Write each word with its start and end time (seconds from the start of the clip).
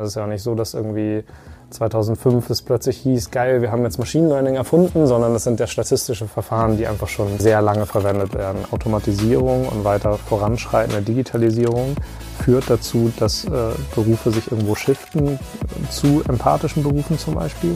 Es 0.00 0.10
ist 0.10 0.14
ja 0.14 0.22
auch 0.22 0.28
nicht 0.28 0.44
so, 0.44 0.54
dass 0.54 0.74
irgendwie 0.74 1.24
2005 1.70 2.50
es 2.50 2.62
plötzlich 2.62 2.98
hieß, 2.98 3.32
geil, 3.32 3.62
wir 3.62 3.72
haben 3.72 3.82
jetzt 3.82 3.98
Machine 3.98 4.28
Learning 4.28 4.54
erfunden, 4.54 5.08
sondern 5.08 5.34
es 5.34 5.42
sind 5.42 5.58
ja 5.58 5.66
statistische 5.66 6.28
Verfahren, 6.28 6.76
die 6.76 6.86
einfach 6.86 7.08
schon 7.08 7.40
sehr 7.40 7.60
lange 7.62 7.84
verwendet 7.84 8.32
werden. 8.32 8.64
Automatisierung 8.70 9.66
und 9.66 9.82
weiter 9.82 10.16
voranschreitende 10.16 11.02
Digitalisierung 11.02 11.96
führt 12.44 12.70
dazu, 12.70 13.12
dass 13.18 13.44
äh, 13.44 13.50
Berufe 13.92 14.30
sich 14.30 14.52
irgendwo 14.52 14.76
shiften, 14.76 15.40
zu 15.90 16.22
empathischen 16.28 16.84
Berufen 16.84 17.18
zum 17.18 17.34
Beispiel. 17.34 17.74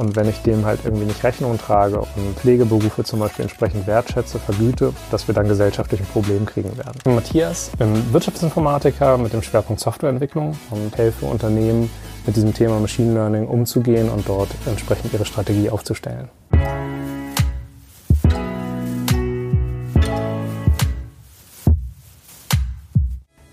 Und 0.00 0.16
wenn 0.16 0.30
ich 0.30 0.40
dem 0.40 0.64
halt 0.64 0.80
irgendwie 0.82 1.04
nicht 1.04 1.22
Rechnung 1.22 1.58
trage 1.58 1.98
und 1.98 2.38
Pflegeberufe 2.38 3.04
zum 3.04 3.20
Beispiel 3.20 3.42
entsprechend 3.42 3.86
wertschätze, 3.86 4.38
vergüte, 4.38 4.94
dass 5.10 5.28
wir 5.28 5.34
dann 5.34 5.46
gesellschaftlich 5.46 6.00
ein 6.00 6.06
Problem 6.06 6.46
kriegen 6.46 6.74
werden. 6.78 6.94
Ich 6.96 7.04
bin 7.04 7.14
Matthias, 7.14 7.70
bin 7.78 8.10
Wirtschaftsinformatiker 8.10 9.18
mit 9.18 9.34
dem 9.34 9.42
Schwerpunkt 9.42 9.78
Softwareentwicklung 9.78 10.56
und 10.70 10.96
helfe 10.96 11.26
Unternehmen 11.26 11.90
mit 12.24 12.34
diesem 12.34 12.54
Thema 12.54 12.80
Machine 12.80 13.12
Learning 13.12 13.46
umzugehen 13.46 14.08
und 14.08 14.26
dort 14.26 14.48
entsprechend 14.64 15.12
ihre 15.12 15.26
Strategie 15.26 15.68
aufzustellen. 15.68 16.30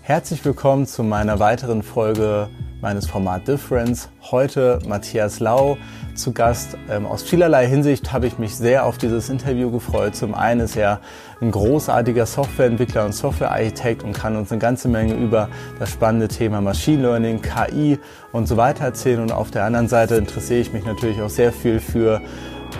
Herzlich 0.00 0.42
willkommen 0.46 0.86
zu 0.86 1.02
meiner 1.02 1.40
weiteren 1.40 1.82
Folge 1.82 2.48
meines 2.80 3.06
Format 3.06 3.48
Difference. 3.48 4.08
Heute 4.30 4.78
Matthias 4.86 5.40
Lau 5.40 5.78
zu 6.14 6.32
Gast. 6.32 6.76
Ähm, 6.88 7.06
aus 7.06 7.22
vielerlei 7.22 7.66
Hinsicht 7.66 8.12
habe 8.12 8.26
ich 8.26 8.38
mich 8.38 8.56
sehr 8.56 8.84
auf 8.84 8.98
dieses 8.98 9.28
Interview 9.28 9.70
gefreut. 9.70 10.14
Zum 10.14 10.34
einen 10.34 10.60
ist 10.60 10.76
er 10.76 11.00
ein 11.40 11.50
großartiger 11.50 12.26
Softwareentwickler 12.26 13.04
und 13.04 13.12
Softwarearchitekt 13.12 14.02
und 14.02 14.12
kann 14.12 14.36
uns 14.36 14.52
eine 14.52 14.60
ganze 14.60 14.88
Menge 14.88 15.14
über 15.14 15.48
das 15.78 15.90
spannende 15.90 16.28
Thema 16.28 16.60
Machine 16.60 17.02
Learning, 17.02 17.42
KI 17.42 17.98
und 18.32 18.46
so 18.46 18.56
weiter 18.56 18.84
erzählen. 18.84 19.20
Und 19.20 19.32
auf 19.32 19.50
der 19.50 19.64
anderen 19.64 19.88
Seite 19.88 20.16
interessiere 20.16 20.60
ich 20.60 20.72
mich 20.72 20.84
natürlich 20.84 21.20
auch 21.20 21.30
sehr 21.30 21.52
viel 21.52 21.80
für 21.80 22.20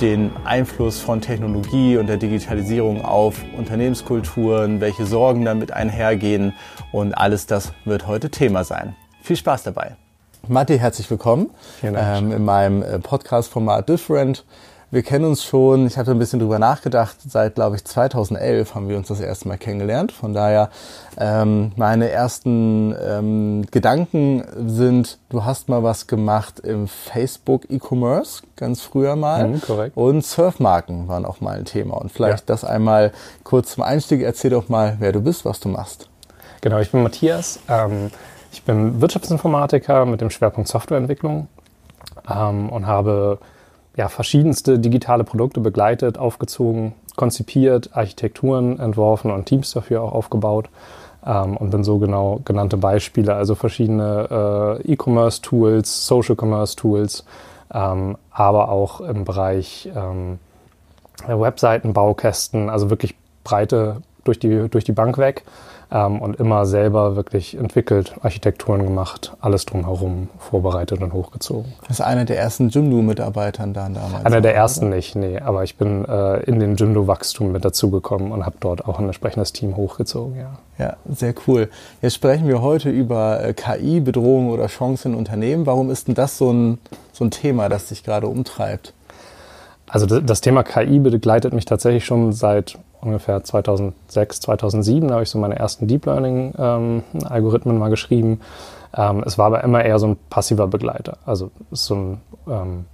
den 0.01 0.31
Einfluss 0.45 1.01
von 1.01 1.21
Technologie 1.21 1.97
und 1.97 2.07
der 2.07 2.19
Digitalisierung 2.19 3.05
auf 3.05 3.37
Unternehmenskulturen, 3.57 4.81
welche 4.81 5.07
Sorgen 5.07 5.45
damit 5.45 5.73
einhergehen 5.73 6.53
und 6.93 7.15
alles 7.15 7.47
das 7.47 7.73
wird 7.85 8.07
heute 8.07 8.31
Thema 8.31 8.65
sein. 8.65 8.95
Viel 9.29 9.37
Spaß 9.37 9.65
dabei. 9.65 9.95
Matti, 10.47 10.79
herzlich 10.79 11.11
willkommen 11.11 11.51
ähm, 11.83 12.33
in 12.33 12.47
meinem 12.47 12.83
äh, 12.83 12.99
Podcast-Format 12.99 13.87
Different. 13.87 14.47
Wir 14.91 15.03
kennen 15.03 15.27
uns 15.27 15.45
schon, 15.45 15.87
ich 15.87 15.99
hatte 15.99 16.13
ein 16.13 16.19
bisschen 16.19 16.39
drüber 16.39 16.59
nachgedacht, 16.59 17.19
seit, 17.29 17.57
glaube 17.57 17.77
ich, 17.77 17.85
2011 17.85 18.75
haben 18.75 18.89
wir 18.89 18.97
uns 18.97 19.09
das 19.09 19.21
erste 19.21 19.47
Mal 19.49 19.59
kennengelernt. 19.59 20.13
Von 20.13 20.33
daher, 20.33 20.71
ähm, 21.19 21.73
meine 21.77 22.09
ersten 22.09 22.97
ähm, 23.07 23.67
Gedanken 23.71 24.45
sind, 24.67 25.19
du 25.29 25.45
hast 25.45 25.69
mal 25.69 25.83
was 25.83 26.07
gemacht 26.07 26.61
im 26.61 26.89
Facebook 26.89 27.71
E-Commerce, 27.71 28.45
ganz 28.57 28.81
früher 28.81 29.15
mal. 29.15 29.47
Mhm, 29.47 29.61
korrekt. 29.61 29.95
Und 29.95 30.25
Surfmarken 30.25 31.07
waren 31.07 31.27
auch 31.27 31.43
mal 31.43 31.59
ein 31.59 31.67
Thema. 31.67 31.99
Und 31.99 32.11
vielleicht 32.11 32.49
ja. 32.49 32.55
das 32.55 32.65
einmal 32.65 33.13
kurz 33.45 33.73
zum 33.73 33.83
Einstieg. 33.83 34.23
Erzähl 34.23 34.53
doch 34.53 34.71
mal, 34.71 34.97
wer 35.01 35.13
du 35.13 35.21
bist, 35.21 35.45
was 35.45 35.61
du 35.61 35.69
machst. 35.69 36.09
Genau, 36.63 36.79
ich 36.79 36.91
bin 36.91 37.03
Matthias. 37.03 37.61
Ähm, 37.69 38.11
ich 38.53 38.63
bin 38.63 39.01
Wirtschaftsinformatiker 39.01 40.07
mit 40.07 40.21
dem 40.21 40.31
Schwerpunkt 40.31 40.69
Softwareentwicklung 40.69 41.49
ähm, 42.31 42.71
und 42.71 42.87
habe 42.87 43.39
ja, 43.97 44.09
verschiedenste 44.09 44.79
digitale 44.79 45.25
Produkte 45.25 45.61
begleitet, 45.61 46.19
aufgezogen, 46.19 46.95
konzipiert, 47.17 47.91
Architekturen 47.97 48.79
entworfen 48.79 49.31
und 49.31 49.47
Teams 49.47 49.73
dafür 49.73 50.03
auch 50.03 50.13
aufgebaut. 50.13 50.69
Ähm, 51.27 51.57
und 51.57 51.71
bin 51.71 51.83
so 51.83 51.99
genau 51.99 52.41
genannte 52.45 52.77
Beispiele, 52.77 53.35
also 53.35 53.57
verschiedene 53.57 54.79
äh, 54.87 54.93
E-Commerce-Tools, 54.93 56.07
Social-Commerce-Tools, 56.07 57.25
ähm, 57.75 58.17
aber 58.31 58.69
auch 58.69 59.01
im 59.01 59.25
Bereich 59.25 59.91
ähm, 59.97 60.39
Webseiten, 61.27 61.93
also 62.71 62.91
wirklich 62.91 63.17
breite 63.43 64.03
durch 64.23 64.39
die, 64.39 64.69
durch 64.69 64.85
die 64.85 64.93
Bank 64.93 65.19
weg 65.19 65.45
ähm, 65.91 66.21
und 66.21 66.39
immer 66.39 66.67
selber 66.67 67.17
wirklich 67.17 67.57
entwickelt, 67.57 68.15
Architekturen 68.23 68.85
gemacht, 68.85 69.33
alles 69.41 69.65
drumherum 69.67 70.29
vorbereitet 70.39 71.01
und 71.01 71.13
hochgezogen. 71.13 71.73
Das 71.83 71.99
ist 71.99 72.01
einer 72.01 72.25
der 72.25 72.39
ersten 72.39 72.69
Jimdo-Mitarbeitern 72.69 73.73
da 73.73 73.89
damals. 73.89 74.25
Einer 74.25 74.41
der 74.41 74.55
ersten 74.55 74.87
oder? 74.87 74.97
nicht, 74.97 75.17
nee, 75.17 75.39
aber 75.39 75.65
ich 75.65 75.77
bin 75.77 76.05
äh, 76.05 76.41
in 76.41 76.61
den 76.61 76.77
Jimdo-Wachstum 76.77 77.53
mit 77.53 77.65
dazugekommen 77.65 78.33
und 78.33 78.45
habe 78.45 78.57
dort 78.61 78.87
auch 78.87 78.99
ein 78.99 79.07
entsprechendes 79.07 79.53
Team 79.53 79.77
hochgezogen, 79.77 80.37
ja. 80.37 80.59
Ja, 80.79 80.97
sehr 81.13 81.35
cool. 81.49 81.69
Jetzt 82.03 82.15
sprechen 82.15 82.47
wir 82.47 82.63
heute 82.63 82.89
über 82.89 83.43
äh, 83.43 83.53
KI, 83.53 83.99
Bedrohungen 83.99 84.51
oder 84.51 84.69
Chancen 84.69 85.13
in 85.13 85.19
Unternehmen. 85.19 85.67
Warum 85.67 85.91
ist 85.91 86.07
denn 86.07 86.15
das 86.15 86.39
so 86.39 86.53
ein, 86.53 86.79
so 87.13 87.25
ein 87.25 87.33
Thema, 87.33 87.69
das 87.69 87.87
dich 87.87 88.05
gerade 88.05 88.29
umtreibt? 88.29 88.93
Also 89.89 90.07
das 90.07 90.41
Thema 90.41 90.63
KI 90.63 90.99
begleitet 90.99 91.53
mich 91.53 91.65
tatsächlich 91.65 92.05
schon 92.05 92.33
seit 92.33 92.79
ungefähr 93.01 93.43
2006, 93.43 94.41
2007. 94.41 95.09
Da 95.09 95.15
habe 95.15 95.23
ich 95.23 95.31
so 95.31 95.39
meine 95.39 95.59
ersten 95.59 95.87
Deep 95.87 96.07
Learning 96.07 96.55
ähm, 96.59 97.03
mal 97.79 97.91
geschrieben. 97.91 98.41
Ähm, 98.97 99.23
es 99.27 99.39
war 99.39 99.47
aber 99.47 99.65
immer 99.65 99.85
eher 99.85 99.99
so 99.99 100.09
ein 100.09 100.17
passiver 100.31 100.67
Begleiter. 100.67 101.19
Also 101.27 101.51
so 101.71 101.95
ein, 101.95 102.21
ähm, 102.49 102.85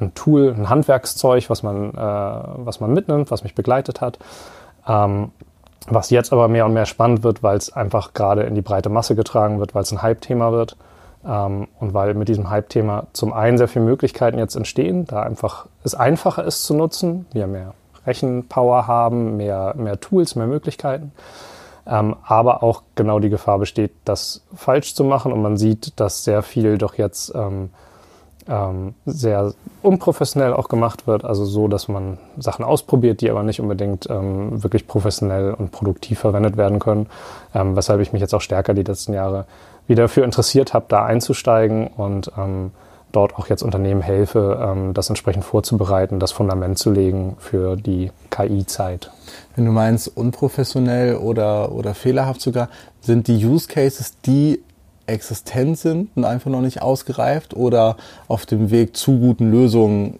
ein 0.00 0.14
Tool, 0.14 0.54
ein 0.56 0.68
Handwerkszeug, 0.68 1.50
was 1.50 1.62
man, 1.62 1.90
äh, 1.90 1.96
was 1.96 2.80
man 2.80 2.92
mitnimmt, 2.92 3.30
was 3.30 3.42
mich 3.42 3.54
begleitet 3.54 4.00
hat. 4.00 4.18
Ähm, 4.86 5.30
was 5.86 6.10
jetzt 6.10 6.32
aber 6.32 6.48
mehr 6.48 6.66
und 6.66 6.74
mehr 6.74 6.86
spannend 6.86 7.22
wird, 7.22 7.42
weil 7.42 7.56
es 7.56 7.72
einfach 7.72 8.12
gerade 8.12 8.42
in 8.42 8.54
die 8.54 8.62
breite 8.62 8.88
Masse 8.88 9.14
getragen 9.14 9.58
wird, 9.58 9.74
weil 9.74 9.82
es 9.82 9.92
ein 9.92 10.02
Hype-Thema 10.02 10.52
wird. 10.52 10.76
Ähm, 11.26 11.68
und 11.78 11.94
weil 11.94 12.14
mit 12.14 12.28
diesem 12.28 12.50
Hype-Thema 12.50 13.06
zum 13.12 13.32
einen 13.32 13.58
sehr 13.58 13.68
viele 13.68 13.84
Möglichkeiten 13.84 14.38
jetzt 14.38 14.56
entstehen, 14.56 15.06
da 15.06 15.22
einfach 15.22 15.66
es 15.84 15.94
einfacher 15.94 16.44
ist 16.44 16.64
zu 16.64 16.74
nutzen, 16.74 17.26
wir 17.32 17.46
mehr 17.46 17.74
Rechenpower 18.08 18.86
haben, 18.86 19.36
mehr, 19.36 19.74
mehr 19.76 20.00
Tools, 20.00 20.34
mehr 20.34 20.46
Möglichkeiten. 20.46 21.12
Ähm, 21.86 22.16
aber 22.24 22.62
auch 22.62 22.82
genau 22.96 23.18
die 23.18 23.30
Gefahr 23.30 23.58
besteht, 23.58 23.92
das 24.04 24.44
falsch 24.54 24.94
zu 24.94 25.04
machen. 25.04 25.32
Und 25.32 25.42
man 25.42 25.56
sieht, 25.56 25.98
dass 26.00 26.24
sehr 26.24 26.42
viel 26.42 26.76
doch 26.78 26.94
jetzt 26.94 27.32
ähm, 27.34 27.70
ähm, 28.48 28.94
sehr 29.06 29.52
unprofessionell 29.82 30.52
auch 30.52 30.68
gemacht 30.68 31.06
wird. 31.06 31.24
Also 31.24 31.44
so, 31.44 31.68
dass 31.68 31.88
man 31.88 32.18
Sachen 32.38 32.64
ausprobiert, 32.64 33.20
die 33.20 33.30
aber 33.30 33.42
nicht 33.42 33.60
unbedingt 33.60 34.08
ähm, 34.10 34.62
wirklich 34.62 34.86
professionell 34.86 35.54
und 35.54 35.70
produktiv 35.70 36.18
verwendet 36.18 36.56
werden 36.56 36.78
können. 36.78 37.06
Ähm, 37.54 37.76
weshalb 37.76 38.00
ich 38.00 38.12
mich 38.12 38.20
jetzt 38.20 38.34
auch 38.34 38.40
stärker 38.40 38.74
die 38.74 38.82
letzten 38.82 39.12
Jahre 39.12 39.46
wieder 39.86 40.04
dafür 40.04 40.24
interessiert 40.24 40.74
habe, 40.74 40.86
da 40.88 41.04
einzusteigen 41.04 41.86
und 41.88 42.32
ähm, 42.36 42.72
dort 43.12 43.36
auch 43.36 43.48
jetzt 43.48 43.62
Unternehmen 43.62 44.02
helfe, 44.02 44.58
ähm, 44.62 44.94
das 44.94 45.08
entsprechend 45.08 45.44
vorzubereiten, 45.44 46.20
das 46.20 46.32
Fundament 46.32 46.78
zu 46.78 46.90
legen 46.90 47.36
für 47.38 47.76
die 47.76 48.10
KI-Zeit. 48.30 49.10
Wenn 49.56 49.64
du 49.64 49.72
meinst 49.72 50.08
unprofessionell 50.16 51.16
oder, 51.16 51.72
oder 51.72 51.94
fehlerhaft 51.94 52.40
sogar, 52.40 52.68
sind 53.00 53.28
die 53.28 53.44
Use 53.44 53.68
Cases, 53.68 54.14
die 54.24 54.60
existent 55.06 55.78
sind 55.78 56.10
und 56.16 56.24
einfach 56.24 56.50
noch 56.50 56.60
nicht 56.60 56.82
ausgereift 56.82 57.54
oder 57.54 57.96
auf 58.28 58.44
dem 58.44 58.70
Weg 58.70 58.96
zu 58.96 59.18
guten 59.18 59.50
Lösungen 59.50 60.18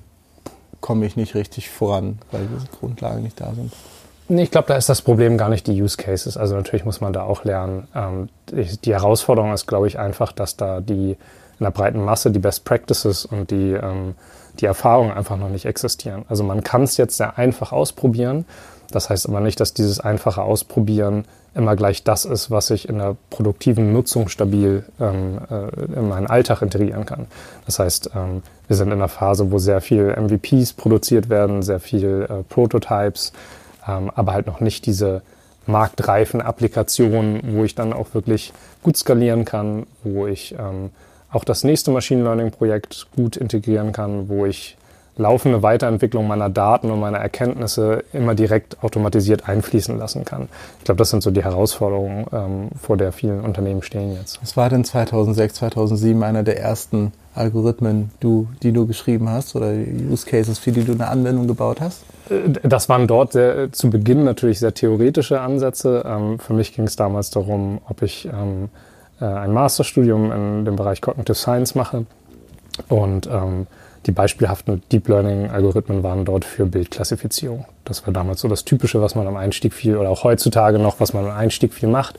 komme 0.81 1.07
ich 1.07 1.17
nicht 1.17 1.35
richtig 1.35 1.69
voran, 1.69 2.19
weil 2.31 2.47
diese 2.47 2.69
Grundlagen 2.69 3.23
nicht 3.23 3.41
da 3.41 3.53
sind? 3.55 3.73
Nee, 4.31 4.43
ich 4.43 4.51
glaube, 4.51 4.69
da 4.69 4.77
ist 4.77 4.89
das 4.89 5.03
Problem 5.03 5.39
gar 5.39 5.49
nicht 5.49 5.67
die 5.67 5.83
Use 5.83 5.97
Cases. 5.97 6.37
Also 6.37 6.55
natürlich 6.55 6.85
muss 6.85 7.01
man 7.01 7.13
da 7.13 7.23
auch 7.23 7.45
lernen. 7.45 7.89
Ähm, 7.95 8.29
die 8.53 8.93
Herausforderung 8.93 9.53
ist, 9.53 9.67
glaube 9.67 9.87
ich, 9.87 9.99
einfach, 9.99 10.33
dass 10.33 10.57
da 10.57 10.81
die 10.81 11.17
in 11.59 11.65
der 11.65 11.71
breiten 11.71 12.05
Masse 12.05 12.31
die 12.31 12.39
Best 12.39 12.65
Practices 12.65 13.25
und 13.25 13.51
die, 13.51 13.73
ähm, 13.73 14.15
die 14.61 14.67
Erfahrungen 14.67 15.13
einfach 15.13 15.37
noch 15.37 15.49
nicht 15.49 15.65
existieren. 15.65 16.25
Also 16.29 16.45
man 16.45 16.63
kann 16.63 16.83
es 16.83 16.97
jetzt 16.97 17.17
sehr 17.17 17.39
einfach 17.39 17.73
ausprobieren. 17.73 18.45
Das 18.91 19.11
heißt 19.11 19.29
aber 19.29 19.41
nicht, 19.41 19.61
dass 19.61 19.75
dieses 19.75 20.01
einfache 20.01 20.43
Ausprobieren 20.43 21.25
immer 21.55 21.77
gleich 21.77 22.05
das 22.05 22.25
ist, 22.25 22.51
was 22.51 22.71
ich 22.71 22.89
in 22.89 22.99
der 22.99 23.17
produktiven 23.31 23.93
Nutzung 23.93 24.29
stabil 24.29 24.85
ähm, 25.01 25.39
äh, 25.51 25.99
in 25.99 26.09
meinen 26.09 26.27
Alltag 26.27 26.63
integrieren 26.63 27.05
kann. 27.05 27.27
Das 27.67 27.79
heißt, 27.79 28.11
ähm, 28.15 28.43
wir 28.67 28.77
sind 28.77 28.89
in 28.89 28.95
einer 28.95 29.09
Phase, 29.09 29.51
wo 29.51 29.59
sehr 29.59 29.81
viel 29.81 30.15
MVPs 30.17 30.75
produziert 30.75 31.29
werden, 31.29 31.63
sehr 31.63 31.81
viel 31.81 32.27
äh, 32.29 32.43
Prototypes, 32.45 33.33
ähm, 33.87 34.11
aber 34.15 34.33
halt 34.33 34.47
noch 34.47 34.61
nicht 34.61 34.87
diese 34.87 35.23
marktreifen 35.67 36.41
Applikationen, 36.41 37.41
wo 37.55 37.65
ich 37.65 37.75
dann 37.75 37.93
auch 37.93 38.15
wirklich 38.15 38.53
gut 38.83 38.97
skalieren 38.97 39.45
kann, 39.45 39.87
wo 40.03 40.27
ich 40.27 40.55
ähm, 40.59 40.91
auch 41.31 41.45
das 41.45 41.65
nächste 41.65 41.91
Machine 41.91 42.23
Learning 42.23 42.51
Projekt 42.51 43.07
gut 43.15 43.37
integrieren 43.37 43.93
kann, 43.93 44.29
wo 44.29 44.47
ich 44.47 44.77
laufende 45.19 45.63
Weiterentwicklung 45.63 46.27
meiner 46.27 46.49
Daten 46.49 46.91
und 46.91 47.01
meiner 47.01 47.19
Erkenntnisse 47.19 48.05
immer 48.13 48.35
direkt 48.35 48.83
automatisiert 48.83 49.49
einfließen 49.49 49.99
lassen 49.99 50.25
kann. 50.25 50.49
Ich 50.79 50.85
glaube, 50.85 50.99
das 50.99 51.11
sind 51.11 51.23
so 51.23 51.31
die 51.31 51.43
Herausforderungen, 51.43 52.27
ähm, 52.33 52.69
vor 52.81 52.97
der 52.97 53.13
vielen 53.13 53.41
Unternehmen 53.41 53.83
stehen 53.83 54.15
jetzt. 54.15 54.41
Was 54.41 54.57
war 54.57 54.71
denn 54.71 54.85
2006, 54.85 55.55
2007 55.55 56.23
einer 56.23 56.45
der 56.45 56.61
ersten 56.61 57.13
Algorithmen, 57.35 58.11
du, 58.21 58.49
die 58.63 58.73
du 58.73 58.87
geschrieben 58.87 59.29
hast 59.29 59.55
oder 59.55 59.73
Use 59.73 60.27
Cases, 60.27 60.59
für 60.59 60.73
die 60.73 60.85
du 60.85 60.93
eine 60.93 61.09
Anwendung 61.09 61.47
gebaut 61.49 61.81
hast? 61.81 62.05
Äh, 62.31 62.51
das 62.63 62.89
waren 62.89 63.07
dort 63.07 63.33
sehr, 63.33 63.73
zu 63.73 63.91
Beginn 63.91 64.25
natürlich 64.25 64.61
sehr 64.61 64.73
theoretische 64.73 65.41
Ansätze. 65.41 66.05
Ähm, 66.07 66.39
für 66.39 66.55
mich 66.55 66.75
ging 66.75 66.87
es 66.87 66.97
damals 66.97 67.31
darum, 67.31 67.81
ob 67.89 68.03
ich 68.03 68.27
ähm, 68.27 68.69
äh, 69.21 69.25
ein 69.25 69.53
Masterstudium 69.53 70.33
in 70.33 70.65
dem 70.65 70.77
Bereich 70.77 71.01
Cognitive 71.01 71.35
Science 71.35 71.75
mache. 71.75 72.07
Und 72.89 73.27
ähm, 73.27 73.67
die 74.07 74.13
beispielhaften 74.13 74.83
Deep 74.91 75.09
Learning-Algorithmen 75.09 76.03
waren 76.03 76.25
dort 76.25 76.45
für 76.45 76.65
Bildklassifizierung. 76.67 77.67
Das 77.85 78.07
war 78.07 78.15
damals 78.15 78.41
so 78.41 78.49
das 78.49 78.65
Typische, 78.65 79.03
was 79.03 79.15
man 79.15 79.27
am 79.27 79.37
Einstieg 79.37 79.75
viel 79.75 79.97
oder 79.97 80.09
auch 80.09 80.25
heutzutage 80.25 80.79
noch, 80.79 81.01
was 81.01 81.13
man 81.13 81.25
am 81.25 81.37
Einstieg 81.37 81.75
viel 81.75 81.89
macht. 81.89 82.19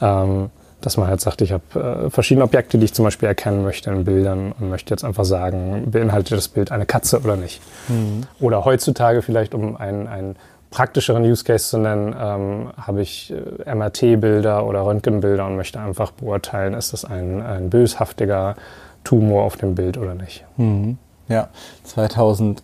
Ähm, 0.00 0.50
dass 0.82 0.96
man 0.96 1.08
halt 1.08 1.20
sagt, 1.20 1.40
ich 1.40 1.52
habe 1.52 2.06
äh, 2.06 2.10
verschiedene 2.10 2.44
Objekte, 2.44 2.78
die 2.78 2.84
ich 2.84 2.92
zum 2.92 3.04
Beispiel 3.04 3.26
erkennen 3.26 3.62
möchte 3.64 3.90
in 3.90 4.04
Bildern 4.04 4.52
und 4.52 4.68
möchte 4.68 4.92
jetzt 4.92 5.04
einfach 5.04 5.24
sagen, 5.24 5.90
beinhaltet 5.90 6.36
das 6.36 6.48
Bild 6.48 6.70
eine 6.70 6.86
Katze 6.86 7.18
oder 7.20 7.36
nicht. 7.36 7.60
Mhm. 7.88 8.24
Oder 8.40 8.64
heutzutage 8.64 9.22
vielleicht, 9.22 9.54
um 9.54 9.76
einen, 9.76 10.06
einen 10.06 10.36
praktischeren 10.76 11.24
Use 11.24 11.42
Case 11.42 11.70
zu 11.70 11.78
nennen, 11.78 12.14
ähm, 12.20 12.68
habe 12.76 13.00
ich 13.00 13.32
äh, 13.32 13.74
MRT-Bilder 13.74 14.66
oder 14.66 14.84
Röntgenbilder 14.84 15.46
und 15.46 15.56
möchte 15.56 15.80
einfach 15.80 16.10
beurteilen, 16.10 16.74
ist 16.74 16.92
das 16.92 17.06
ein, 17.06 17.40
ein 17.40 17.70
böshaftiger 17.70 18.56
Tumor 19.02 19.44
auf 19.44 19.56
dem 19.56 19.74
Bild 19.74 19.96
oder 19.96 20.14
nicht. 20.14 20.44
Mhm. 20.58 20.98
Ja, 21.28 21.48
2008, 21.84 22.60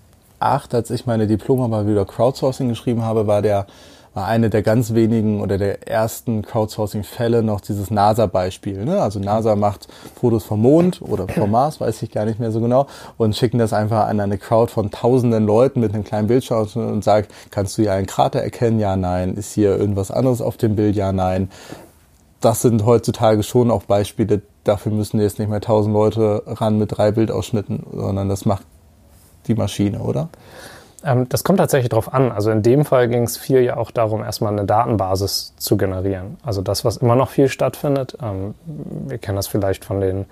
als 0.74 0.90
ich 0.90 1.06
meine 1.06 1.26
Diplomarbeit 1.26 1.86
wieder 1.86 2.04
Crowdsourcing 2.04 2.68
geschrieben 2.68 3.02
habe, 3.02 3.26
war 3.26 3.40
der 3.40 3.66
war 4.14 4.26
eine 4.26 4.50
der 4.50 4.62
ganz 4.62 4.92
wenigen 4.92 5.40
oder 5.40 5.56
der 5.56 5.88
ersten 5.88 6.42
Crowdsourcing-Fälle 6.42 7.42
noch 7.42 7.60
dieses 7.60 7.90
NASA-Beispiel. 7.90 8.84
Ne? 8.84 9.00
Also 9.00 9.18
NASA 9.20 9.56
macht 9.56 9.88
Fotos 10.20 10.44
vom 10.44 10.60
Mond 10.60 11.00
oder 11.00 11.28
vom 11.28 11.50
Mars, 11.52 11.80
weiß 11.80 12.02
ich 12.02 12.10
gar 12.10 12.26
nicht 12.26 12.38
mehr 12.38 12.52
so 12.52 12.60
genau, 12.60 12.86
und 13.16 13.34
schicken 13.34 13.58
das 13.58 13.72
einfach 13.72 14.06
an 14.08 14.20
eine 14.20 14.36
Crowd 14.36 14.70
von 14.70 14.90
tausenden 14.90 15.46
Leuten 15.46 15.80
mit 15.80 15.94
einem 15.94 16.04
kleinen 16.04 16.28
Bildschirm 16.28 16.68
und 16.74 17.02
sagt, 17.02 17.32
kannst 17.50 17.78
du 17.78 17.82
hier 17.82 17.92
einen 17.92 18.06
Krater 18.06 18.40
erkennen? 18.40 18.78
Ja, 18.78 18.96
nein. 18.96 19.34
Ist 19.34 19.52
hier 19.52 19.76
irgendwas 19.78 20.10
anderes 20.10 20.42
auf 20.42 20.56
dem 20.56 20.76
Bild? 20.76 20.94
Ja, 20.94 21.12
nein. 21.12 21.50
Das 22.40 22.60
sind 22.60 22.84
heutzutage 22.84 23.42
schon 23.42 23.70
auch 23.70 23.84
Beispiele, 23.84 24.42
dafür 24.64 24.92
müssen 24.92 25.20
jetzt 25.20 25.38
nicht 25.38 25.48
mehr 25.48 25.60
tausend 25.60 25.94
Leute 25.94 26.42
ran 26.46 26.76
mit 26.76 26.96
drei 26.96 27.12
Bildausschnitten, 27.12 27.86
sondern 27.92 28.28
das 28.28 28.44
macht 28.44 28.64
die 29.46 29.54
Maschine, 29.54 30.00
oder? 30.00 30.28
Ähm, 31.04 31.28
das 31.28 31.44
kommt 31.44 31.58
tatsächlich 31.58 31.90
darauf 31.90 32.12
an. 32.12 32.32
Also 32.32 32.50
in 32.50 32.62
dem 32.62 32.84
Fall 32.84 33.08
ging 33.08 33.24
es 33.24 33.36
viel 33.36 33.60
ja 33.60 33.76
auch 33.76 33.90
darum, 33.90 34.22
erstmal 34.22 34.52
eine 34.52 34.64
Datenbasis 34.64 35.54
zu 35.56 35.76
generieren. 35.76 36.36
Also 36.44 36.62
das, 36.62 36.84
was 36.84 36.98
immer 36.98 37.16
noch 37.16 37.30
viel 37.30 37.48
stattfindet. 37.48 38.16
Ähm, 38.22 38.54
wir 38.64 39.18
kennen 39.18 39.36
das 39.36 39.46
vielleicht 39.46 39.84
von 39.84 40.00
den 40.00 40.26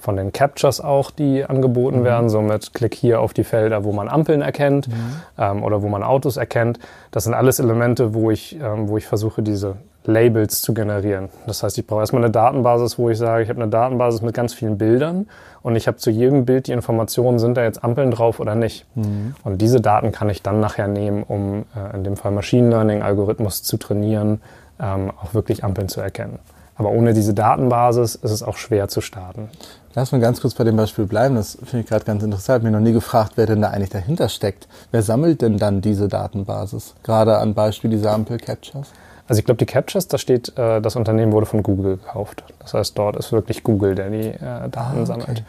von 0.00 0.16
den 0.16 0.30
Captures 0.30 0.80
auch, 0.80 1.10
die 1.10 1.44
angeboten 1.44 2.00
mhm. 2.00 2.04
werden, 2.04 2.30
so 2.30 2.40
mit 2.40 2.72
Klick 2.72 2.94
hier 2.94 3.20
auf 3.20 3.34
die 3.34 3.42
Felder, 3.42 3.82
wo 3.82 3.92
man 3.92 4.08
Ampeln 4.08 4.42
erkennt 4.42 4.86
mhm. 4.86 4.94
ähm, 5.36 5.64
oder 5.64 5.82
wo 5.82 5.88
man 5.88 6.04
Autos 6.04 6.36
erkennt. 6.36 6.78
Das 7.10 7.24
sind 7.24 7.34
alles 7.34 7.58
Elemente, 7.58 8.14
wo 8.14 8.30
ich, 8.30 8.56
wo 8.62 8.96
ich 8.96 9.06
versuche, 9.06 9.42
diese 9.42 9.74
Labels 10.08 10.62
zu 10.62 10.72
generieren. 10.72 11.28
Das 11.46 11.62
heißt, 11.62 11.76
ich 11.78 11.86
brauche 11.86 12.00
erstmal 12.00 12.24
eine 12.24 12.32
Datenbasis, 12.32 12.98
wo 12.98 13.10
ich 13.10 13.18
sage, 13.18 13.42
ich 13.42 13.50
habe 13.50 13.60
eine 13.60 13.70
Datenbasis 13.70 14.22
mit 14.22 14.34
ganz 14.34 14.54
vielen 14.54 14.78
Bildern 14.78 15.28
und 15.62 15.76
ich 15.76 15.86
habe 15.86 15.98
zu 15.98 16.10
jedem 16.10 16.46
Bild 16.46 16.66
die 16.66 16.72
Informationen, 16.72 17.38
sind 17.38 17.56
da 17.56 17.62
jetzt 17.62 17.84
Ampeln 17.84 18.10
drauf 18.10 18.40
oder 18.40 18.54
nicht. 18.54 18.86
Mhm. 18.94 19.34
Und 19.44 19.60
diese 19.60 19.80
Daten 19.80 20.10
kann 20.10 20.30
ich 20.30 20.42
dann 20.42 20.60
nachher 20.60 20.88
nehmen, 20.88 21.22
um 21.22 21.66
äh, 21.76 21.94
in 21.94 22.04
dem 22.04 22.16
Fall 22.16 22.32
Machine 22.32 22.70
Learning 22.70 23.02
Algorithmus 23.02 23.62
zu 23.62 23.76
trainieren, 23.76 24.40
ähm, 24.80 25.12
auch 25.22 25.34
wirklich 25.34 25.62
Ampeln 25.62 25.88
zu 25.88 26.00
erkennen. 26.00 26.38
Aber 26.76 26.90
ohne 26.90 27.12
diese 27.12 27.34
Datenbasis 27.34 28.14
ist 28.14 28.30
es 28.30 28.42
auch 28.42 28.56
schwer 28.56 28.88
zu 28.88 29.00
starten. 29.00 29.50
Lass 29.94 30.12
mal 30.12 30.20
ganz 30.20 30.40
kurz 30.40 30.54
bei 30.54 30.64
dem 30.64 30.76
Beispiel 30.76 31.06
bleiben. 31.06 31.34
Das 31.34 31.58
finde 31.64 31.80
ich 31.80 31.86
gerade 31.86 32.04
ganz 32.04 32.22
interessant. 32.22 32.62
Ich 32.62 32.66
habe 32.66 32.70
mir 32.70 32.78
noch 32.78 32.84
nie 32.84 32.92
gefragt, 32.92 33.32
wer 33.34 33.46
denn 33.46 33.60
da 33.60 33.70
eigentlich 33.70 33.90
dahinter 33.90 34.28
steckt. 34.28 34.68
Wer 34.90 35.02
sammelt 35.02 35.42
denn 35.42 35.58
dann 35.58 35.80
diese 35.80 36.08
Datenbasis? 36.08 36.94
Gerade 37.02 37.38
an 37.38 37.54
Beispiel 37.54 37.90
dieser 37.90 38.12
Ampel-Captures? 38.12 38.92
Also 39.28 39.40
ich 39.40 39.44
glaube, 39.44 39.58
die 39.58 39.66
Captures, 39.66 40.08
da 40.08 40.18
steht, 40.18 40.56
äh, 40.58 40.80
das 40.80 40.96
Unternehmen 40.96 41.32
wurde 41.32 41.46
von 41.46 41.62
Google 41.62 41.98
gekauft. 41.98 42.42
Das 42.60 42.74
heißt, 42.74 42.96
dort 42.98 43.16
ist 43.16 43.30
wirklich 43.30 43.62
Google, 43.62 43.94
der 43.94 44.10
die 44.10 44.28
äh, 44.28 44.38
Daten 44.40 44.74
ah, 44.74 44.92
okay. 44.94 45.04
sammelt. 45.04 45.44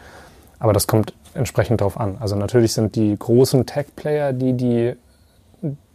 Aber 0.58 0.74
das 0.74 0.86
kommt 0.86 1.14
entsprechend 1.32 1.80
darauf 1.80 1.98
an. 1.98 2.18
Also 2.20 2.36
natürlich 2.36 2.74
sind 2.74 2.94
die 2.94 3.16
großen 3.18 3.64
Tech-Player, 3.64 4.34
die, 4.34 4.52
die, 4.52 4.92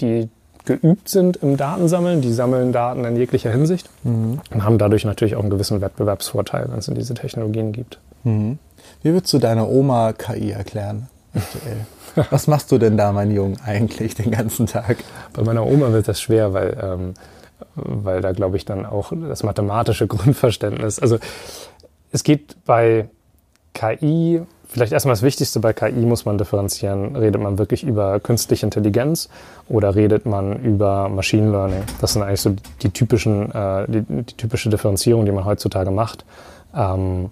die 0.02 0.30
geübt 0.66 1.10
sind 1.10 1.38
im 1.38 1.58
Datensammeln, 1.58 2.22
die 2.22 2.34
sammeln 2.34 2.72
Daten 2.72 3.06
in 3.06 3.16
jeglicher 3.16 3.52
Hinsicht 3.52 3.88
mhm. 4.04 4.40
und 4.52 4.64
haben 4.64 4.80
dadurch 4.80 5.06
natürlich 5.06 5.36
auch 5.36 5.42
einen 5.42 5.52
gewissen 5.52 5.80
Wettbewerbsvorteil, 5.82 6.68
wenn 6.70 6.80
es 6.80 6.88
in 6.88 6.96
diese 6.96 7.14
Technologien 7.14 7.72
gibt. 7.72 8.00
Mhm. 8.24 8.58
Wie 9.04 9.14
würdest 9.14 9.32
du 9.34 9.38
deiner 9.38 9.70
Oma 9.70 10.14
KI 10.14 10.52
erklären 10.52 11.08
aktuell? 11.36 11.86
Was 12.32 12.48
machst 12.48 12.72
du 12.72 12.78
denn 12.78 12.98
da, 12.98 13.12
mein 13.12 13.30
Junge, 13.30 13.58
eigentlich 13.64 14.16
den 14.16 14.32
ganzen 14.32 14.68
Tag? 14.68 14.98
Bei 15.34 15.44
meiner 15.44 15.66
Oma 15.66 15.92
wird 15.92 16.08
das 16.08 16.22
schwer, 16.22 16.54
weil 16.54 16.78
ähm, 16.82 17.14
weil 17.76 18.22
da 18.22 18.32
glaube 18.32 18.58
ich 18.58 18.66
dann 18.66 18.86
auch 18.86 19.12
das 19.30 19.44
mathematische 19.44 20.08
Grundverständnis, 20.08 21.00
also 21.00 21.18
es 22.12 22.24
geht 22.24 22.56
bei 22.66 23.10
KI, 23.74 24.42
vielleicht 24.68 24.94
erstmal 24.94 25.14
das 25.14 25.22
Wichtigste 25.22 25.60
bei 25.60 25.74
KI 25.74 26.06
muss 26.06 26.26
man 26.26 26.38
differenzieren, 26.38 27.16
redet 27.16 27.42
man 27.42 27.58
wirklich 27.58 27.84
über 27.84 28.20
künstliche 28.20 28.66
Intelligenz 28.66 29.30
oder 29.68 29.96
redet 29.96 30.26
man 30.26 30.64
über 30.64 31.10
Machine 31.10 31.52
Learning? 31.52 31.84
Das 32.02 32.14
sind 32.14 32.24
eigentlich 32.24 32.42
so 32.42 32.56
die 32.82 32.90
typischen, 32.90 33.52
äh, 33.52 33.86
die, 33.88 34.02
die 34.02 34.38
typische 34.38 34.70
Differenzierung, 34.70 35.26
die 35.26 35.32
man 35.32 35.46
heutzutage 35.46 35.92
macht. 35.92 36.26
Ähm, 36.74 37.30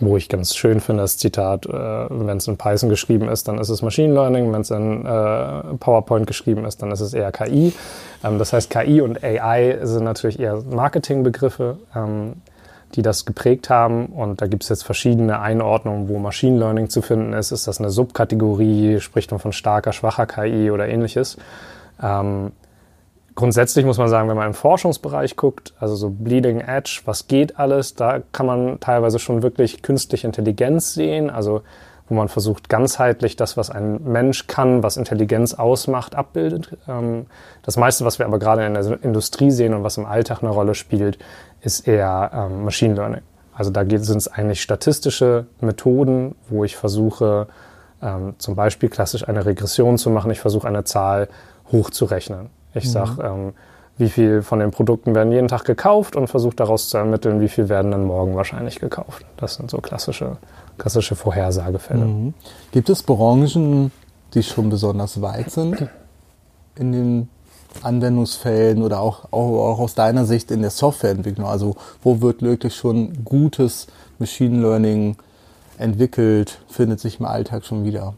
wo 0.00 0.16
ich 0.16 0.28
ganz 0.28 0.54
schön 0.54 0.80
finde, 0.80 1.02
das 1.02 1.18
Zitat, 1.18 1.66
äh, 1.66 1.70
wenn 1.72 2.36
es 2.36 2.46
in 2.48 2.56
Python 2.56 2.88
geschrieben 2.88 3.28
ist, 3.28 3.48
dann 3.48 3.58
ist 3.58 3.68
es 3.68 3.82
Machine 3.82 4.12
Learning, 4.12 4.52
wenn 4.52 4.60
es 4.60 4.70
in 4.70 5.04
äh, 5.04 5.62
PowerPoint 5.78 6.26
geschrieben 6.26 6.64
ist, 6.64 6.82
dann 6.82 6.90
ist 6.90 7.00
es 7.00 7.14
eher 7.14 7.32
KI. 7.32 7.72
Ähm, 8.24 8.38
das 8.38 8.52
heißt, 8.52 8.70
KI 8.70 9.00
und 9.00 9.22
AI 9.22 9.78
sind 9.82 10.04
natürlich 10.04 10.38
eher 10.38 10.62
Marketingbegriffe, 10.70 11.78
ähm, 11.94 12.34
die 12.94 13.02
das 13.02 13.24
geprägt 13.24 13.70
haben. 13.70 14.06
Und 14.06 14.40
da 14.40 14.46
gibt 14.46 14.62
es 14.62 14.68
jetzt 14.68 14.84
verschiedene 14.84 15.40
Einordnungen, 15.40 16.08
wo 16.08 16.18
Machine 16.18 16.58
Learning 16.58 16.88
zu 16.88 17.02
finden 17.02 17.32
ist. 17.32 17.50
Ist 17.50 17.66
das 17.66 17.78
eine 17.78 17.90
Subkategorie? 17.90 19.00
Spricht 19.00 19.30
man 19.30 19.40
von 19.40 19.52
starker, 19.52 19.92
schwacher 19.92 20.26
KI 20.26 20.70
oder 20.70 20.88
ähnliches? 20.88 21.36
Ähm, 22.02 22.52
grundsätzlich 23.36 23.84
muss 23.84 23.98
man 23.98 24.08
sagen, 24.08 24.28
wenn 24.28 24.36
man 24.36 24.48
im 24.48 24.54
Forschungsbereich 24.54 25.36
guckt, 25.36 25.74
also 25.78 25.94
so 25.94 26.10
Bleeding 26.10 26.60
Edge, 26.60 27.02
was 27.04 27.28
geht 27.28 27.58
alles, 27.58 27.94
da 27.94 28.20
kann 28.32 28.46
man 28.46 28.80
teilweise 28.80 29.18
schon 29.20 29.42
wirklich 29.42 29.82
künstliche 29.82 30.26
Intelligenz 30.26 30.94
sehen, 30.94 31.30
also 31.30 31.62
wo 32.08 32.14
man 32.14 32.28
versucht, 32.28 32.68
ganzheitlich 32.68 33.36
das, 33.36 33.56
was 33.56 33.68
ein 33.68 34.02
Mensch 34.04 34.46
kann, 34.46 34.82
was 34.82 34.96
Intelligenz 34.96 35.54
ausmacht, 35.54 36.14
abbildet. 36.14 36.76
Ähm, 36.88 37.26
das 37.62 37.76
meiste, 37.76 38.04
was 38.04 38.18
wir 38.18 38.26
aber 38.26 38.38
gerade 38.38 38.64
in 38.64 38.74
der 38.74 39.02
Industrie 39.02 39.50
sehen 39.50 39.74
und 39.74 39.82
was 39.82 39.96
im 39.98 40.06
Alltag 40.06 40.42
eine 40.42 40.50
Rolle 40.50 40.74
spielt, 40.74 41.18
ist 41.60 41.86
eher 41.86 42.30
ähm, 42.32 42.64
Machine 42.64 42.94
Learning. 42.94 43.22
Also 43.52 43.70
da 43.70 43.84
sind 43.88 44.18
es 44.18 44.28
eigentlich 44.28 44.62
statistische 44.62 45.46
Methoden, 45.60 46.36
wo 46.48 46.62
ich 46.62 46.76
versuche, 46.76 47.48
ähm, 48.02 48.34
zum 48.38 48.54
Beispiel 48.54 48.88
klassisch 48.88 49.26
eine 49.26 49.44
Regression 49.44 49.98
zu 49.98 50.10
machen. 50.10 50.30
Ich 50.30 50.40
versuche 50.40 50.68
eine 50.68 50.84
Zahl 50.84 51.28
hochzurechnen. 51.72 52.50
Ich 52.76 52.90
sage, 52.90 53.12
mhm. 53.12 53.20
ähm, 53.48 53.52
wie 53.98 54.10
viel 54.10 54.42
von 54.42 54.58
den 54.58 54.70
Produkten 54.70 55.14
werden 55.14 55.32
jeden 55.32 55.48
Tag 55.48 55.64
gekauft 55.64 56.16
und 56.16 56.28
versuche 56.28 56.56
daraus 56.56 56.90
zu 56.90 56.98
ermitteln, 56.98 57.40
wie 57.40 57.48
viel 57.48 57.68
werden 57.68 57.90
dann 57.90 58.04
morgen 58.04 58.36
wahrscheinlich 58.36 58.78
gekauft. 58.78 59.24
Das 59.38 59.54
sind 59.54 59.70
so 59.70 59.78
klassische, 59.78 60.36
klassische 60.76 61.16
Vorhersagefälle. 61.16 62.04
Mhm. 62.04 62.34
Gibt 62.72 62.90
es 62.90 63.02
Branchen, 63.02 63.90
die 64.34 64.42
schon 64.42 64.68
besonders 64.68 65.22
weit 65.22 65.50
sind 65.50 65.88
in 66.74 66.92
den 66.92 67.28
Anwendungsfällen 67.82 68.82
oder 68.82 69.00
auch, 69.00 69.32
auch, 69.32 69.72
auch 69.72 69.78
aus 69.78 69.94
deiner 69.94 70.26
Sicht 70.26 70.50
in 70.50 70.60
der 70.60 70.70
Softwareentwicklung? 70.70 71.46
Also 71.46 71.76
wo 72.02 72.20
wird 72.20 72.42
wirklich 72.42 72.74
schon 72.74 73.24
gutes 73.24 73.86
Machine 74.18 74.60
Learning 74.60 75.16
entwickelt, 75.78 76.58
findet 76.68 77.00
sich 77.00 77.18
im 77.18 77.26
Alltag 77.26 77.64
schon 77.64 77.84
wieder? 77.84 78.14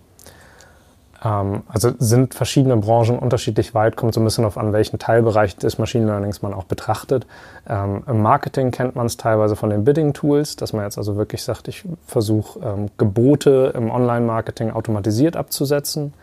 Ähm, 1.24 1.62
also 1.68 1.90
sind 1.98 2.34
verschiedene 2.34 2.76
Branchen 2.76 3.18
unterschiedlich 3.18 3.74
weit, 3.74 3.96
kommt 3.96 4.14
so 4.14 4.20
ein 4.20 4.24
bisschen 4.24 4.44
auf 4.44 4.56
an, 4.56 4.72
welchen 4.72 4.98
Teilbereich 4.98 5.56
des 5.56 5.78
Machine 5.78 6.06
Learnings 6.06 6.42
man 6.42 6.54
auch 6.54 6.64
betrachtet. 6.64 7.26
Ähm, 7.68 8.02
Im 8.06 8.22
Marketing 8.22 8.70
kennt 8.70 8.94
man 8.94 9.06
es 9.06 9.16
teilweise 9.16 9.56
von 9.56 9.70
den 9.70 9.84
Bidding-Tools, 9.84 10.56
dass 10.56 10.72
man 10.72 10.84
jetzt 10.84 10.98
also 10.98 11.16
wirklich 11.16 11.42
sagt, 11.42 11.68
ich 11.68 11.84
versuche 12.06 12.60
ähm, 12.60 12.90
Gebote 12.96 13.72
im 13.74 13.90
Online-Marketing 13.90 14.70
automatisiert 14.70 15.36
abzusetzen. 15.36 16.14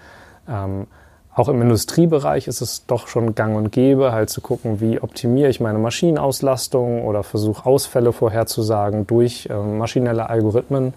Ähm, 0.47 0.87
auch 1.33 1.49
im 1.49 1.61
Industriebereich 1.61 2.47
ist 2.47 2.61
es 2.61 2.85
doch 2.85 3.07
schon 3.07 3.35
gang 3.35 3.57
und 3.57 3.73
gäbe, 3.73 4.13
halt 4.13 4.29
zu 4.29 4.39
gucken, 4.39 4.79
wie 4.79 5.01
optimiere 5.01 5.49
ich 5.49 5.59
meine 5.59 5.79
Maschinenauslastung 5.79 7.03
oder 7.03 7.23
versuche 7.23 7.65
Ausfälle 7.65 8.13
vorherzusagen 8.13 9.05
durch 9.05 9.49
ähm, 9.51 9.77
maschinelle 9.77 10.29
Algorithmen. 10.29 10.93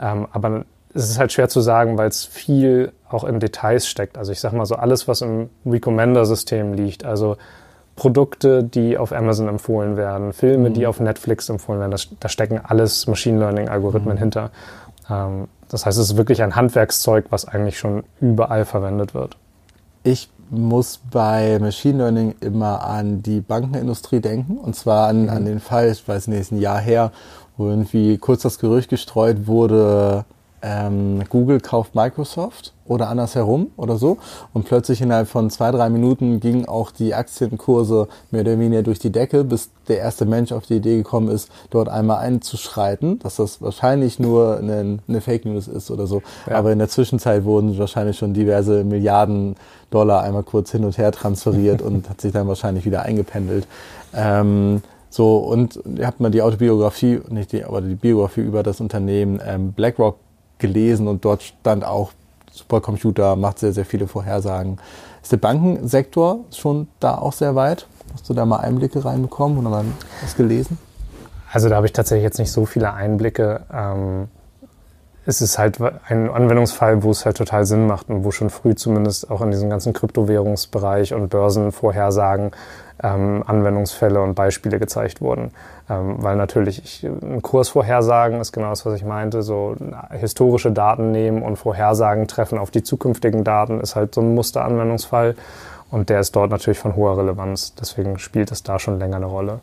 Ähm, 0.00 0.28
aber 0.32 0.64
es 0.96 1.10
ist 1.10 1.18
halt 1.18 1.32
schwer 1.32 1.48
zu 1.48 1.60
sagen, 1.60 1.98
weil 1.98 2.08
es 2.08 2.24
viel 2.24 2.92
auch 3.08 3.24
in 3.24 3.38
Details 3.38 3.86
steckt. 3.86 4.18
Also 4.18 4.32
ich 4.32 4.40
sage 4.40 4.56
mal 4.56 4.66
so 4.66 4.76
alles, 4.76 5.06
was 5.06 5.20
im 5.20 5.50
Recommender-System 5.64 6.72
liegt. 6.72 7.04
Also 7.04 7.36
Produkte, 7.94 8.64
die 8.64 8.98
auf 8.98 9.12
Amazon 9.12 9.48
empfohlen 9.48 9.96
werden, 9.96 10.32
Filme, 10.32 10.70
mhm. 10.70 10.74
die 10.74 10.86
auf 10.86 11.00
Netflix 11.00 11.48
empfohlen 11.48 11.80
werden, 11.80 11.90
das, 11.92 12.08
da 12.18 12.28
stecken 12.28 12.60
alles 12.62 13.06
Machine 13.06 13.38
Learning-Algorithmen 13.38 14.16
mhm. 14.16 14.18
hinter. 14.18 14.50
Ähm, 15.10 15.48
das 15.68 15.86
heißt, 15.86 15.98
es 15.98 16.10
ist 16.10 16.16
wirklich 16.16 16.42
ein 16.42 16.56
Handwerkszeug, 16.56 17.26
was 17.30 17.46
eigentlich 17.46 17.78
schon 17.78 18.04
überall 18.20 18.64
verwendet 18.64 19.14
wird. 19.14 19.36
Ich 20.02 20.30
muss 20.50 21.00
bei 21.10 21.58
Machine 21.58 21.98
Learning 21.98 22.34
immer 22.40 22.84
an 22.84 23.22
die 23.22 23.40
Bankenindustrie 23.40 24.20
denken. 24.20 24.58
Und 24.58 24.76
zwar 24.76 25.08
an, 25.08 25.24
mhm. 25.24 25.30
an 25.30 25.44
den 25.44 25.60
Fall, 25.60 25.90
ich 25.90 26.06
weiß 26.06 26.28
nicht, 26.28 26.40
ist 26.40 26.52
ein 26.52 26.60
Jahr 26.60 26.80
her, 26.80 27.12
wo 27.56 27.68
irgendwie 27.68 28.18
kurz 28.18 28.42
das 28.42 28.58
Gerücht 28.58 28.90
gestreut 28.90 29.46
wurde, 29.46 30.24
ähm, 30.66 31.22
Google 31.28 31.60
kauft 31.60 31.94
Microsoft 31.94 32.72
oder 32.86 33.08
andersherum 33.08 33.68
oder 33.76 33.98
so. 33.98 34.18
Und 34.52 34.64
plötzlich 34.64 35.00
innerhalb 35.00 35.28
von 35.28 35.48
zwei, 35.48 35.70
drei 35.70 35.88
Minuten 35.88 36.40
gingen 36.40 36.66
auch 36.66 36.90
die 36.90 37.14
Aktienkurse 37.14 38.08
mehr 38.32 38.40
oder 38.40 38.58
weniger 38.58 38.82
durch 38.82 38.98
die 38.98 39.10
Decke, 39.10 39.44
bis 39.44 39.70
der 39.86 39.98
erste 39.98 40.26
Mensch 40.26 40.50
auf 40.50 40.66
die 40.66 40.76
Idee 40.76 40.96
gekommen 40.96 41.28
ist, 41.28 41.50
dort 41.70 41.88
einmal 41.88 42.18
einzuschreiten, 42.18 43.20
dass 43.20 43.36
das 43.36 43.62
wahrscheinlich 43.62 44.18
nur 44.18 44.58
eine, 44.58 44.98
eine 45.06 45.20
Fake 45.20 45.44
News 45.44 45.68
ist 45.68 45.90
oder 45.90 46.08
so. 46.08 46.22
Ja. 46.48 46.56
Aber 46.56 46.72
in 46.72 46.78
der 46.78 46.88
Zwischenzeit 46.88 47.44
wurden 47.44 47.78
wahrscheinlich 47.78 48.18
schon 48.18 48.34
diverse 48.34 48.82
Milliarden 48.82 49.54
Dollar 49.90 50.22
einmal 50.22 50.42
kurz 50.42 50.72
hin 50.72 50.84
und 50.84 50.98
her 50.98 51.12
transferiert 51.12 51.80
und 51.82 52.10
hat 52.10 52.20
sich 52.20 52.32
dann 52.32 52.48
wahrscheinlich 52.48 52.84
wieder 52.84 53.02
eingependelt. 53.02 53.68
Ähm, 54.14 54.82
so, 55.10 55.38
und 55.38 55.80
ihr 55.96 56.06
habt 56.06 56.20
mal 56.20 56.30
die 56.30 56.42
Autobiografie, 56.42 57.20
nicht 57.28 57.52
die, 57.52 57.64
aber 57.64 57.80
die 57.80 57.94
Biografie 57.94 58.40
über 58.40 58.62
das 58.62 58.80
Unternehmen 58.80 59.40
ähm, 59.46 59.72
BlackRock 59.72 60.18
gelesen 60.58 61.08
und 61.08 61.24
dort 61.24 61.42
stand 61.42 61.84
auch, 61.84 62.12
Supercomputer 62.52 63.36
macht 63.36 63.58
sehr, 63.58 63.72
sehr 63.72 63.84
viele 63.84 64.06
Vorhersagen. 64.08 64.78
Ist 65.22 65.32
der 65.32 65.36
Bankensektor 65.36 66.44
schon 66.52 66.88
da 67.00 67.18
auch 67.18 67.32
sehr 67.32 67.54
weit? 67.54 67.86
Hast 68.12 68.28
du 68.28 68.34
da 68.34 68.46
mal 68.46 68.58
Einblicke 68.58 69.04
reinbekommen 69.04 69.58
oder 69.58 69.68
mal 69.68 69.84
was 70.22 70.36
gelesen? 70.36 70.78
Also 71.52 71.68
da 71.68 71.76
habe 71.76 71.86
ich 71.86 71.92
tatsächlich 71.92 72.24
jetzt 72.24 72.38
nicht 72.38 72.52
so 72.52 72.64
viele 72.64 72.92
Einblicke. 72.92 73.62
Ähm, 73.72 74.28
es 75.26 75.42
ist 75.42 75.58
halt 75.58 75.78
ein 75.80 76.30
Anwendungsfall, 76.30 77.02
wo 77.02 77.10
es 77.10 77.26
halt 77.26 77.36
total 77.36 77.66
Sinn 77.66 77.86
macht 77.86 78.08
und 78.08 78.24
wo 78.24 78.30
schon 78.30 78.48
früh 78.48 78.74
zumindest 78.76 79.28
auch 79.30 79.42
in 79.42 79.50
diesem 79.50 79.68
ganzen 79.68 79.92
Kryptowährungsbereich 79.92 81.14
und 81.14 81.28
Börsenvorhersagen 81.28 82.52
ähm, 83.02 83.42
Anwendungsfälle 83.46 84.20
und 84.20 84.34
Beispiele 84.34 84.78
gezeigt 84.78 85.20
wurden. 85.20 85.50
Ähm, 85.88 86.16
weil 86.18 86.36
natürlich 86.36 86.82
ich, 86.82 87.04
ein 87.04 87.42
Kursvorhersagen 87.42 88.40
ist 88.40 88.52
genau 88.52 88.70
das, 88.70 88.86
was 88.86 88.94
ich 88.94 89.04
meinte. 89.04 89.42
So 89.42 89.76
historische 90.10 90.72
Daten 90.72 91.12
nehmen 91.12 91.42
und 91.42 91.56
Vorhersagen 91.56 92.26
treffen 92.26 92.58
auf 92.58 92.70
die 92.70 92.82
zukünftigen 92.82 93.44
Daten 93.44 93.80
ist 93.80 93.96
halt 93.96 94.14
so 94.14 94.20
ein 94.20 94.34
Musteranwendungsfall. 94.34 95.36
Und 95.90 96.08
der 96.08 96.20
ist 96.20 96.34
dort 96.34 96.50
natürlich 96.50 96.78
von 96.78 96.96
hoher 96.96 97.16
Relevanz. 97.18 97.74
Deswegen 97.74 98.18
spielt 98.18 98.50
es 98.50 98.62
da 98.62 98.78
schon 98.78 98.98
länger 98.98 99.16
eine 99.16 99.26
Rolle. 99.26 99.60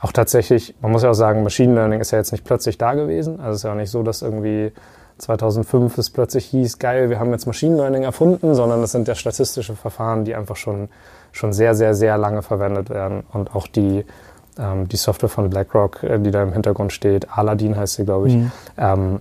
Auch 0.00 0.12
tatsächlich, 0.12 0.74
man 0.80 0.90
muss 0.92 1.02
ja 1.02 1.10
auch 1.10 1.14
sagen, 1.14 1.42
Machine 1.44 1.74
Learning 1.74 2.00
ist 2.00 2.10
ja 2.10 2.18
jetzt 2.18 2.32
nicht 2.32 2.44
plötzlich 2.44 2.76
da 2.76 2.94
gewesen. 2.94 3.40
Also 3.40 3.50
es 3.50 3.56
ist 3.58 3.62
ja 3.62 3.72
auch 3.72 3.76
nicht 3.76 3.90
so, 3.90 4.02
dass 4.02 4.22
irgendwie 4.22 4.72
2005 5.18 5.96
es 5.98 6.10
plötzlich 6.10 6.46
hieß, 6.46 6.78
geil, 6.78 7.08
wir 7.08 7.20
haben 7.20 7.30
jetzt 7.30 7.46
Machine 7.46 7.76
Learning 7.76 8.02
erfunden, 8.02 8.54
sondern 8.54 8.80
das 8.80 8.92
sind 8.92 9.06
ja 9.06 9.14
statistische 9.14 9.76
Verfahren, 9.76 10.24
die 10.24 10.34
einfach 10.34 10.56
schon 10.56 10.88
schon 11.34 11.52
sehr, 11.52 11.74
sehr, 11.74 11.94
sehr 11.94 12.16
lange 12.16 12.42
verwendet 12.42 12.88
werden. 12.88 13.24
Und 13.32 13.54
auch 13.54 13.66
die, 13.66 14.04
ähm, 14.58 14.88
die 14.88 14.96
Software 14.96 15.28
von 15.28 15.50
BlackRock, 15.50 16.02
äh, 16.02 16.18
die 16.18 16.30
da 16.30 16.42
im 16.42 16.52
Hintergrund 16.52 16.92
steht, 16.92 17.26
Aladdin 17.36 17.76
heißt 17.76 17.94
sie, 17.94 18.04
glaube 18.04 18.28
ich, 18.28 18.34
mhm. 18.36 18.52
ähm, 18.78 19.18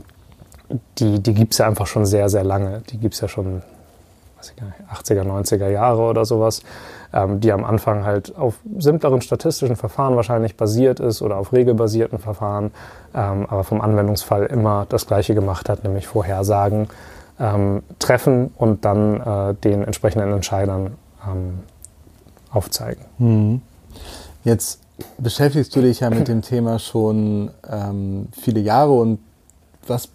die, 0.99 1.19
die 1.19 1.33
gibt 1.33 1.53
es 1.53 1.57
ja 1.57 1.67
einfach 1.67 1.87
schon 1.87 2.05
sehr, 2.05 2.29
sehr 2.29 2.43
lange. 2.43 2.81
Die 2.89 2.97
gibt 2.97 3.15
es 3.15 3.21
ja 3.21 3.27
schon 3.27 3.61
weiß 4.43 4.51
ich 4.51 4.55
gar 4.57 4.65
nicht, 4.67 4.79
80er, 4.91 5.23
90er 5.23 5.69
Jahre 5.69 6.01
oder 6.01 6.25
sowas, 6.25 6.63
ähm, 7.13 7.39
die 7.39 7.51
am 7.51 7.63
Anfang 7.63 8.03
halt 8.03 8.35
auf 8.37 8.55
simpleren 8.77 9.21
statistischen 9.21 9.75
Verfahren 9.75 10.15
wahrscheinlich 10.15 10.57
basiert 10.57 10.99
ist 10.99 11.21
oder 11.21 11.37
auf 11.37 11.53
regelbasierten 11.53 12.19
Verfahren, 12.19 12.71
ähm, 13.15 13.45
aber 13.49 13.63
vom 13.63 13.79
Anwendungsfall 13.79 14.45
immer 14.47 14.85
das 14.89 15.07
Gleiche 15.07 15.33
gemacht 15.33 15.69
hat, 15.69 15.83
nämlich 15.83 16.07
Vorhersagen 16.07 16.87
ähm, 17.39 17.83
treffen 17.99 18.51
und 18.57 18.83
dann 18.83 19.21
äh, 19.21 19.53
den 19.53 19.83
entsprechenden 19.83 20.33
Entscheidern 20.33 20.95
ähm, 21.25 21.59
aufzeigen. 22.53 23.05
Mhm. 23.17 23.61
Jetzt 24.43 24.79
beschäftigst 25.17 25.75
du 25.75 25.81
dich 25.81 26.01
ja 26.01 26.09
mit 26.09 26.27
dem 26.27 26.41
Thema 26.43 26.79
schon 26.79 27.51
ähm, 27.69 28.27
viele 28.39 28.59
Jahre 28.59 28.93
und 28.93 29.19
was, 29.87 30.09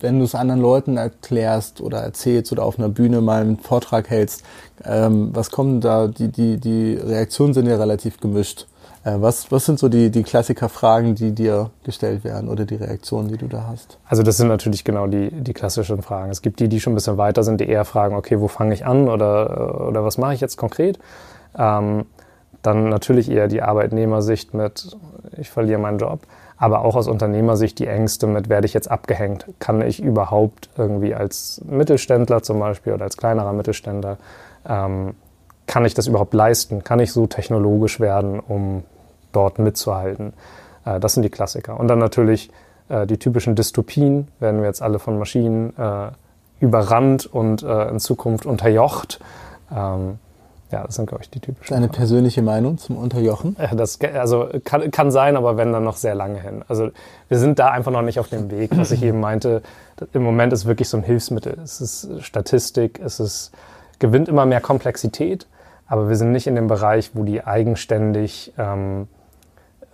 wenn 0.00 0.18
du 0.18 0.24
es 0.24 0.34
anderen 0.34 0.60
Leuten 0.60 0.96
erklärst 0.96 1.80
oder 1.80 1.98
erzählst 1.98 2.52
oder 2.52 2.64
auf 2.64 2.78
einer 2.78 2.88
Bühne 2.88 3.20
mal 3.20 3.40
einen 3.40 3.58
Vortrag 3.58 4.10
hältst, 4.10 4.44
ähm, 4.84 5.30
was 5.32 5.50
kommen 5.50 5.80
da, 5.80 6.06
die, 6.06 6.28
die, 6.28 6.58
die 6.58 6.94
Reaktionen 6.94 7.54
sind 7.54 7.66
ja 7.66 7.76
relativ 7.76 8.20
gemischt. 8.20 8.66
Äh, 9.04 9.20
was, 9.20 9.50
was 9.50 9.66
sind 9.66 9.78
so 9.78 9.88
die, 9.88 10.10
die 10.10 10.22
Klassikerfragen, 10.22 11.14
die 11.14 11.32
dir 11.32 11.70
gestellt 11.84 12.24
werden 12.24 12.48
oder 12.48 12.64
die 12.64 12.76
Reaktionen, 12.76 13.28
die 13.28 13.36
du 13.36 13.46
da 13.46 13.66
hast? 13.68 13.98
Also 14.06 14.22
das 14.22 14.36
sind 14.36 14.48
natürlich 14.48 14.84
genau 14.84 15.06
die, 15.06 15.30
die 15.30 15.52
klassischen 15.52 16.02
Fragen. 16.02 16.30
Es 16.30 16.42
gibt 16.42 16.60
die, 16.60 16.68
die 16.68 16.80
schon 16.80 16.92
ein 16.92 16.96
bisschen 16.96 17.16
weiter 17.16 17.42
sind, 17.42 17.60
die 17.60 17.68
eher 17.68 17.84
fragen, 17.84 18.14
okay, 18.14 18.40
wo 18.40 18.48
fange 18.48 18.74
ich 18.74 18.86
an 18.86 19.08
oder, 19.08 19.88
oder 19.88 20.04
was 20.04 20.18
mache 20.18 20.34
ich 20.34 20.40
jetzt 20.40 20.56
konkret? 20.56 20.98
Ähm, 21.56 22.06
dann 22.62 22.88
natürlich 22.88 23.30
eher 23.30 23.48
die 23.48 23.62
Arbeitnehmersicht 23.62 24.52
mit, 24.52 24.96
ich 25.36 25.50
verliere 25.50 25.78
meinen 25.78 25.98
Job, 25.98 26.20
aber 26.56 26.84
auch 26.84 26.96
aus 26.96 27.06
Unternehmersicht 27.06 27.78
die 27.78 27.86
Ängste 27.86 28.26
mit, 28.26 28.48
werde 28.48 28.66
ich 28.66 28.74
jetzt 28.74 28.90
abgehängt? 28.90 29.46
Kann 29.60 29.80
ich 29.80 30.02
überhaupt 30.02 30.70
irgendwie 30.76 31.14
als 31.14 31.62
Mittelständler 31.64 32.42
zum 32.42 32.58
Beispiel 32.58 32.92
oder 32.92 33.04
als 33.04 33.16
kleinerer 33.16 33.52
Mittelständler, 33.52 34.18
ähm, 34.68 35.14
kann 35.66 35.84
ich 35.84 35.94
das 35.94 36.06
überhaupt 36.06 36.34
leisten? 36.34 36.82
Kann 36.82 36.98
ich 36.98 37.12
so 37.12 37.26
technologisch 37.26 38.00
werden, 38.00 38.40
um 38.40 38.82
dort 39.32 39.58
mitzuhalten? 39.58 40.32
Äh, 40.84 40.98
das 40.98 41.14
sind 41.14 41.22
die 41.22 41.30
Klassiker. 41.30 41.78
Und 41.78 41.88
dann 41.88 41.98
natürlich 41.98 42.50
äh, 42.88 43.06
die 43.06 43.18
typischen 43.18 43.54
Dystopien, 43.54 44.28
werden 44.40 44.60
wir 44.60 44.66
jetzt 44.66 44.82
alle 44.82 44.98
von 44.98 45.18
Maschinen 45.18 45.76
äh, 45.78 46.10
überrannt 46.60 47.26
und 47.26 47.62
äh, 47.62 47.88
in 47.88 48.00
Zukunft 48.00 48.46
unterjocht. 48.46 49.20
Ähm, 49.74 50.18
ja, 50.70 50.84
das 50.84 50.96
sind, 50.96 51.06
glaube 51.06 51.22
ich, 51.22 51.30
die 51.30 51.40
typischen. 51.40 51.74
Deine 51.74 51.88
persönliche 51.88 52.42
Meinung 52.42 52.78
zum 52.78 52.96
Unterjochen? 52.96 53.56
Das 53.74 53.98
also 54.00 54.48
kann, 54.64 54.90
kann 54.90 55.10
sein, 55.10 55.36
aber 55.36 55.56
wenn 55.56 55.72
dann 55.72 55.84
noch 55.84 55.96
sehr 55.96 56.14
lange 56.14 56.40
hin. 56.40 56.62
Also 56.68 56.90
wir 57.28 57.38
sind 57.38 57.58
da 57.58 57.70
einfach 57.70 57.90
noch 57.90 58.02
nicht 58.02 58.20
auf 58.20 58.28
dem 58.28 58.50
Weg. 58.50 58.70
Was 58.76 58.90
ich 58.90 59.02
eben 59.02 59.20
meinte, 59.20 59.62
im 60.12 60.22
Moment 60.22 60.52
ist 60.52 60.66
wirklich 60.66 60.88
so 60.88 60.98
ein 60.98 61.02
Hilfsmittel. 61.02 61.58
Es 61.62 61.80
ist 61.80 62.22
Statistik, 62.22 63.00
es 63.02 63.18
ist, 63.18 63.52
gewinnt 63.98 64.28
immer 64.28 64.44
mehr 64.44 64.60
Komplexität, 64.60 65.46
aber 65.86 66.08
wir 66.08 66.16
sind 66.16 66.32
nicht 66.32 66.46
in 66.46 66.54
dem 66.54 66.66
Bereich, 66.66 67.12
wo 67.14 67.22
die 67.22 67.44
eigenständig 67.44 68.52
ähm, 68.58 69.08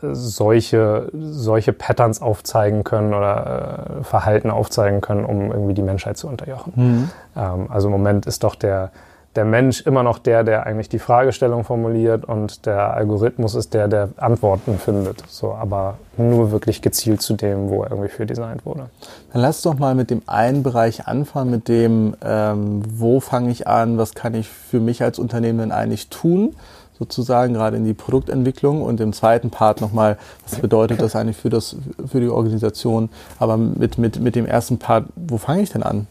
solche, 0.01 1.09
solche 1.13 1.73
Patterns 1.73 2.21
aufzeigen 2.21 2.85
können 2.85 3.15
oder 3.15 4.01
äh, 4.01 4.05
Verhalten 4.05 4.51
aufzeigen 4.51 5.01
können, 5.01 5.25
um 5.25 5.51
irgendwie 5.53 5.75
die 5.75 5.83
Menschheit 5.83 6.17
zu 6.17 6.29
unterjochen. 6.29 6.73
Mhm. 6.75 7.11
Ähm, 7.37 7.67
also 7.71 7.89
im 7.89 7.93
Moment 7.93 8.27
ist 8.27 8.45
doch 8.45 8.55
der 8.55 8.91
der 9.37 9.45
Mensch 9.45 9.81
immer 9.83 10.03
noch 10.03 10.19
der, 10.19 10.45
der 10.45 10.67
eigentlich 10.67 10.89
die 10.89 10.99
Fragestellung 10.99 11.65
formuliert 11.65 12.25
und 12.25 12.67
der 12.67 12.95
Algorithmus 12.95 13.55
ist 13.55 13.75
der, 13.75 13.89
der 13.89 14.11
Antworten 14.17 14.79
findet. 14.79 15.23
So, 15.29 15.53
aber 15.53 15.99
nur 16.17 16.53
wirklich 16.53 16.83
gezielt 16.83 17.21
zu 17.21 17.35
dem, 17.35 17.69
wo 17.69 17.83
er 17.83 17.91
irgendwie 17.91 18.09
für 18.09 18.27
designt 18.27 18.65
wurde. 18.65 18.91
Dann 19.33 19.43
lass 19.43 19.63
doch 19.63 19.79
mal 19.79 19.95
mit 19.95 20.11
dem 20.11 20.23
einen 20.27 20.63
Bereich 20.63 21.07
anfangen, 21.07 21.51
mit 21.51 21.69
dem, 21.69 22.15
ähm, 22.25 22.83
wo 22.89 23.21
fange 23.21 23.51
ich 23.51 23.67
an, 23.67 23.99
was 23.99 24.15
kann 24.15 24.35
ich 24.35 24.49
für 24.49 24.81
mich 24.81 25.03
als 25.03 25.19
Unternehmen 25.19 25.59
denn 25.59 25.73
eigentlich 25.73 26.09
tun, 26.09 26.55
sozusagen 26.97 27.55
gerade 27.55 27.77
in 27.77 27.85
die 27.85 27.95
Produktentwicklung 27.95 28.83
und 28.83 29.01
im 29.01 29.13
zweiten 29.13 29.51
Part 29.51 29.81
nochmal, 29.81 30.17
was 30.49 30.61
bedeutet 30.61 31.03
das 31.03 31.17
eigentlich 31.17 31.37
für, 31.37 31.51
das, 31.51 31.77
für 32.07 32.21
die 32.21 32.29
Organisation, 32.29 33.09
aber 33.39 33.57
mit, 33.57 33.99
mit, 33.99 34.21
mit 34.21 34.37
dem 34.37 34.47
ersten 34.47 34.79
Part, 34.79 35.07
wo 35.17 35.39
fange 35.39 35.63
ich 35.63 35.71
denn 35.71 35.83
an? 35.83 36.07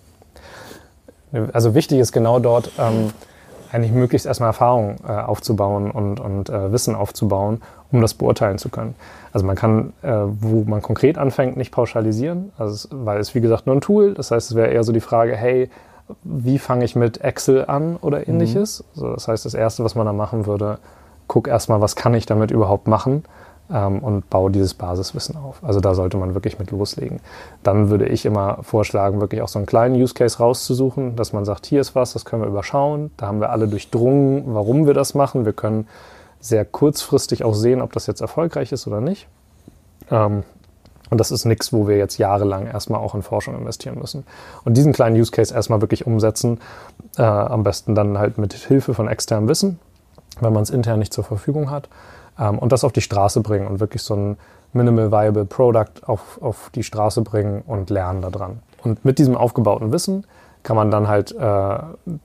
Also 1.53 1.75
wichtig 1.75 1.99
ist 1.99 2.11
genau 2.11 2.39
dort 2.39 2.71
ähm, 2.77 3.11
eigentlich 3.71 3.91
möglichst 3.91 4.27
erstmal 4.27 4.49
Erfahrung 4.49 4.97
äh, 5.07 5.11
aufzubauen 5.11 5.89
und, 5.89 6.19
und 6.19 6.49
äh, 6.49 6.71
Wissen 6.71 6.95
aufzubauen, 6.95 7.61
um 7.91 8.01
das 8.01 8.13
beurteilen 8.13 8.59
zu 8.59 8.69
können. 8.69 8.93
Also 9.31 9.45
man 9.45 9.55
kann, 9.55 9.93
äh, 10.03 10.11
wo 10.11 10.63
man 10.63 10.81
konkret 10.81 11.17
anfängt, 11.17 11.57
nicht 11.57 11.71
pauschalisieren, 11.71 12.51
also, 12.57 12.87
weil 12.91 13.19
es 13.19 13.33
wie 13.33 13.41
gesagt 13.41 13.65
nur 13.65 13.75
ein 13.75 13.81
Tool. 13.81 14.13
Das 14.13 14.29
heißt, 14.29 14.51
es 14.51 14.55
wäre 14.55 14.69
eher 14.69 14.83
so 14.83 14.93
die 14.93 14.99
Frage, 14.99 15.35
hey, 15.35 15.69
wie 16.23 16.59
fange 16.59 16.85
ich 16.85 16.95
mit 16.95 17.21
Excel 17.21 17.65
an 17.65 17.95
oder 17.97 18.19
mhm. 18.19 18.25
ähnliches? 18.27 18.81
Mhm. 18.81 18.85
Also 18.93 19.13
das 19.15 19.27
heißt, 19.27 19.45
das 19.45 19.55
Erste, 19.55 19.83
was 19.83 19.95
man 19.95 20.05
da 20.05 20.13
machen 20.13 20.45
würde, 20.45 20.77
guck 21.27 21.47
erstmal, 21.47 21.81
was 21.81 21.95
kann 21.95 22.13
ich 22.13 22.27
damit 22.27 22.51
überhaupt 22.51 22.87
machen 22.87 23.23
ähm, 23.71 23.99
und 23.99 24.29
baue 24.29 24.51
dieses 24.51 24.73
Basiswissen 24.73 25.37
auf. 25.37 25.63
Also 25.63 25.79
da 25.79 25.95
sollte 25.95 26.17
man 26.17 26.33
wirklich 26.33 26.59
mit 26.59 26.71
loslegen. 26.71 27.19
Dann 27.63 27.89
würde 27.89 28.07
ich 28.07 28.25
immer 28.25 28.59
vorschlagen, 28.63 29.21
wirklich 29.21 29.41
auch 29.41 29.47
so 29.47 29.59
einen 29.59 29.65
kleinen 29.65 29.95
Use 29.95 30.13
Case 30.13 30.37
rauszusuchen, 30.37 31.15
dass 31.15 31.33
man 31.33 31.45
sagt, 31.45 31.65
hier 31.65 31.81
ist 31.81 31.95
was, 31.95 32.13
das 32.13 32.25
können 32.25 32.41
wir 32.41 32.49
überschauen. 32.49 33.11
Da 33.17 33.27
haben 33.27 33.39
wir 33.39 33.51
alle 33.51 33.67
durchdrungen, 33.67 34.43
warum 34.53 34.85
wir 34.85 34.93
das 34.93 35.13
machen. 35.13 35.45
Wir 35.45 35.53
können 35.53 35.87
sehr 36.39 36.65
kurzfristig 36.65 37.43
auch 37.43 37.55
sehen, 37.55 37.81
ob 37.81 37.93
das 37.93 38.07
jetzt 38.07 38.21
erfolgreich 38.21 38.71
ist 38.71 38.85
oder 38.87 39.01
nicht. 39.01 39.27
Ähm, 40.11 40.43
und 41.09 41.19
das 41.19 41.31
ist 41.31 41.45
nichts, 41.45 41.71
wo 41.71 41.87
wir 41.87 41.97
jetzt 41.97 42.17
jahrelang 42.17 42.65
erstmal 42.65 42.99
auch 42.99 43.13
in 43.13 43.21
Forschung 43.21 43.55
investieren 43.55 43.99
müssen. 43.99 44.25
Und 44.65 44.75
diesen 44.75 44.93
kleinen 44.93 45.15
Use 45.15 45.31
Case 45.31 45.53
erstmal 45.53 45.79
wirklich 45.79 46.07
umsetzen, 46.07 46.59
äh, 47.17 47.21
am 47.21 47.63
besten 47.63 47.93
dann 47.93 48.17
halt 48.17 48.37
mit 48.37 48.53
Hilfe 48.53 48.93
von 48.93 49.07
externem 49.07 49.47
Wissen, 49.47 49.79
wenn 50.41 50.53
man 50.53 50.63
es 50.63 50.71
intern 50.71 50.99
nicht 50.99 51.13
zur 51.13 51.23
Verfügung 51.23 51.69
hat 51.69 51.87
ähm, 52.39 52.59
und 52.59 52.71
das 52.71 52.83
auf 52.83 52.91
die 52.91 53.01
Straße 53.01 53.41
bringen 53.41 53.67
und 53.67 53.79
wirklich 53.79 54.01
so 54.01 54.15
ein 54.15 54.37
Minimal 54.73 55.11
Viable 55.11 55.45
Product 55.45 56.07
auf, 56.07 56.41
auf 56.41 56.71
die 56.73 56.83
Straße 56.83 57.21
bringen 57.21 57.61
und 57.67 57.89
lernen 57.89 58.21
daran. 58.21 58.59
Und 58.83 59.05
mit 59.05 59.19
diesem 59.19 59.37
aufgebauten 59.37 59.91
Wissen 59.91 60.25
kann 60.63 60.77
man 60.77 60.89
dann 60.89 61.07
halt 61.07 61.31
äh, 61.33 61.77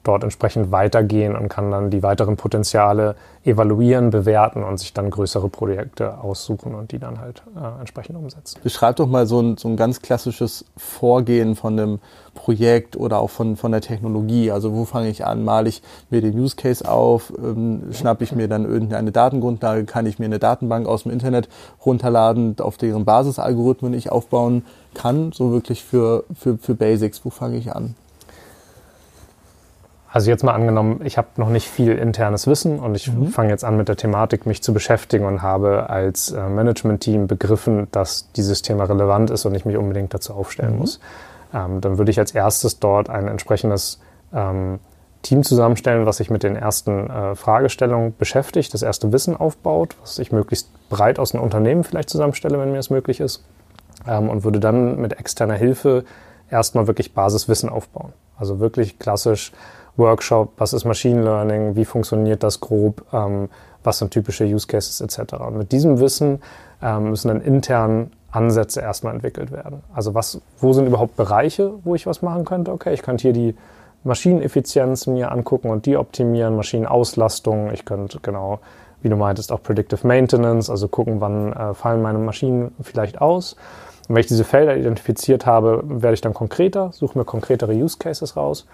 dort 0.05 0.23
entsprechend 0.23 0.71
weitergehen 0.71 1.37
und 1.37 1.49
kann 1.49 1.71
dann 1.71 1.91
die 1.91 2.03
weiteren 2.03 2.37
Potenziale 2.37 3.17
evaluieren, 3.45 4.11
bewerten 4.11 4.63
und 4.63 4.79
sich 4.79 4.93
dann 4.93 5.11
größere 5.11 5.49
Projekte 5.49 6.19
aussuchen 6.19 6.75
und 6.75 6.93
die 6.93 6.99
dann 6.99 7.21
halt 7.21 7.43
äh, 7.57 7.81
entsprechend 7.81 8.17
umsetzen. 8.17 8.61
Beschreib 8.63 8.97
doch 8.97 9.09
mal 9.09 9.27
so 9.27 9.41
ein, 9.41 9.57
so 9.57 9.69
ein 9.69 9.77
ganz 9.77 10.03
klassisches 10.03 10.65
Vorgehen 10.77 11.57
von 11.57 11.79
einem 11.79 11.99
Projekt 12.35 12.97
oder 12.97 13.19
auch 13.19 13.31
von, 13.31 13.57
von 13.57 13.73
der 13.73 13.81
Technologie. 13.81 14.53
Also 14.53 14.73
wo 14.75 14.85
fange 14.85 15.09
ich 15.09 15.27
an? 15.27 15.45
Male 15.45 15.69
ich 15.69 15.83
mir 16.11 16.21
den 16.21 16.39
Use 16.39 16.57
Case 16.57 16.89
auf? 16.89 17.33
Ähm, 17.37 17.89
schnappe 17.93 18.23
ich 18.23 18.33
mir 18.33 18.49
dann 18.49 18.65
irgendeine 18.65 19.11
Datengrundlage? 19.11 19.85
Kann 19.85 20.07
ich 20.07 20.19
mir 20.19 20.27
eine 20.27 20.39
Datenbank 20.39 20.87
aus 20.87 21.03
dem 21.03 21.13
Internet 21.13 21.49
runterladen, 21.85 22.57
auf 22.61 22.77
deren 22.77 23.05
Basisalgorithmen 23.05 23.95
ich 23.95 24.13
aufbauen 24.13 24.65
kann? 24.95 25.33
So 25.33 25.51
wirklich 25.51 25.83
für, 25.83 26.25
für, 26.35 26.59
für 26.59 26.75
Basics. 26.75 27.25
Wo 27.25 27.31
fange 27.31 27.57
ich 27.57 27.75
an? 27.75 27.97
Also 30.11 30.31
jetzt 30.31 30.43
mal 30.43 30.55
angenommen, 30.55 31.01
ich 31.05 31.19
habe 31.19 31.29
noch 31.37 31.51
nicht 31.51 31.69
viel 31.69 31.93
internes 31.93 32.47
Wissen 32.47 32.79
und 32.79 32.95
ich 32.95 33.13
mhm. 33.13 33.29
fange 33.29 33.51
jetzt 33.51 33.65
an 33.65 33.77
mit 33.77 33.89
der 33.89 33.97
Thematik, 33.97 34.47
mich 34.47 34.63
zu 34.63 34.73
beschäftigen 34.73 35.27
und 35.27 35.43
habe 35.43 35.91
als 35.91 36.31
äh, 36.31 36.49
Management-Team 36.49 37.27
begriffen, 37.27 37.89
dass 37.93 38.33
dieses 38.33 38.63
Thema 38.63 38.85
relevant 38.85 39.31
ist 39.31 39.45
und 39.45 39.55
ich 39.55 39.67
mich 39.67 39.77
unbedingt 39.77 40.15
dazu 40.15 40.33
aufstellen 40.33 40.75
mhm. 40.75 40.79
muss. 40.79 41.01
Ähm, 41.53 41.83
dann 41.83 41.99
würde 41.99 42.11
ich 42.11 42.19
als 42.19 42.33
erstes 42.33 42.79
dort 42.79 43.11
ein 43.11 43.29
entsprechendes 43.29 44.01
ähm, 44.33 44.79
Team 45.23 45.43
zusammenstellen, 45.43 46.07
was 46.07 46.19
sich 46.19 46.31
mit 46.31 46.43
den 46.43 46.57
ersten 46.57 47.11
äh, 47.11 47.35
Fragestellungen 47.35 48.15
beschäftigt, 48.17 48.73
das 48.73 48.83
erste 48.83 49.13
Wissen 49.13 49.37
aufbaut, 49.37 49.97
was 50.01 50.19
ich 50.19 50.33
möglichst 50.33 50.71
breit 50.89 51.19
aus 51.19 51.35
einem 51.35 51.45
Unternehmen 51.45 51.85
vielleicht 51.85 52.09
zusammenstelle, 52.09 52.59
wenn 52.59 52.71
mir 52.71 52.77
das 52.77 52.89
möglich 52.89 53.21
ist, 53.21 53.45
ähm, 54.07 54.31
und 54.31 54.45
würde 54.45 54.61
dann 54.61 54.99
mit 55.01 55.19
externer 55.19 55.55
Hilfe 55.55 56.05
erstmal 56.51 56.87
wirklich 56.87 57.13
Basiswissen 57.13 57.69
aufbauen. 57.69 58.15
Also 58.39 58.61
wirklich 58.61 58.99
klassisch 58.99 59.53
Workshop, 59.99 60.53
was 60.57 60.73
ist 60.73 60.85
Machine 60.85 61.23
Learning, 61.23 61.77
wie 61.77 61.85
funktioniert 61.85 62.43
das 62.43 62.61
grob, 62.61 63.05
ähm, 63.13 63.49
was 63.83 63.99
sind 63.99 64.13
typische 64.13 64.45
Use 64.45 64.67
Cases 64.67 65.01
etc. 65.01 65.35
Und 65.35 65.59
mit 65.59 65.73
diesem 65.73 66.01
Wissen 66.01 66.41
ähm, 66.83 67.11
müssen 67.11 67.29
dann 67.29 67.41
intern 67.41 68.13
Ansätze 68.31 68.81
erstmal 68.81 69.15
entwickelt 69.15 69.51
werden. 69.51 69.83
Also 69.95 70.15
was, 70.15 70.41
wo 70.61 70.73
sind 70.73 70.87
überhaupt 70.87 71.17
Bereiche, 71.17 71.73
wo 71.85 71.95
ich 71.95 72.07
was 72.07 72.23
machen 72.23 72.45
könnte? 72.45 72.73
Okay, 72.73 72.93
ich 72.93 73.03
könnte 73.03 73.23
hier 73.23 73.33
die 73.33 73.55
Maschineneffizienz 74.05 75.07
mir 75.07 75.33
angucken 75.33 75.71
und 75.71 75.87
die 75.87 75.97
optimieren, 75.97 76.55
Maschinenauslastung. 76.57 77.73
Ich 77.73 77.85
könnte 77.85 78.21
genau, 78.23 78.61
wie 79.03 79.09
du 79.09 79.17
meintest, 79.17 79.51
auch 79.51 79.63
Predictive 79.63 80.07
Maintenance, 80.07 80.71
also 80.71 80.89
gucken, 80.89 81.21
wann 81.21 81.53
äh, 81.53 81.75
fallen 81.75 82.03
meine 82.03 82.19
Maschinen 82.19 82.75
vielleicht 82.81 83.21
aus. 83.21 83.57
Und 84.09 84.15
wenn 84.15 84.21
ich 84.21 84.27
diese 84.27 84.45
Felder 84.45 84.77
identifiziert 84.77 85.45
habe, 85.45 85.83
werde 85.85 86.15
ich 86.15 86.21
dann 86.21 86.35
konkreter, 86.35 86.91
suche 86.93 87.19
mir 87.19 87.25
konkretere 87.25 87.73
Use 87.73 87.99
Cases 87.99 88.37
raus 88.37 88.67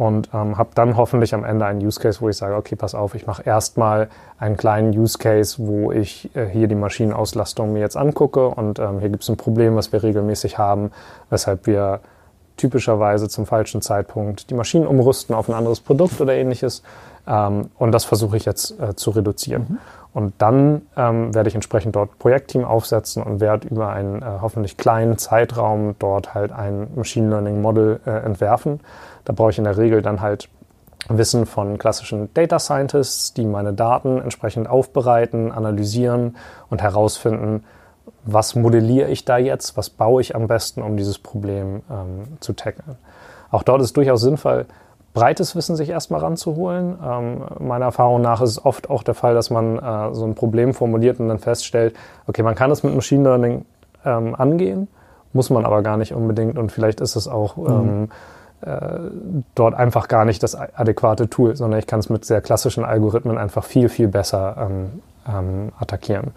und 0.00 0.30
ähm, 0.32 0.56
habe 0.56 0.70
dann 0.74 0.96
hoffentlich 0.96 1.34
am 1.34 1.44
Ende 1.44 1.66
einen 1.66 1.84
Use 1.84 2.00
Case, 2.00 2.22
wo 2.22 2.30
ich 2.30 2.36
sage, 2.38 2.54
okay, 2.56 2.74
pass 2.74 2.94
auf, 2.94 3.14
ich 3.14 3.26
mache 3.26 3.42
erstmal 3.42 4.08
einen 4.38 4.56
kleinen 4.56 4.98
Use 4.98 5.18
Case, 5.18 5.56
wo 5.58 5.92
ich 5.92 6.34
äh, 6.34 6.46
hier 6.46 6.68
die 6.68 6.74
Maschinenauslastung 6.74 7.74
mir 7.74 7.80
jetzt 7.80 7.98
angucke 7.98 8.48
und 8.48 8.78
ähm, 8.78 9.00
hier 9.00 9.10
gibt 9.10 9.24
es 9.24 9.28
ein 9.28 9.36
Problem, 9.36 9.76
was 9.76 9.92
wir 9.92 10.02
regelmäßig 10.02 10.56
haben, 10.56 10.90
weshalb 11.28 11.66
wir 11.66 12.00
typischerweise 12.56 13.28
zum 13.28 13.44
falschen 13.44 13.82
Zeitpunkt 13.82 14.48
die 14.48 14.54
Maschinen 14.54 14.86
umrüsten 14.86 15.34
auf 15.34 15.50
ein 15.50 15.54
anderes 15.54 15.80
Produkt 15.80 16.18
oder 16.18 16.32
ähnliches. 16.32 16.82
Ähm, 17.26 17.68
und 17.78 17.92
das 17.92 18.06
versuche 18.06 18.38
ich 18.38 18.46
jetzt 18.46 18.80
äh, 18.80 18.96
zu 18.96 19.10
reduzieren. 19.10 19.66
Mhm. 19.68 19.78
Und 20.12 20.34
dann 20.38 20.82
ähm, 20.96 21.34
werde 21.34 21.48
ich 21.48 21.54
entsprechend 21.54 21.94
dort 21.94 22.18
Projektteam 22.18 22.64
aufsetzen 22.64 23.22
und 23.22 23.40
werde 23.40 23.68
über 23.68 23.90
einen 23.90 24.22
äh, 24.22 24.26
hoffentlich 24.40 24.76
kleinen 24.76 25.18
Zeitraum 25.18 25.94
dort 25.98 26.34
halt 26.34 26.50
ein 26.50 26.88
Machine 26.96 27.30
Learning 27.30 27.62
Model 27.62 28.00
äh, 28.04 28.10
entwerfen 28.10 28.80
da 29.24 29.32
brauche 29.32 29.50
ich 29.50 29.58
in 29.58 29.64
der 29.64 29.76
Regel 29.76 30.02
dann 30.02 30.20
halt 30.20 30.48
Wissen 31.08 31.46
von 31.46 31.78
klassischen 31.78 32.32
Data 32.34 32.58
Scientists, 32.58 33.32
die 33.32 33.44
meine 33.44 33.72
Daten 33.72 34.20
entsprechend 34.20 34.68
aufbereiten, 34.68 35.50
analysieren 35.50 36.36
und 36.68 36.82
herausfinden, 36.82 37.64
was 38.24 38.54
modelliere 38.54 39.08
ich 39.08 39.24
da 39.24 39.38
jetzt, 39.38 39.76
was 39.76 39.88
baue 39.88 40.20
ich 40.20 40.34
am 40.34 40.46
besten, 40.46 40.82
um 40.82 40.96
dieses 40.96 41.18
Problem 41.18 41.82
ähm, 41.90 42.38
zu 42.40 42.52
tackeln. 42.52 42.98
Auch 43.50 43.62
dort 43.62 43.82
ist 43.82 43.96
durchaus 43.96 44.20
sinnvoll, 44.20 44.66
breites 45.12 45.56
Wissen 45.56 45.76
sich 45.76 45.88
erstmal 45.88 46.20
ranzuholen. 46.20 46.98
Ähm, 47.04 47.42
meiner 47.58 47.86
Erfahrung 47.86 48.20
nach 48.20 48.40
ist 48.40 48.50
es 48.50 48.64
oft 48.64 48.90
auch 48.90 49.02
der 49.02 49.14
Fall, 49.14 49.34
dass 49.34 49.50
man 49.50 49.78
äh, 49.78 50.14
so 50.14 50.24
ein 50.24 50.34
Problem 50.34 50.74
formuliert 50.74 51.20
und 51.20 51.28
dann 51.28 51.38
feststellt, 51.38 51.96
okay, 52.26 52.42
man 52.42 52.54
kann 52.54 52.70
es 52.70 52.82
mit 52.82 52.94
Machine 52.94 53.24
Learning 53.24 53.64
ähm, 54.04 54.34
angehen, 54.34 54.88
muss 55.32 55.50
man 55.50 55.64
aber 55.64 55.82
gar 55.82 55.96
nicht 55.96 56.14
unbedingt 56.14 56.58
und 56.58 56.70
vielleicht 56.72 57.00
ist 57.00 57.16
es 57.16 57.28
auch 57.28 57.56
mhm. 57.56 57.68
ähm, 57.68 58.08
äh, 58.62 59.10
dort 59.54 59.74
einfach 59.74 60.08
gar 60.08 60.24
nicht 60.24 60.42
das 60.42 60.54
adäquate 60.54 61.28
Tool, 61.28 61.56
sondern 61.56 61.80
ich 61.80 61.86
kann 61.86 62.00
es 62.00 62.08
mit 62.08 62.24
sehr 62.24 62.40
klassischen 62.40 62.84
Algorithmen 62.84 63.38
einfach 63.38 63.64
viel, 63.64 63.88
viel 63.88 64.08
besser 64.08 64.56
ähm, 64.58 65.02
ähm, 65.26 65.72
attackieren. 65.78 66.32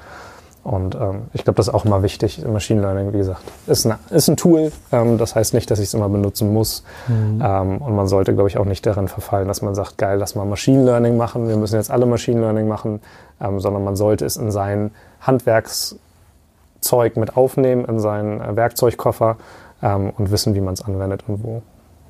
Und 0.63 0.95
ähm, 0.95 1.23
ich 1.33 1.43
glaube, 1.43 1.57
das 1.57 1.67
ist 1.67 1.73
auch 1.73 1.83
immer 1.83 2.03
wichtig. 2.03 2.45
Machine 2.45 2.81
Learning, 2.81 3.11
wie 3.11 3.17
gesagt, 3.17 3.41
ist, 3.67 3.85
eine, 3.85 3.99
ist 4.11 4.29
ein 4.29 4.37
Tool. 4.37 4.71
Ähm, 4.93 5.17
das 5.17 5.35
heißt 5.35 5.53
nicht, 5.53 5.69
dass 5.69 5.79
ich 5.79 5.87
es 5.87 5.93
immer 5.93 6.07
benutzen 6.07 6.53
muss. 6.53 6.83
Mhm. 7.09 7.41
Ähm, 7.43 7.77
und 7.79 7.95
man 7.95 8.07
sollte, 8.07 8.33
glaube 8.33 8.47
ich, 8.49 8.57
auch 8.57 8.65
nicht 8.65 8.85
darin 8.85 9.09
verfallen, 9.09 9.49
dass 9.49 9.61
man 9.61 9.75
sagt, 9.75 9.97
geil, 9.97 10.17
lass 10.19 10.35
mal 10.35 10.45
Machine 10.45 10.85
Learning 10.85 11.17
machen. 11.17 11.49
Wir 11.49 11.57
müssen 11.57 11.75
jetzt 11.75 11.91
alle 11.91 12.05
Machine 12.05 12.39
Learning 12.39 12.69
machen. 12.69 13.01
Ähm, 13.41 13.59
sondern 13.59 13.83
man 13.83 13.97
sollte 13.97 14.25
es 14.25 14.37
in 14.37 14.51
sein 14.51 14.91
Handwerkszeug 15.19 17.17
mit 17.17 17.35
aufnehmen, 17.35 17.83
in 17.83 17.99
seinen 17.99 18.39
äh, 18.39 18.55
Werkzeugkoffer 18.55 19.35
ähm, 19.81 20.13
und 20.17 20.31
wissen, 20.31 20.55
wie 20.55 20.61
man 20.61 20.75
es 20.75 20.81
anwendet 20.81 21.25
und 21.27 21.43
wo. 21.43 21.61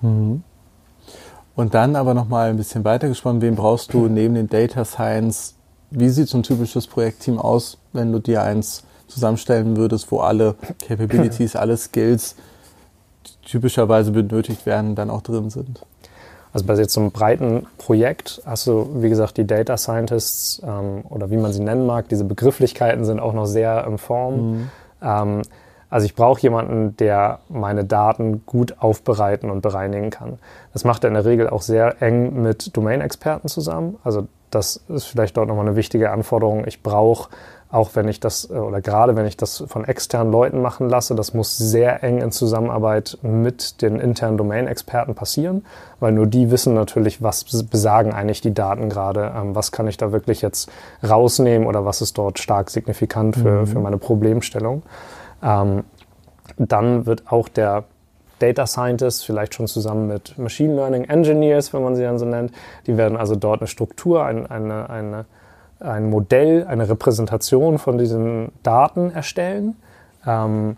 Mhm. 0.01 0.43
Und 1.55 1.73
dann 1.73 1.95
aber 1.95 2.13
nochmal 2.13 2.49
ein 2.49 2.57
bisschen 2.57 2.83
weiter 2.83 3.07
gesponnen, 3.07 3.41
wen 3.41 3.55
brauchst 3.55 3.93
du 3.93 4.07
neben 4.07 4.35
den 4.35 4.47
Data 4.47 4.85
Science? 4.85 5.55
Wie 5.95 6.09
sieht 6.09 6.27
so 6.27 6.39
ein 6.39 6.43
typisches 6.43 6.87
Projektteam 6.87 7.37
aus, 7.37 7.77
wenn 7.93 8.11
du 8.11 8.19
dir 8.19 8.41
eins 8.41 8.83
zusammenstellen 9.07 9.77
würdest, 9.77 10.11
wo 10.11 10.19
alle 10.19 10.55
Capabilities, 10.87 11.55
alle 11.55 11.77
Skills 11.77 12.35
typischerweise 13.45 14.11
benötigt 14.11 14.65
werden, 14.65 14.95
dann 14.95 15.11
auch 15.11 15.21
drin 15.21 15.51
sind? 15.51 15.85
Also 16.51 16.65
bei 16.65 16.75
jetzt 16.75 16.93
so 16.93 17.01
einem 17.01 17.11
breiten 17.11 17.67
Projekt 17.77 18.41
hast 18.45 18.67
du, 18.67 18.87
wie 19.01 19.09
gesagt, 19.09 19.37
die 19.37 19.45
Data 19.45 19.77
Scientists 19.77 20.61
ähm, 20.63 21.03
oder 21.09 21.29
wie 21.29 21.37
man 21.37 21.53
sie 21.53 21.61
nennen 21.61 21.85
mag, 21.85 22.09
diese 22.09 22.25
Begrifflichkeiten 22.25 23.05
sind 23.05 23.19
auch 23.19 23.33
noch 23.33 23.45
sehr 23.45 23.85
in 23.85 23.97
Form. 23.97 24.35
Mhm. 24.35 24.69
Ähm, 25.01 25.41
also 25.89 26.05
ich 26.05 26.15
brauche 26.15 26.41
jemanden, 26.41 26.97
der 26.97 27.39
meine 27.49 27.85
Daten 27.85 28.47
gut 28.47 28.77
aufbereiten 28.79 29.51
und 29.51 29.61
bereinigen 29.61 30.09
kann. 30.09 30.39
Das 30.73 30.85
macht 30.85 31.03
er 31.03 31.09
in 31.09 31.13
der 31.13 31.25
Regel 31.25 31.47
auch 31.49 31.61
sehr 31.61 32.01
eng 32.01 32.41
mit 32.41 32.75
Domain-Experten 32.75 33.47
zusammen. 33.47 33.97
Also 34.03 34.27
das 34.53 34.77
ist 34.87 35.05
vielleicht 35.05 35.37
dort 35.37 35.47
nochmal 35.47 35.67
eine 35.67 35.75
wichtige 35.75 36.11
Anforderung. 36.11 36.65
Ich 36.65 36.83
brauche, 36.83 37.29
auch 37.69 37.91
wenn 37.95 38.07
ich 38.07 38.19
das, 38.19 38.49
äh, 38.49 38.53
oder 38.53 38.81
gerade 38.81 39.15
wenn 39.15 39.25
ich 39.25 39.37
das 39.37 39.63
von 39.67 39.85
externen 39.85 40.31
Leuten 40.31 40.61
machen 40.61 40.89
lasse, 40.89 41.15
das 41.15 41.33
muss 41.33 41.57
sehr 41.57 42.03
eng 42.03 42.21
in 42.21 42.31
Zusammenarbeit 42.31 43.17
mit 43.21 43.81
den 43.81 43.99
internen 43.99 44.37
Domain-Experten 44.37 45.15
passieren, 45.15 45.65
weil 45.99 46.11
nur 46.11 46.27
die 46.27 46.51
wissen 46.51 46.73
natürlich, 46.73 47.21
was 47.21 47.43
besagen 47.63 48.13
eigentlich 48.13 48.41
die 48.41 48.53
Daten 48.53 48.89
gerade, 48.89 49.33
ähm, 49.35 49.55
was 49.55 49.71
kann 49.71 49.87
ich 49.87 49.97
da 49.97 50.11
wirklich 50.11 50.41
jetzt 50.41 50.69
rausnehmen 51.07 51.67
oder 51.67 51.85
was 51.85 52.01
ist 52.01 52.17
dort 52.17 52.39
stark 52.39 52.69
signifikant 52.69 53.35
für, 53.35 53.61
mhm. 53.61 53.67
für 53.67 53.79
meine 53.79 53.97
Problemstellung. 53.97 54.83
Ähm, 55.41 55.83
dann 56.57 57.05
wird 57.05 57.31
auch 57.31 57.47
der 57.47 57.85
Data 58.43 58.67
Scientist, 58.67 59.25
vielleicht 59.25 59.55
schon 59.55 59.67
zusammen 59.67 60.07
mit 60.07 60.37
Machine 60.37 60.75
Learning 60.75 61.05
Engineers, 61.05 61.73
wenn 61.73 61.81
man 61.81 61.95
sie 61.95 62.03
dann 62.03 62.19
so 62.19 62.25
nennt, 62.25 62.51
die 62.87 62.97
werden 62.97 63.17
also 63.17 63.35
dort 63.37 63.61
eine 63.61 63.67
Struktur, 63.67 64.25
ein, 64.25 64.45
eine, 64.47 64.89
eine, 64.89 65.25
ein 65.79 66.09
Modell, 66.09 66.65
eine 66.67 66.89
Repräsentation 66.89 67.77
von 67.77 67.97
diesen 67.97 68.51
Daten 68.61 69.11
erstellen, 69.11 69.77
ähm, 70.27 70.75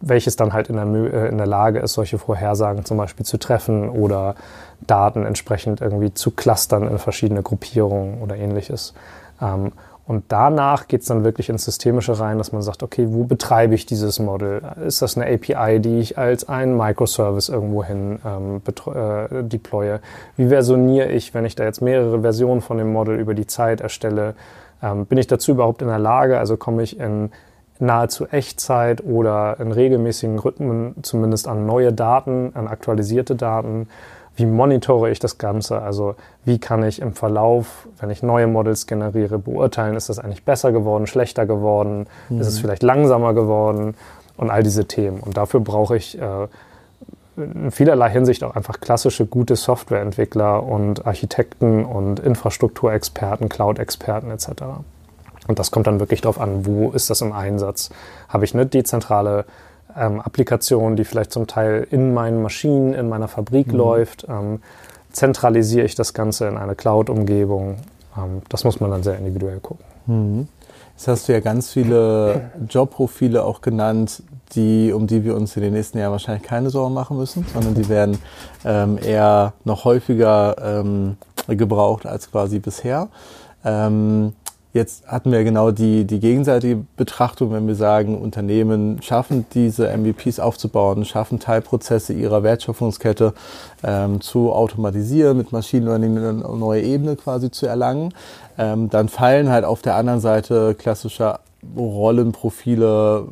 welches 0.00 0.36
dann 0.36 0.54
halt 0.54 0.70
in 0.70 0.76
der, 0.76 0.86
äh, 0.86 1.28
in 1.28 1.36
der 1.36 1.46
Lage 1.46 1.80
ist, 1.80 1.92
solche 1.92 2.16
Vorhersagen 2.16 2.86
zum 2.86 2.96
Beispiel 2.96 3.26
zu 3.26 3.36
treffen 3.36 3.90
oder 3.90 4.34
Daten 4.86 5.26
entsprechend 5.26 5.82
irgendwie 5.82 6.14
zu 6.14 6.30
clustern 6.30 6.88
in 6.88 6.98
verschiedene 6.98 7.42
Gruppierungen 7.42 8.22
oder 8.22 8.36
ähnliches. 8.36 8.94
Ähm, 9.42 9.72
und 10.06 10.24
danach 10.28 10.86
geht 10.86 11.00
es 11.00 11.08
dann 11.08 11.24
wirklich 11.24 11.48
ins 11.48 11.64
Systemische 11.64 12.18
rein, 12.20 12.38
dass 12.38 12.52
man 12.52 12.62
sagt, 12.62 12.84
okay, 12.84 13.08
wo 13.10 13.24
betreibe 13.24 13.74
ich 13.74 13.86
dieses 13.86 14.20
Model? 14.20 14.62
Ist 14.86 15.02
das 15.02 15.16
eine 15.16 15.26
API, 15.26 15.80
die 15.80 15.98
ich 15.98 16.16
als 16.16 16.48
einen 16.48 16.76
Microservice 16.76 17.48
irgendwohin 17.48 18.20
ähm, 18.24 18.62
äh, 18.66 19.42
deploye? 19.42 19.98
Wie 20.36 20.48
versioniere 20.48 21.08
ich, 21.08 21.34
wenn 21.34 21.44
ich 21.44 21.56
da 21.56 21.64
jetzt 21.64 21.82
mehrere 21.82 22.20
Versionen 22.20 22.60
von 22.60 22.78
dem 22.78 22.92
Model 22.92 23.18
über 23.18 23.34
die 23.34 23.48
Zeit 23.48 23.80
erstelle? 23.80 24.36
Ähm, 24.80 25.06
bin 25.06 25.18
ich 25.18 25.26
dazu 25.26 25.50
überhaupt 25.50 25.82
in 25.82 25.88
der 25.88 25.98
Lage? 25.98 26.38
Also 26.38 26.56
komme 26.56 26.84
ich 26.84 27.00
in 27.00 27.30
nahezu 27.80 28.26
Echtzeit 28.26 29.04
oder 29.04 29.58
in 29.58 29.72
regelmäßigen 29.72 30.38
Rhythmen 30.38 30.94
zumindest 31.02 31.48
an 31.48 31.66
neue 31.66 31.92
Daten, 31.92 32.52
an 32.54 32.68
aktualisierte 32.68 33.34
Daten? 33.34 33.88
Wie 34.36 34.46
monitore 34.46 35.10
ich 35.10 35.18
das 35.18 35.38
Ganze? 35.38 35.82
Also 35.82 36.14
wie 36.44 36.58
kann 36.58 36.82
ich 36.84 37.00
im 37.00 37.14
Verlauf, 37.14 37.88
wenn 37.98 38.10
ich 38.10 38.22
neue 38.22 38.46
Models 38.46 38.86
generiere, 38.86 39.38
beurteilen, 39.38 39.96
ist 39.96 40.08
das 40.08 40.18
eigentlich 40.18 40.44
besser 40.44 40.72
geworden, 40.72 41.06
schlechter 41.06 41.46
geworden, 41.46 42.06
mhm. 42.28 42.40
ist 42.40 42.46
es 42.46 42.58
mhm. 42.58 42.60
vielleicht 42.62 42.82
langsamer 42.82 43.34
geworden 43.34 43.94
und 44.36 44.50
all 44.50 44.62
diese 44.62 44.86
Themen. 44.86 45.20
Und 45.20 45.36
dafür 45.36 45.60
brauche 45.60 45.96
ich 45.96 46.20
äh, 46.20 46.46
in 47.36 47.70
vielerlei 47.70 48.10
Hinsicht 48.10 48.44
auch 48.44 48.54
einfach 48.54 48.80
klassische 48.80 49.26
gute 49.26 49.56
Softwareentwickler 49.56 50.62
und 50.62 51.06
Architekten 51.06 51.84
und 51.84 52.20
Infrastrukturexperten, 52.20 53.48
Cloud-Experten 53.48 54.30
etc. 54.30 54.48
Und 55.46 55.58
das 55.58 55.70
kommt 55.70 55.86
dann 55.86 56.00
wirklich 56.00 56.22
darauf 56.22 56.40
an, 56.40 56.66
wo 56.66 56.90
ist 56.90 57.10
das 57.10 57.20
im 57.20 57.32
Einsatz? 57.32 57.90
Habe 58.28 58.44
ich 58.44 58.54
eine 58.54 58.66
dezentrale 58.66 59.44
ähm, 59.98 60.20
Applikation, 60.20 60.96
die 60.96 61.04
vielleicht 61.04 61.32
zum 61.32 61.46
Teil 61.46 61.86
in 61.90 62.14
meinen 62.14 62.42
Maschinen, 62.42 62.94
in 62.94 63.08
meiner 63.08 63.28
Fabrik 63.28 63.68
mhm. 63.68 63.78
läuft? 63.78 64.26
Ähm, 64.28 64.60
zentralisiere 65.12 65.86
ich 65.86 65.94
das 65.94 66.14
Ganze 66.14 66.46
in 66.46 66.56
eine 66.56 66.74
Cloud-Umgebung? 66.74 67.76
Ähm, 68.16 68.42
das 68.48 68.64
muss 68.64 68.80
man 68.80 68.90
dann 68.90 69.02
sehr 69.02 69.18
individuell 69.18 69.60
gucken. 69.60 69.84
Mhm. 70.06 70.48
Jetzt 70.96 71.08
hast 71.08 71.28
du 71.28 71.32
ja 71.32 71.40
ganz 71.40 71.72
viele 71.72 72.50
Jobprofile 72.70 73.44
auch 73.44 73.60
genannt, 73.60 74.22
die, 74.54 74.92
um 74.92 75.06
die 75.06 75.24
wir 75.24 75.36
uns 75.36 75.54
in 75.56 75.62
den 75.62 75.74
nächsten 75.74 75.98
Jahren 75.98 76.12
wahrscheinlich 76.12 76.44
keine 76.44 76.70
Sorgen 76.70 76.94
machen 76.94 77.18
müssen, 77.18 77.44
sondern 77.52 77.74
die 77.74 77.88
werden 77.90 78.18
ähm, 78.64 78.98
eher 79.02 79.52
noch 79.64 79.84
häufiger 79.84 80.56
ähm, 80.80 81.18
gebraucht 81.48 82.06
als 82.06 82.30
quasi 82.30 82.60
bisher. 82.60 83.08
Ähm, 83.64 84.32
Jetzt 84.76 85.06
hatten 85.06 85.32
wir 85.32 85.42
genau 85.42 85.70
die, 85.70 86.04
die 86.04 86.20
gegenseitige 86.20 86.84
Betrachtung, 86.98 87.50
wenn 87.50 87.66
wir 87.66 87.74
sagen, 87.74 88.20
Unternehmen 88.20 89.00
schaffen 89.00 89.46
diese 89.54 89.88
MVPs 89.88 90.38
aufzubauen, 90.38 91.06
schaffen 91.06 91.40
Teilprozesse 91.40 92.12
ihrer 92.12 92.42
Wertschöpfungskette 92.42 93.32
ähm, 93.82 94.20
zu 94.20 94.52
automatisieren, 94.52 95.38
mit 95.38 95.50
Machine 95.50 95.86
Learning 95.86 96.18
eine 96.18 96.34
neue 96.34 96.82
Ebene 96.82 97.16
quasi 97.16 97.50
zu 97.50 97.64
erlangen. 97.64 98.12
Ähm, 98.58 98.90
dann 98.90 99.08
fallen 99.08 99.48
halt 99.48 99.64
auf 99.64 99.80
der 99.80 99.96
anderen 99.96 100.20
Seite 100.20 100.74
klassische 100.74 101.38
Rollenprofile 101.76 103.26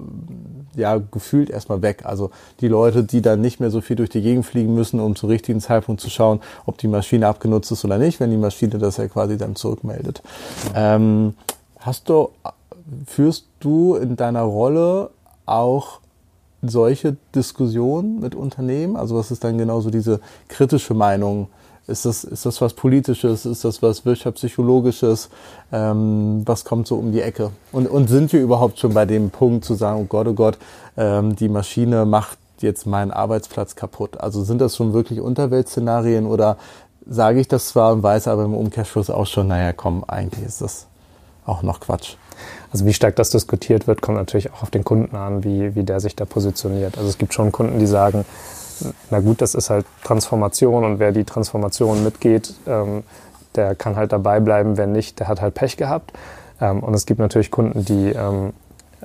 ja 0.77 0.99
gefühlt 0.99 1.51
erstmal 1.51 1.83
weg. 1.83 2.03
Also 2.05 2.31
die 2.61 2.69
Leute, 2.69 3.05
die 3.05 3.23
dann 3.23 3.41
nicht 3.41 3.61
mehr 3.61 3.71
so 3.71 3.81
viel 3.81 3.97
durch 3.97 4.11
die 4.11 4.23
Gegend 4.23 4.45
fliegen 4.45 4.75
müssen, 4.75 5.01
um 5.01 5.17
zum 5.17 5.29
richtigen 5.29 5.61
Zeitpunkt 5.61 6.01
zu 6.01 6.11
schauen, 6.11 6.41
ob 6.67 6.79
die 6.79 6.89
Maschine 6.89 7.29
abgenutzt 7.29 7.71
ist 7.73 7.85
oder 7.85 7.99
nicht, 7.99 8.21
wenn 8.21 8.31
die 8.31 8.37
Maschine 8.37 8.79
das 8.79 8.97
ja 8.97 9.09
quasi 9.09 9.37
dann 9.37 9.57
zurückmeldet. 9.57 10.23
Ähm, 10.75 11.35
hast 11.79 12.09
du, 12.09 12.31
führst 13.07 13.47
du 13.61 13.95
in 13.97 14.17
deiner 14.17 14.43
Rolle 14.43 15.11
auch 15.47 16.01
solche 16.63 17.17
Diskussionen 17.35 18.21
mit 18.21 18.35
Unternehmen? 18.35 18.97
Also 18.97 19.17
was 19.17 19.31
ist 19.31 19.45
dann 19.45 19.59
genauso 19.59 19.91
diese 19.91 20.21
kritische 20.49 20.95
Meinung? 20.95 21.49
Ist 21.87 22.07
das, 22.07 22.25
ist 22.25 22.47
das 22.47 22.61
was 22.63 22.73
Politisches? 22.73 23.45
Ist 23.45 23.65
das 23.65 23.83
was 23.83 24.07
Wirtschaftspsychologisches? 24.07 25.29
Ähm, 25.71 26.43
was 26.47 26.65
kommt 26.65 26.87
so 26.87 26.97
um 26.97 27.13
die 27.13 27.21
Ecke? 27.21 27.51
Und, 27.73 27.89
und 27.89 28.09
sind 28.09 28.33
wir 28.33 28.41
überhaupt 28.41 28.79
schon 28.79 28.95
bei 28.95 29.05
dem 29.05 29.31
Punkt 29.31 29.67
zu 29.67 29.75
sagen, 29.75 30.01
oh 30.01 30.07
Gott, 30.09 30.27
oh 30.27 30.33
Gott, 30.33 30.59
ähm, 30.97 31.37
die 31.37 31.51
Maschine 31.51 32.07
macht 32.07 32.39
jetzt 32.61 32.87
meinen 32.87 33.11
Arbeitsplatz 33.11 33.77
kaputt? 33.77 34.19
Also 34.19 34.45
sind 34.45 34.63
das 34.63 34.77
schon 34.77 34.95
wirklich 34.95 35.21
Unterweltszenarien 35.21 36.27
oder 36.27 36.57
sage 37.07 37.39
ich 37.41 37.49
das 37.49 37.69
zwar 37.69 37.93
und 37.93 38.03
weiß 38.03 38.29
aber 38.29 38.45
im 38.45 38.55
Umkehrschluss 38.55 39.11
auch 39.11 39.27
schon, 39.27 39.49
naja, 39.49 39.75
komm, 39.75 40.05
eigentlich 40.05 40.47
ist 40.47 40.63
das 40.63 40.87
auch 41.45 41.63
noch 41.63 41.81
Quatsch. 41.81 42.17
Also 42.73 42.87
wie 42.87 42.95
stark 42.95 43.17
das 43.17 43.29
diskutiert 43.31 43.87
wird, 43.87 44.01
kommt 44.01 44.17
natürlich 44.17 44.51
auch 44.53 44.63
auf 44.63 44.71
den 44.71 44.85
Kunden 44.85 45.15
an, 45.15 45.45
wie, 45.45 45.75
wie 45.75 45.85
der 45.85 46.01
sich 46.01 46.17
da 46.17 46.25
positioniert. 46.25 46.97
Also 46.97 47.11
es 47.11 47.19
gibt 47.19 47.35
schon 47.35 47.53
Kunden, 47.53 47.79
die 47.79 47.87
sagen, 47.87 48.25
na 49.11 49.21
gut, 49.21 49.41
das 49.41 49.55
ist 49.55 49.71
halt 49.71 49.87
Transformation 50.03 50.85
und 50.85 50.99
wer 50.99 51.13
die 51.13 51.25
Transformation 51.25 52.05
mitgeht, 52.05 52.55
ähm, 52.67 53.05
der 53.55 53.75
kann 53.75 53.97
halt 53.97 54.13
dabei 54.13 54.41
bleiben, 54.41 54.77
wer 54.77 54.87
nicht, 54.87 55.21
der 55.21 55.29
hat 55.29 55.41
halt 55.41 55.55
Pech 55.55 55.77
gehabt. 55.77 56.13
Ähm, 56.61 56.83
und 56.83 56.95
es 56.95 57.07
gibt 57.07 57.21
natürlich 57.21 57.51
Kunden, 57.51 57.85
die, 57.85 58.11
ähm, 58.11 58.53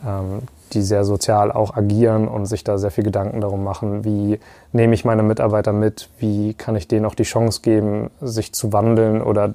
ähm, 0.05 0.41
die 0.73 0.81
sehr 0.81 1.03
sozial 1.03 1.51
auch 1.51 1.75
agieren 1.75 2.27
und 2.27 2.45
sich 2.45 2.63
da 2.63 2.77
sehr 2.77 2.91
viel 2.91 3.03
Gedanken 3.03 3.41
darum 3.41 3.63
machen, 3.63 4.03
wie 4.03 4.39
nehme 4.71 4.93
ich 4.93 5.05
meine 5.05 5.23
Mitarbeiter 5.23 5.73
mit, 5.73 6.09
wie 6.19 6.53
kann 6.53 6.75
ich 6.75 6.87
denen 6.87 7.05
auch 7.05 7.15
die 7.15 7.23
Chance 7.23 7.61
geben, 7.61 8.11
sich 8.21 8.53
zu 8.53 8.71
wandeln 8.71 9.21
oder 9.21 9.53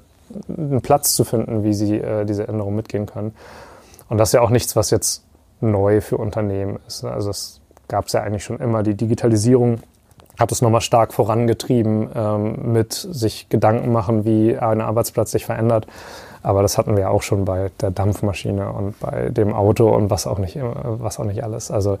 einen 0.49 0.81
Platz 0.81 1.15
zu 1.15 1.23
finden, 1.23 1.63
wie 1.63 1.73
sie 1.73 1.97
äh, 1.97 2.25
diese 2.25 2.47
Änderung 2.47 2.75
mitgehen 2.75 3.05
können. 3.05 3.33
Und 4.09 4.17
das 4.17 4.29
ist 4.29 4.33
ja 4.33 4.41
auch 4.41 4.49
nichts, 4.49 4.75
was 4.75 4.91
jetzt 4.91 5.23
neu 5.61 6.01
für 6.01 6.17
Unternehmen 6.17 6.79
ist. 6.87 7.03
Also 7.03 7.29
es 7.29 7.61
gab 7.87 8.07
es 8.07 8.13
ja 8.13 8.21
eigentlich 8.21 8.43
schon 8.43 8.59
immer. 8.59 8.83
Die 8.83 8.95
Digitalisierung 8.95 9.79
hat 10.39 10.51
es 10.51 10.61
nochmal 10.61 10.81
stark 10.81 11.13
vorangetrieben 11.13 12.09
ähm, 12.15 12.73
mit 12.73 12.93
sich 12.93 13.49
Gedanken 13.49 13.91
machen, 13.91 14.25
wie 14.25 14.57
ein 14.57 14.81
Arbeitsplatz 14.81 15.31
sich 15.31 15.45
verändert. 15.45 15.87
Aber 16.43 16.61
das 16.61 16.77
hatten 16.77 16.95
wir 16.95 17.09
auch 17.09 17.23
schon 17.23 17.43
bei 17.43 17.71
der 17.81 17.89
Dampfmaschine 17.89 18.71
und 18.71 18.99
bei 18.99 19.29
dem 19.29 19.51
Auto 19.51 19.89
und 19.89 20.11
was 20.11 20.27
auch 20.27 20.37
nicht, 20.37 20.59
was 20.61 21.19
auch 21.19 21.23
nicht 21.23 21.43
alles. 21.43 21.71
Also 21.71 21.97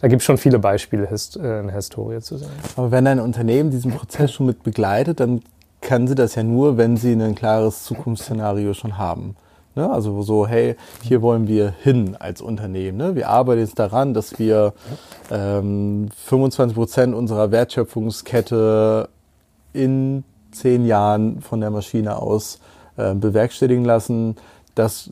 da 0.00 0.08
gibt 0.08 0.20
es 0.20 0.26
schon 0.26 0.36
viele 0.36 0.58
Beispiele 0.58 1.04
äh, 1.04 1.60
in 1.60 1.68
der 1.68 1.76
Historie 1.76 2.20
zu 2.20 2.36
sehen. 2.36 2.50
Aber 2.76 2.90
wenn 2.90 3.06
ein 3.06 3.20
Unternehmen 3.20 3.70
diesen 3.70 3.92
Prozess 3.92 4.32
schon 4.32 4.46
mit 4.46 4.62
begleitet, 4.62 5.20
dann 5.20 5.42
kann 5.80 6.06
sie 6.08 6.14
das 6.14 6.34
ja 6.34 6.42
nur, 6.42 6.76
wenn 6.76 6.98
sie 6.98 7.12
ein 7.12 7.34
klares 7.34 7.84
Zukunftsszenario 7.84 8.74
schon 8.74 8.98
haben. 8.98 9.34
Ne? 9.76 9.90
Also 9.90 10.22
so, 10.22 10.46
hey, 10.46 10.74
hier 11.02 11.20
wollen 11.22 11.46
wir 11.46 11.72
hin 11.82 12.16
als 12.18 12.40
Unternehmen. 12.40 12.96
Ne? 12.96 13.14
Wir 13.14 13.28
arbeiten 13.28 13.60
jetzt 13.60 13.78
daran, 13.78 14.14
dass 14.14 14.38
wir 14.38 14.72
ähm, 15.30 16.08
25 16.24 16.74
Prozent 16.74 17.14
unserer 17.14 17.50
Wertschöpfungskette 17.50 19.10
in 19.74 20.24
zehn 20.50 20.86
Jahren 20.86 21.42
von 21.42 21.60
der 21.60 21.70
Maschine 21.70 22.16
aus 22.16 22.58
äh, 22.96 23.14
bewerkstelligen 23.14 23.84
lassen. 23.84 24.36
Das 24.74 25.10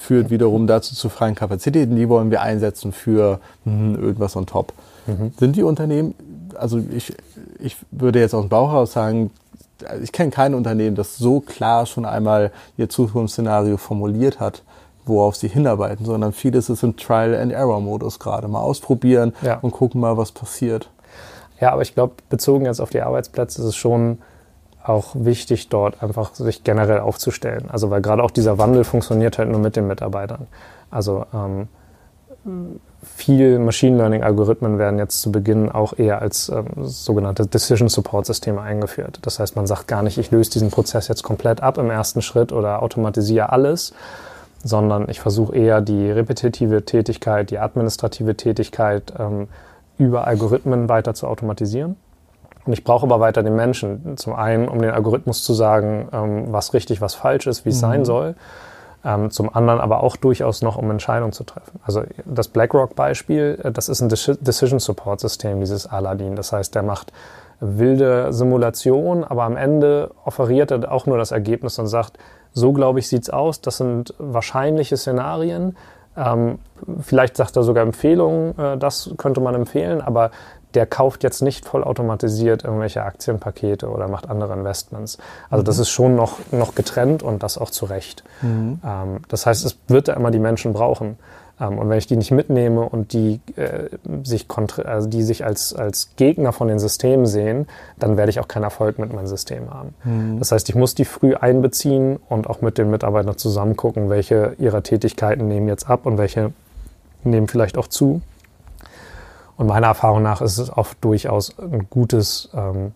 führt 0.00 0.30
wiederum 0.30 0.66
dazu 0.66 0.94
zu 0.94 1.08
freien 1.08 1.34
Kapazitäten, 1.34 1.96
die 1.96 2.08
wollen 2.08 2.30
wir 2.30 2.42
einsetzen 2.42 2.92
für 2.92 3.40
hm, 3.64 3.96
irgendwas 3.96 4.36
on 4.36 4.46
top. 4.46 4.72
Mhm. 5.06 5.32
Sind 5.38 5.56
die 5.56 5.62
Unternehmen, 5.62 6.14
also 6.56 6.78
ich, 6.78 7.12
ich 7.58 7.76
würde 7.90 8.20
jetzt 8.20 8.34
aus 8.34 8.44
dem 8.44 8.48
Bauch 8.48 8.70
heraus 8.70 8.92
sagen, 8.92 9.30
ich 10.02 10.12
kenne 10.12 10.30
kein 10.30 10.54
Unternehmen, 10.54 10.96
das 10.96 11.16
so 11.16 11.40
klar 11.40 11.86
schon 11.86 12.04
einmal 12.04 12.52
ihr 12.76 12.88
Zukunftsszenario 12.88 13.76
formuliert 13.76 14.40
hat, 14.40 14.62
worauf 15.04 15.36
sie 15.36 15.48
hinarbeiten, 15.48 16.04
sondern 16.04 16.32
vieles 16.32 16.70
ist 16.70 16.82
im 16.82 16.96
Trial-and-Error-Modus 16.96 18.18
gerade. 18.18 18.48
Mal 18.48 18.60
ausprobieren 18.60 19.32
ja. 19.42 19.58
und 19.60 19.72
gucken 19.72 20.00
mal, 20.00 20.16
was 20.16 20.32
passiert. 20.32 20.90
Ja, 21.60 21.72
aber 21.72 21.82
ich 21.82 21.94
glaube, 21.94 22.14
bezogen 22.28 22.64
jetzt 22.64 22.80
auf 22.80 22.90
die 22.90 23.02
Arbeitsplätze 23.02 23.60
ist 23.60 23.68
es 23.68 23.76
schon 23.76 24.18
auch 24.82 25.10
wichtig, 25.14 25.68
dort 25.68 26.02
einfach 26.02 26.34
sich 26.34 26.64
generell 26.64 27.00
aufzustellen. 27.00 27.68
Also 27.70 27.90
weil 27.90 28.00
gerade 28.00 28.22
auch 28.22 28.30
dieser 28.30 28.58
Wandel 28.58 28.84
funktioniert 28.84 29.38
halt 29.38 29.50
nur 29.50 29.60
mit 29.60 29.76
den 29.76 29.86
Mitarbeitern. 29.86 30.46
Also 30.90 31.26
ähm, 31.34 31.68
viel 33.02 33.58
Machine 33.58 33.96
Learning-Algorithmen 33.96 34.78
werden 34.78 34.98
jetzt 34.98 35.22
zu 35.22 35.32
Beginn 35.32 35.70
auch 35.70 35.98
eher 35.98 36.20
als 36.20 36.48
ähm, 36.48 36.66
sogenannte 36.78 37.46
Decision 37.46 37.88
Support-Systeme 37.88 38.60
eingeführt. 38.60 39.18
Das 39.22 39.38
heißt, 39.38 39.56
man 39.56 39.66
sagt 39.66 39.88
gar 39.88 40.02
nicht, 40.02 40.18
ich 40.18 40.30
löse 40.30 40.50
diesen 40.50 40.70
Prozess 40.70 41.08
jetzt 41.08 41.22
komplett 41.22 41.62
ab 41.62 41.78
im 41.78 41.90
ersten 41.90 42.22
Schritt 42.22 42.52
oder 42.52 42.82
automatisiere 42.82 43.50
alles, 43.50 43.92
sondern 44.62 45.08
ich 45.08 45.20
versuche 45.20 45.54
eher 45.54 45.80
die 45.80 46.10
repetitive 46.10 46.84
Tätigkeit, 46.84 47.50
die 47.50 47.58
administrative 47.58 48.36
Tätigkeit 48.36 49.12
ähm, 49.18 49.48
über 49.98 50.26
Algorithmen 50.26 50.88
weiter 50.88 51.14
zu 51.14 51.26
automatisieren. 51.26 51.96
Und 52.66 52.74
ich 52.74 52.84
brauche 52.84 53.06
aber 53.06 53.20
weiter 53.20 53.42
den 53.42 53.56
Menschen. 53.56 54.16
Zum 54.18 54.34
einen, 54.34 54.68
um 54.68 54.80
den 54.80 54.90
Algorithmus 54.90 55.42
zu 55.42 55.54
sagen, 55.54 56.08
ähm, 56.12 56.44
was 56.50 56.74
richtig, 56.74 57.00
was 57.00 57.14
falsch 57.14 57.46
ist, 57.46 57.64
wie 57.64 57.70
es 57.70 57.76
mhm. 57.76 57.80
sein 57.80 58.04
soll 58.04 58.34
ähm, 59.04 59.30
zum 59.30 59.54
anderen 59.54 59.80
aber 59.80 60.02
auch 60.02 60.16
durchaus 60.16 60.62
noch, 60.62 60.76
um 60.76 60.90
Entscheidungen 60.90 61.32
zu 61.32 61.44
treffen. 61.44 61.80
Also 61.84 62.02
das 62.24 62.48
BlackRock-Beispiel, 62.48 63.60
äh, 63.62 63.72
das 63.72 63.88
ist 63.88 64.00
ein 64.00 64.08
Decision 64.08 64.78
Support 64.78 65.20
System, 65.20 65.60
dieses 65.60 65.86
Aladdin. 65.86 66.36
Das 66.36 66.52
heißt, 66.52 66.74
der 66.74 66.82
macht 66.82 67.12
wilde 67.60 68.32
Simulation, 68.32 69.24
aber 69.24 69.44
am 69.44 69.56
Ende 69.56 70.10
offeriert 70.24 70.70
er 70.70 70.90
auch 70.90 71.06
nur 71.06 71.18
das 71.18 71.30
Ergebnis 71.30 71.78
und 71.78 71.86
sagt, 71.86 72.18
so 72.52 72.72
glaube 72.72 72.98
ich 72.98 73.08
sieht's 73.08 73.30
aus, 73.30 73.60
das 73.60 73.76
sind 73.76 74.14
wahrscheinliche 74.18 74.96
Szenarien. 74.96 75.76
Ähm, 76.16 76.58
vielleicht 77.00 77.36
sagt 77.36 77.56
er 77.56 77.62
sogar 77.62 77.84
Empfehlungen, 77.84 78.58
äh, 78.58 78.76
das 78.76 79.10
könnte 79.16 79.40
man 79.40 79.54
empfehlen, 79.54 80.00
aber 80.00 80.30
der 80.74 80.86
kauft 80.86 81.22
jetzt 81.22 81.42
nicht 81.42 81.66
vollautomatisiert 81.66 82.64
irgendwelche 82.64 83.02
Aktienpakete 83.02 83.88
oder 83.88 84.08
macht 84.08 84.28
andere 84.28 84.54
Investments. 84.54 85.18
Also 85.48 85.62
mhm. 85.62 85.66
das 85.66 85.78
ist 85.78 85.90
schon 85.90 86.14
noch, 86.14 86.38
noch 86.52 86.74
getrennt 86.74 87.22
und 87.22 87.42
das 87.42 87.58
auch 87.58 87.70
zu 87.70 87.86
Recht. 87.86 88.24
Mhm. 88.42 88.80
Ähm, 88.84 89.18
das 89.28 89.46
heißt, 89.46 89.64
es 89.64 89.76
wird 89.88 90.08
da 90.08 90.14
immer 90.14 90.30
die 90.30 90.38
Menschen 90.38 90.72
brauchen. 90.72 91.16
Ähm, 91.60 91.78
und 91.78 91.88
wenn 91.88 91.98
ich 91.98 92.06
die 92.06 92.16
nicht 92.16 92.30
mitnehme 92.30 92.82
und 92.82 93.12
die, 93.12 93.40
äh, 93.56 93.88
sich, 94.24 94.46
also 94.84 95.08
die 95.08 95.22
sich 95.22 95.44
als, 95.44 95.74
als 95.74 96.10
Gegner 96.16 96.52
von 96.52 96.68
den 96.68 96.78
Systemen 96.78 97.26
sehen, 97.26 97.66
dann 97.98 98.16
werde 98.16 98.30
ich 98.30 98.40
auch 98.40 98.48
keinen 98.48 98.64
Erfolg 98.64 98.98
mit 98.98 99.12
meinem 99.12 99.26
System 99.26 99.72
haben. 99.72 99.94
Mhm. 100.04 100.38
Das 100.38 100.52
heißt, 100.52 100.68
ich 100.68 100.74
muss 100.74 100.94
die 100.94 101.04
früh 101.04 101.34
einbeziehen 101.34 102.18
und 102.28 102.48
auch 102.48 102.62
mit 102.62 102.78
den 102.78 102.90
Mitarbeitern 102.90 103.36
zusammen 103.36 103.76
gucken, 103.76 104.08
welche 104.08 104.54
ihrer 104.58 104.82
Tätigkeiten 104.82 105.46
nehmen 105.48 105.68
jetzt 105.68 105.88
ab 105.88 106.06
und 106.06 106.18
welche 106.18 106.52
nehmen 107.22 107.48
vielleicht 107.48 107.76
auch 107.76 107.88
zu. 107.88 108.22
Und 109.60 109.66
meiner 109.66 109.88
Erfahrung 109.88 110.22
nach 110.22 110.40
ist 110.40 110.56
es 110.56 110.74
oft 110.74 110.96
durchaus 111.04 111.54
ein 111.58 111.86
gutes, 111.90 112.48
ähm, 112.54 112.92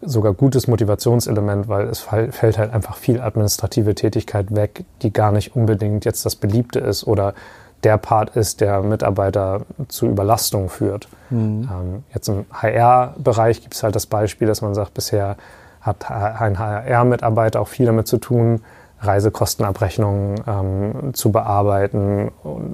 sogar 0.00 0.34
gutes 0.34 0.68
Motivationselement, 0.68 1.66
weil 1.66 1.88
es 1.88 1.98
fällt 1.98 2.58
halt 2.58 2.72
einfach 2.72 2.96
viel 2.96 3.20
administrative 3.20 3.96
Tätigkeit 3.96 4.54
weg, 4.54 4.84
die 5.02 5.12
gar 5.12 5.32
nicht 5.32 5.56
unbedingt 5.56 6.04
jetzt 6.04 6.24
das 6.24 6.36
Beliebte 6.36 6.78
ist 6.78 7.08
oder 7.08 7.34
der 7.82 7.96
Part 7.96 8.36
ist, 8.36 8.60
der 8.60 8.82
Mitarbeiter 8.82 9.62
zu 9.88 10.06
Überlastung 10.06 10.68
führt. 10.68 11.08
Mhm. 11.30 11.68
Ähm, 11.68 12.04
jetzt 12.14 12.28
im 12.28 12.44
HR-Bereich 12.52 13.60
gibt 13.60 13.74
es 13.74 13.82
halt 13.82 13.96
das 13.96 14.06
Beispiel, 14.06 14.46
dass 14.46 14.62
man 14.62 14.74
sagt, 14.74 14.94
bisher 14.94 15.36
hat 15.80 16.08
ein 16.08 16.60
HR-Mitarbeiter 16.60 17.60
auch 17.60 17.68
viel 17.68 17.86
damit 17.86 18.06
zu 18.06 18.18
tun, 18.18 18.62
Reisekostenabrechnungen 19.00 20.42
ähm, 20.46 21.14
zu 21.14 21.32
bearbeiten 21.32 22.30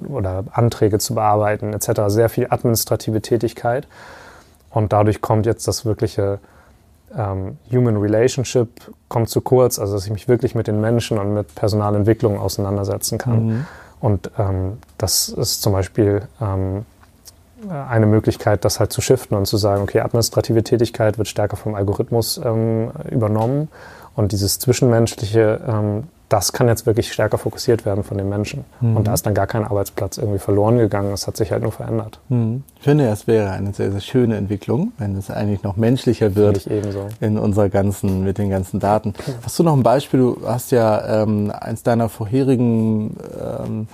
oder 0.08 0.44
Anträge 0.52 0.98
zu 0.98 1.14
bearbeiten 1.14 1.72
etc. 1.72 2.02
Sehr 2.08 2.28
viel 2.28 2.46
administrative 2.50 3.22
Tätigkeit. 3.22 3.86
Und 4.70 4.92
dadurch 4.92 5.20
kommt 5.20 5.46
jetzt 5.46 5.68
das 5.68 5.84
wirkliche 5.84 6.38
ähm, 7.16 7.58
Human 7.70 7.96
Relationship 7.96 8.68
kommt 9.08 9.28
zu 9.28 9.40
kurz, 9.40 9.78
also 9.78 9.94
dass 9.94 10.04
ich 10.04 10.12
mich 10.12 10.28
wirklich 10.28 10.54
mit 10.54 10.66
den 10.66 10.80
Menschen 10.80 11.18
und 11.18 11.32
mit 11.32 11.54
Personalentwicklung 11.54 12.38
auseinandersetzen 12.38 13.18
kann. 13.18 13.46
Mhm. 13.46 13.66
Und 14.00 14.30
ähm, 14.38 14.78
das 14.98 15.28
ist 15.28 15.62
zum 15.62 15.72
Beispiel 15.72 16.22
ähm, 16.40 16.84
eine 17.70 18.06
Möglichkeit, 18.06 18.64
das 18.64 18.80
halt 18.80 18.92
zu 18.92 19.00
shiften 19.00 19.36
und 19.36 19.46
zu 19.46 19.56
sagen, 19.56 19.82
okay, 19.82 20.00
administrative 20.00 20.62
Tätigkeit 20.62 21.18
wird 21.18 21.28
stärker 21.28 21.56
vom 21.56 21.74
Algorithmus 21.74 22.38
ähm, 22.44 22.90
übernommen 23.10 23.68
und 24.14 24.32
dieses 24.32 24.58
Zwischenmenschliche, 24.58 25.60
ähm, 25.66 26.04
das 26.28 26.52
kann 26.52 26.66
jetzt 26.66 26.86
wirklich 26.86 27.12
stärker 27.12 27.38
fokussiert 27.38 27.86
werden 27.86 28.02
von 28.02 28.18
den 28.18 28.28
Menschen. 28.28 28.64
Mhm. 28.80 28.96
Und 28.96 29.06
da 29.06 29.14
ist 29.14 29.26
dann 29.26 29.34
gar 29.34 29.46
kein 29.46 29.64
Arbeitsplatz 29.64 30.18
irgendwie 30.18 30.38
verloren 30.38 30.76
gegangen. 30.78 31.12
Es 31.12 31.26
hat 31.26 31.36
sich 31.36 31.52
halt 31.52 31.62
nur 31.62 31.70
verändert. 31.70 32.18
Mhm. 32.28 32.64
Ich 32.76 32.82
finde, 32.82 33.08
es 33.08 33.26
wäre 33.26 33.52
eine 33.52 33.72
sehr, 33.72 33.92
sehr 33.92 34.00
schöne 34.00 34.36
Entwicklung, 34.36 34.92
wenn 34.98 35.16
es 35.16 35.30
eigentlich 35.30 35.62
noch 35.62 35.76
menschlicher 35.76 36.34
wird 36.34 36.66
in 36.66 37.38
unserer 37.38 37.68
ganzen, 37.68 38.24
mit 38.24 38.38
den 38.38 38.50
ganzen 38.50 38.80
Daten. 38.80 39.10
Mhm. 39.10 39.32
Hast 39.42 39.58
du 39.58 39.62
noch 39.62 39.74
ein 39.74 39.84
Beispiel? 39.84 40.20
Du 40.20 40.38
hast 40.44 40.72
ja 40.72 41.22
ähm, 41.22 41.52
eins 41.52 41.84
deiner 41.84 42.08
vorherigen 42.08 43.16
ähm, 43.40 43.88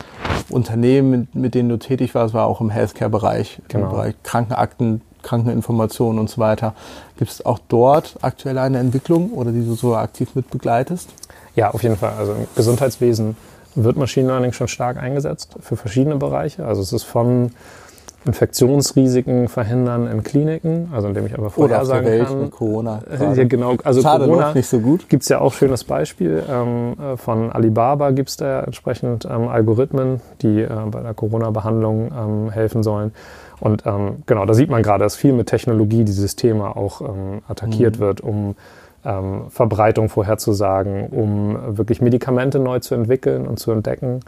Unternehmen, 0.49 1.11
mit, 1.11 1.35
mit, 1.35 1.55
denen 1.55 1.69
du 1.69 1.79
tätig 1.79 2.15
warst, 2.15 2.33
war 2.33 2.47
auch 2.47 2.61
im 2.61 2.71
Healthcare-Bereich, 2.71 3.61
genau. 3.69 3.87
im 3.87 3.91
Bereich 3.91 4.15
Krankenakten, 4.23 5.03
Krankeninformationen 5.23 6.19
und 6.19 6.29
so 6.29 6.39
weiter. 6.39 6.75
Gibt 7.17 7.31
es 7.31 7.47
auch 7.47 7.59
dort 7.69 8.17
aktuell 8.23 8.59
eine 8.59 8.79
Entwicklung 8.79 9.33
oder 9.33 9.53
die 9.53 9.65
du 9.65 9.75
so 9.75 9.95
aktiv 9.95 10.35
mit 10.35 10.51
begleitest? 10.51 11.11
Ja, 11.55 11.71
auf 11.71 11.83
jeden 11.83 11.97
Fall. 11.97 12.15
Also 12.19 12.33
im 12.33 12.47
Gesundheitswesen 12.55 13.37
wird 13.75 13.97
Machine 13.97 14.29
Learning 14.29 14.53
schon 14.53 14.69
stark 14.69 14.97
eingesetzt 14.97 15.57
für 15.61 15.77
verschiedene 15.77 16.17
Bereiche. 16.17 16.65
Also 16.65 16.83
es 16.83 16.93
ist 16.93 17.05
von 17.05 17.53
Infektionsrisiken 18.25 19.49
verhindern 19.49 20.07
in 20.07 20.23
Kliniken, 20.23 20.91
also 20.93 21.09
indem 21.09 21.27
ich 21.27 21.35
einfach 21.35 21.53
vorhersagen 21.53 21.89
Oder 21.89 21.99
auf 21.99 22.05
der 22.05 22.19
Welt 22.19 22.29
kann. 22.29 22.41
Mit 22.43 22.51
Corona. 22.53 23.03
Ja, 23.35 23.45
genau. 23.45 23.77
Also 23.83 24.01
Schade 24.01 24.27
Corona 24.27 24.55
nicht 24.55 24.69
so 24.69 24.79
gut. 24.79 25.09
Gibt 25.09 25.25
es 25.25 25.29
ja 25.29 25.41
auch 25.41 25.53
schönes 25.53 25.85
Beispiel. 25.85 26.43
Ähm, 26.49 26.95
äh, 27.01 27.17
von 27.17 27.51
Alibaba 27.51 28.11
gibt 28.11 28.29
es 28.29 28.37
da 28.37 28.61
entsprechend 28.61 29.25
ähm, 29.25 29.49
Algorithmen, 29.49 30.21
die 30.41 30.61
äh, 30.61 30.69
bei 30.91 31.01
der 31.01 31.15
Corona-Behandlung 31.15 32.13
ähm, 32.17 32.51
helfen 32.51 32.83
sollen. 32.83 33.13
Und 33.61 33.85
genau, 34.27 34.45
da 34.45 34.55
sieht 34.55 34.71
man 34.71 34.83
gerade, 34.83 35.05
dass 35.05 35.15
viel 35.15 35.33
mit 35.33 35.47
Technologie 35.47 36.03
dieses 36.03 36.35
Thema 36.35 36.77
auch 36.77 37.01
attackiert 37.47 37.99
mhm. 37.99 38.01
wird, 38.01 38.21
um 38.21 38.57
ähm, 39.05 39.51
Verbreitung 39.51 40.09
vorherzusagen, 40.09 41.09
um 41.09 41.77
wirklich 41.77 42.01
Medikamente 42.01 42.59
neu 42.59 42.79
zu 42.79 42.95
entwickeln 42.95 43.47
und 43.47 43.59
zu 43.59 43.73
entdecken. 43.73 44.21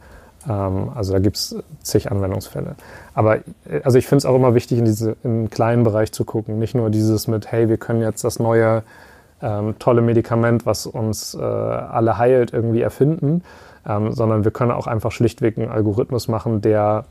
Ähm, 0.48 0.90
also 0.94 1.12
da 1.12 1.18
gibt 1.18 1.36
es 1.36 1.56
zig 1.82 2.10
Anwendungsfälle. 2.10 2.74
Aber 3.14 3.36
äh, 3.36 3.80
also 3.84 3.98
ich 3.98 4.06
finde 4.06 4.18
es 4.18 4.26
auch 4.26 4.34
immer 4.34 4.54
wichtig, 4.54 4.78
in 4.78 4.84
diese 4.84 5.16
in 5.22 5.50
kleinen 5.50 5.84
Bereich 5.84 6.12
zu 6.12 6.24
gucken. 6.24 6.58
Nicht 6.58 6.74
nur 6.74 6.90
dieses 6.90 7.28
mit, 7.28 7.50
hey, 7.52 7.68
wir 7.68 7.76
können 7.76 8.00
jetzt 8.00 8.24
das 8.24 8.38
neue 8.38 8.82
ähm, 9.42 9.78
tolle 9.78 10.02
Medikament, 10.02 10.66
was 10.66 10.86
uns 10.86 11.34
äh, 11.34 11.42
alle 11.42 12.18
heilt, 12.18 12.52
irgendwie 12.52 12.80
erfinden, 12.80 13.42
ähm, 13.86 14.12
sondern 14.12 14.44
wir 14.44 14.50
können 14.50 14.70
auch 14.70 14.86
einfach 14.86 15.12
schlichtweg 15.12 15.58
einen 15.58 15.70
Algorithmus 15.70 16.28
machen, 16.28 16.60
der 16.60 17.04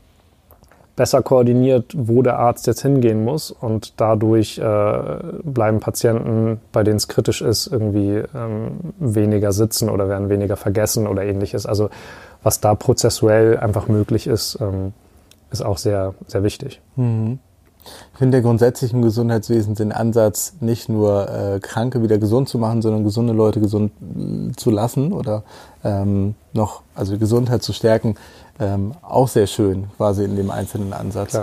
besser 0.96 1.22
koordiniert, 1.22 1.92
wo 1.96 2.22
der 2.22 2.38
Arzt 2.38 2.66
jetzt 2.66 2.82
hingehen 2.82 3.24
muss 3.24 3.50
und 3.50 3.94
dadurch 4.00 4.58
äh, 4.58 5.18
bleiben 5.42 5.80
Patienten, 5.80 6.60
bei 6.72 6.84
denen 6.84 6.96
es 6.96 7.08
kritisch 7.08 7.42
ist, 7.42 7.66
irgendwie 7.66 8.22
ähm, 8.34 8.92
weniger 8.98 9.52
sitzen 9.52 9.88
oder 9.88 10.08
werden 10.08 10.28
weniger 10.28 10.56
vergessen 10.56 11.06
oder 11.06 11.24
ähnliches. 11.24 11.66
Also 11.66 11.90
was 12.42 12.60
da 12.60 12.74
prozessuell 12.74 13.58
einfach 13.58 13.88
möglich 13.88 14.26
ist, 14.26 14.58
ähm, 14.60 14.92
ist 15.50 15.64
auch 15.64 15.78
sehr, 15.78 16.14
sehr 16.26 16.42
wichtig. 16.42 16.80
Mhm. 16.96 17.38
Ich 18.12 18.18
finde 18.18 18.40
grundsätzlich 18.40 18.92
im 18.92 19.02
Gesundheitswesen 19.02 19.74
den 19.74 19.92
Ansatz, 19.92 20.54
nicht 20.60 20.88
nur 20.88 21.28
äh, 21.28 21.60
Kranke 21.60 22.02
wieder 22.02 22.18
gesund 22.18 22.48
zu 22.48 22.58
machen, 22.58 22.80
sondern 22.80 23.04
gesunde 23.04 23.32
Leute 23.32 23.60
gesund 23.60 23.92
äh, 24.00 24.52
zu 24.52 24.70
lassen 24.70 25.12
oder 25.12 25.42
ähm, 25.82 26.34
noch, 26.52 26.82
also 26.94 27.18
Gesundheit 27.18 27.62
zu 27.62 27.72
stärken, 27.72 28.14
ähm, 28.60 28.92
auch 29.02 29.28
sehr 29.28 29.46
schön 29.46 29.88
quasi 29.96 30.24
in 30.24 30.36
dem 30.36 30.50
einzelnen 30.50 30.92
Ansatz. 30.92 31.38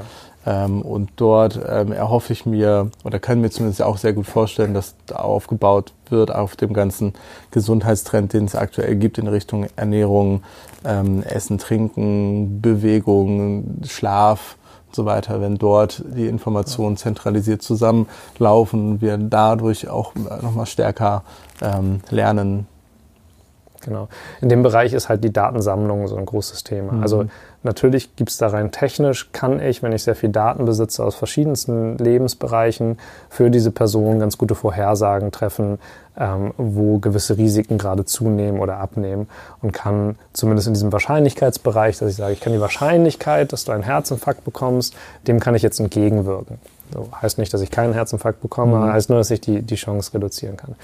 Ähm, 0.46 0.82
und 0.82 1.12
dort 1.18 1.60
ähm, 1.70 1.92
erhoffe 1.92 2.34
ich 2.34 2.46
mir 2.46 2.90
oder 3.04 3.20
kann 3.20 3.42
mir 3.42 3.52
zumindest 3.52 3.84
auch 3.84 3.98
sehr 3.98 4.14
gut 4.14 4.26
vorstellen, 4.26 4.74
dass 4.74 4.96
da 5.06 5.18
aufgebaut 5.18 5.94
wird 6.10 6.34
auf 6.34 6.56
dem 6.56 6.74
ganzen 6.74 7.14
Gesundheitstrend, 7.52 8.34
den 8.34 8.46
es 8.46 8.56
aktuell 8.56 8.96
gibt 8.96 9.20
in 9.20 9.28
Richtung 9.28 9.68
Ernährung, 9.76 10.42
ähm, 10.84 11.22
Essen, 11.24 11.60
Trinken, 11.60 12.60
Bewegung, 12.60 13.82
Schlaf 13.86 14.58
und 14.88 14.96
so 14.96 15.06
weiter, 15.06 15.42
wenn 15.42 15.60
dort 15.60 16.04
die 16.08 16.26
Informationen 16.26 16.98
zentralisiert 16.98 17.62
zusammenlaufen, 17.62 19.00
wir 19.00 19.18
dadurch 19.18 19.90
auch 19.90 20.16
nochmal 20.16 20.66
stärker 20.66 21.24
ähm, 21.62 22.02
lernen 22.10 22.66
Genau. 23.82 24.08
In 24.42 24.50
dem 24.50 24.64
Bereich 24.64 24.94
ist 24.94 25.10
halt 25.10 25.24
die 25.24 25.34
Datensammlung 25.34 26.08
so 26.08 26.16
ein 26.16 26.26
großes 26.26 26.64
Thema. 26.64 26.94
Mhm. 26.94 27.04
Also 27.04 27.26
natürlich 27.64 28.16
gibt 28.16 28.30
es 28.30 28.38
da 28.38 28.48
rein 28.48 28.72
technisch, 28.72 29.32
kann 29.32 29.60
ich, 29.60 29.84
wenn 29.84 29.92
ich 29.92 30.04
sehr 30.04 30.16
viel 30.16 30.30
Daten 30.30 30.66
besitze 30.66 31.04
aus 31.04 31.16
verschiedensten 31.16 31.98
Lebensbereichen, 31.98 33.00
für 33.30 33.50
diese 33.50 33.72
Person 33.72 34.20
ganz 34.20 34.38
gute 34.38 34.56
Vorhersagen 34.56 35.32
treffen, 35.32 35.80
ähm, 36.18 36.54
wo 36.58 37.00
gewisse 37.00 37.38
Risiken 37.38 37.78
gerade 37.78 38.06
zunehmen 38.06 38.60
oder 38.60 38.78
abnehmen 38.78 39.28
und 39.62 39.72
kann 39.72 40.16
zumindest 40.34 40.68
in 40.68 40.74
diesem 40.74 40.92
Wahrscheinlichkeitsbereich, 40.92 41.98
dass 41.98 42.10
ich 42.10 42.16
sage, 42.16 42.34
ich 42.34 42.42
kann 42.42 42.54
die 42.54 42.62
Wahrscheinlichkeit, 42.62 43.54
dass 43.54 43.66
du 43.66 43.72
einen 43.72 43.84
Herzinfarkt 43.84 44.44
bekommst, 44.44 44.96
dem 45.28 45.40
kann 45.40 45.56
ich 45.56 45.62
jetzt 45.62 45.80
entgegenwirken. 45.80 46.60
So, 46.94 47.10
heißt 47.22 47.38
nicht, 47.38 47.54
dass 47.54 47.62
ich 47.62 47.72
keinen 47.72 47.94
Herzinfarkt 47.94 48.42
bekomme, 48.42 48.78
mhm. 48.78 48.94
heißt 48.94 49.10
nur, 49.10 49.18
dass 49.18 49.32
ich 49.32 49.42
die, 49.42 49.62
die 49.62 49.76
Chance 49.76 50.14
reduzieren 50.14 50.58
kann. 50.58 50.76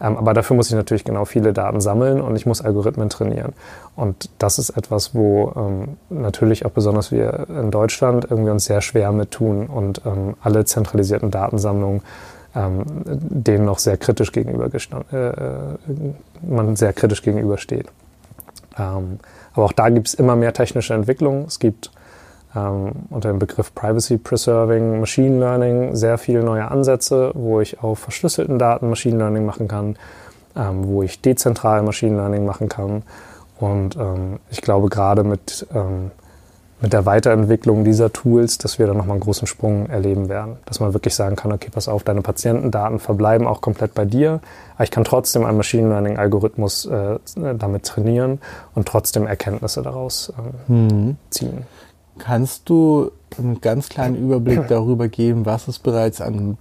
Ähm, 0.00 0.16
aber 0.16 0.34
dafür 0.34 0.56
muss 0.56 0.68
ich 0.68 0.76
natürlich 0.76 1.04
genau 1.04 1.24
viele 1.24 1.52
Daten 1.52 1.80
sammeln 1.80 2.20
und 2.20 2.36
ich 2.36 2.46
muss 2.46 2.62
Algorithmen 2.62 3.08
trainieren. 3.08 3.52
Und 3.96 4.30
das 4.38 4.58
ist 4.58 4.70
etwas, 4.70 5.14
wo 5.14 5.52
ähm, 5.56 5.96
natürlich 6.10 6.64
auch 6.66 6.70
besonders 6.70 7.10
wir 7.12 7.46
in 7.48 7.70
Deutschland 7.70 8.26
irgendwie 8.30 8.50
uns 8.50 8.64
sehr 8.64 8.80
schwer 8.80 9.12
mit 9.12 9.30
tun 9.30 9.66
und 9.66 10.02
ähm, 10.06 10.34
alle 10.42 10.64
zentralisierten 10.64 11.30
Datensammlungen 11.30 12.02
ähm, 12.56 12.84
denen 13.04 13.66
noch 13.66 13.78
sehr 13.78 13.98
kritisch 13.98 14.32
gegenüber 14.32 14.66
äh, 14.66 15.32
man 16.42 16.76
sehr 16.76 16.92
kritisch 16.92 17.22
gegenübersteht. 17.22 17.86
Ähm, 18.78 19.18
aber 19.52 19.66
auch 19.66 19.72
da 19.72 19.90
gibt 19.90 20.08
es 20.08 20.14
immer 20.14 20.36
mehr 20.36 20.52
technische 20.52 20.94
Entwicklungen. 20.94 21.44
Es 21.46 21.58
gibt 21.58 21.90
ähm, 22.56 22.92
unter 23.10 23.28
dem 23.28 23.38
Begriff 23.38 23.74
Privacy 23.74 24.16
Preserving 24.16 25.00
Machine 25.00 25.38
Learning 25.38 25.94
sehr 25.94 26.18
viele 26.18 26.42
neue 26.42 26.70
Ansätze, 26.70 27.32
wo 27.34 27.60
ich 27.60 27.82
auf 27.82 27.98
verschlüsselten 27.98 28.58
Daten 28.58 28.88
Machine 28.88 29.18
Learning 29.18 29.44
machen 29.44 29.68
kann, 29.68 29.96
ähm, 30.56 30.86
wo 30.86 31.02
ich 31.02 31.20
dezentral 31.20 31.82
Machine 31.82 32.16
Learning 32.16 32.46
machen 32.46 32.68
kann. 32.68 33.02
Und 33.58 33.96
ähm, 33.96 34.38
ich 34.50 34.62
glaube, 34.62 34.88
gerade 34.88 35.24
mit, 35.24 35.66
ähm, 35.74 36.10
mit 36.80 36.92
der 36.92 37.06
Weiterentwicklung 37.06 37.84
dieser 37.84 38.12
Tools, 38.12 38.58
dass 38.58 38.78
wir 38.78 38.86
da 38.86 38.92
nochmal 38.92 39.14
einen 39.14 39.22
großen 39.22 39.46
Sprung 39.46 39.88
erleben 39.88 40.28
werden. 40.28 40.56
Dass 40.66 40.80
man 40.80 40.92
wirklich 40.92 41.14
sagen 41.14 41.36
kann, 41.36 41.52
okay, 41.52 41.68
pass 41.72 41.88
auf, 41.88 42.04
deine 42.04 42.20
Patientendaten 42.22 42.98
verbleiben 42.98 43.46
auch 43.46 43.60
komplett 43.60 43.94
bei 43.94 44.04
dir, 44.04 44.40
aber 44.74 44.84
ich 44.84 44.90
kann 44.90 45.04
trotzdem 45.04 45.44
einen 45.44 45.56
Machine 45.56 45.88
Learning-Algorithmus 45.88 46.86
äh, 46.86 47.18
damit 47.34 47.84
trainieren 47.84 48.40
und 48.74 48.86
trotzdem 48.88 49.26
Erkenntnisse 49.26 49.82
daraus 49.82 50.32
äh, 50.68 50.72
mhm. 50.72 51.16
ziehen. 51.30 51.66
Kannst 52.18 52.68
du 52.68 53.10
einen 53.38 53.60
ganz 53.60 53.88
kleinen 53.88 54.16
Überblick 54.16 54.68
darüber 54.68 55.08
geben, 55.08 55.46
was 55.46 55.68
es 55.68 55.78
bereits 55.78 56.20
an 56.20 56.56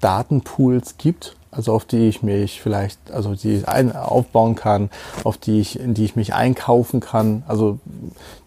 Datenpools 0.00 0.98
gibt? 0.98 1.36
Also 1.54 1.72
auf 1.72 1.84
die 1.84 2.08
ich 2.08 2.22
mich 2.22 2.60
vielleicht, 2.60 2.98
also 3.12 3.34
die 3.34 3.56
ich 3.56 3.68
ein, 3.68 3.94
aufbauen 3.94 4.54
kann, 4.54 4.90
auf 5.24 5.36
die 5.36 5.60
ich, 5.60 5.78
in 5.78 5.94
die 5.94 6.04
ich 6.04 6.16
mich 6.16 6.34
einkaufen 6.34 7.00
kann. 7.00 7.42
Also 7.46 7.78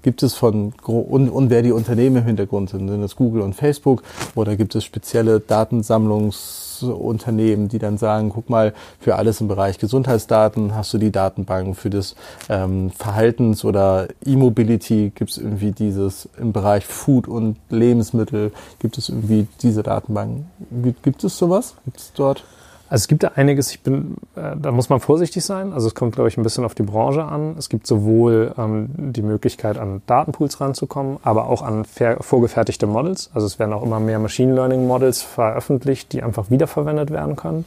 gibt 0.01 0.23
es 0.23 0.33
von 0.35 0.73
und, 0.83 1.29
und 1.29 1.49
wer 1.49 1.61
die 1.61 1.71
Unternehmen 1.71 2.17
im 2.17 2.25
Hintergrund 2.25 2.69
sind, 2.69 2.87
sind 2.87 3.03
es 3.03 3.15
Google 3.15 3.41
und 3.41 3.53
Facebook 3.53 4.03
oder 4.35 4.55
gibt 4.55 4.75
es 4.75 4.83
spezielle 4.83 5.39
Datensammlungs 5.39 6.67
Unternehmen, 6.83 7.69
die 7.69 7.79
dann 7.79 7.97
sagen, 7.97 8.29
guck 8.29 8.49
mal, 8.49 8.73
für 8.99 9.15
alles 9.15 9.41
im 9.41 9.47
Bereich 9.47 9.79
Gesundheitsdaten 9.79 10.75
hast 10.75 10.93
du 10.93 10.97
die 10.97 11.11
Datenbank, 11.11 11.75
für 11.75 11.89
das 11.89 12.15
ähm, 12.49 12.91
Verhaltens- 12.91 13.65
oder 13.65 14.07
E-Mobility 14.25 15.11
gibt 15.13 15.31
es 15.31 15.37
irgendwie 15.37 15.71
dieses, 15.71 16.29
im 16.37 16.53
Bereich 16.53 16.85
Food 16.85 17.27
und 17.27 17.57
Lebensmittel 17.69 18.51
gibt 18.79 18.97
es 18.97 19.09
irgendwie 19.09 19.47
diese 19.61 19.83
Datenbanken. 19.83 20.47
Gibt, 20.83 21.03
gibt 21.03 21.23
es 21.23 21.37
sowas? 21.37 21.75
Gibt 21.85 21.97
es 21.97 22.11
dort? 22.13 22.43
Also 22.89 23.03
es 23.03 23.07
gibt 23.07 23.23
da 23.23 23.31
einiges, 23.35 23.71
ich 23.71 23.81
bin, 23.81 24.15
äh, 24.35 24.55
da 24.55 24.71
muss 24.71 24.89
man 24.89 24.99
vorsichtig 24.99 25.43
sein. 25.43 25.73
Also 25.73 25.87
es 25.87 25.95
kommt, 25.95 26.15
glaube 26.15 26.29
ich, 26.29 26.37
ein 26.37 26.43
bisschen 26.43 26.63
auf 26.63 26.73
die 26.73 26.83
Branche 26.83 27.23
an. 27.23 27.55
Es 27.57 27.67
gibt 27.67 27.85
sowohl 27.85 28.53
ähm, 28.57 28.89
die 28.95 29.21
Möglichkeit, 29.21 29.77
an 29.77 30.01
Datenpools 30.07 30.61
ranzukommen, 30.61 31.17
aber 31.23 31.47
auch 31.47 31.61
an 31.61 31.85
vorgefertigte 31.85 32.87
Models. 32.87 33.29
Also 33.33 33.45
es 33.45 33.59
werden 33.59 33.73
auch 33.73 33.83
immer 33.83 33.99
mehr 33.99 34.19
Machine 34.19 34.53
Learning 34.53 34.87
Models 34.87 35.21
veröffentlicht, 35.21 36.13
die 36.13 36.23
einfach 36.23 36.49
wiederverwendet 36.49 37.11
werden 37.11 37.35
können. 37.35 37.65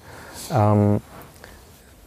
Ähm, 0.53 1.01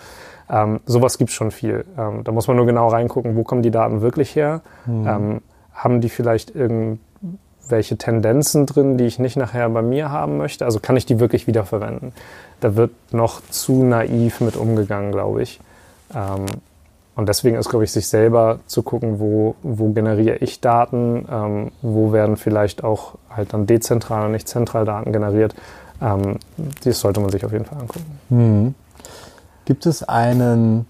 Ähm, 0.51 0.81
sowas 0.85 1.17
gibt 1.19 1.31
es 1.31 1.37
schon 1.37 1.53
viel. 1.53 1.85
Ähm, 1.97 2.25
da 2.25 2.33
muss 2.33 2.49
man 2.49 2.57
nur 2.57 2.67
genau 2.67 2.88
reingucken, 2.88 3.37
wo 3.37 3.45
kommen 3.45 3.62
die 3.62 3.71
Daten 3.71 4.01
wirklich 4.01 4.35
her? 4.35 4.62
Mhm. 4.87 5.41
haben 5.75 6.01
die 6.01 6.09
vielleicht 6.09 6.51
irgendwelche 7.68 7.98
Tendenzen 7.98 8.64
drin, 8.64 8.96
die 8.96 9.04
ich 9.04 9.18
nicht 9.18 9.37
nachher 9.37 9.68
bei 9.68 9.83
mir 9.83 10.11
haben 10.11 10.38
möchte? 10.38 10.64
Also 10.64 10.81
kann 10.81 10.96
ich 10.96 11.04
die 11.04 11.20
wirklich 11.20 11.46
wiederverwenden? 11.46 12.12
Da 12.61 12.76
wird 12.76 12.92
noch 13.12 13.42
zu 13.50 13.85
naiv 13.85 14.40
mit 14.40 14.57
umgegangen, 14.57 15.12
glaube 15.12 15.42
ich. 15.42 15.61
Ähm, 16.14 16.46
und 17.14 17.28
deswegen 17.28 17.57
ist, 17.57 17.68
glaube 17.68 17.85
ich, 17.85 17.92
sich 17.92 18.09
selber 18.09 18.61
zu 18.66 18.83
gucken, 18.83 19.20
wo, 19.20 19.54
wo 19.62 19.92
generiere 19.92 20.37
ich 20.37 20.61
Daten, 20.61 21.26
ähm, 21.31 21.72
wo 21.83 22.12
werden 22.12 22.38
vielleicht 22.38 22.85
auch 22.85 23.16
halt 23.28 23.52
dann 23.52 23.66
dezentral 23.66 24.24
und 24.24 24.33
nicht 24.33 24.48
zentral 24.48 24.87
Daten 24.87 25.12
generiert. 25.12 25.54
Ähm, 26.00 26.37
das 26.85 27.00
sollte 27.00 27.20
man 27.20 27.28
sich 27.31 27.44
auf 27.44 27.52
jeden 27.52 27.66
Fall 27.66 27.81
angucken. 27.81 28.18
Mhm. 28.31 28.74
Gibt 29.66 29.85
es 29.85 30.02
einen 30.09 30.87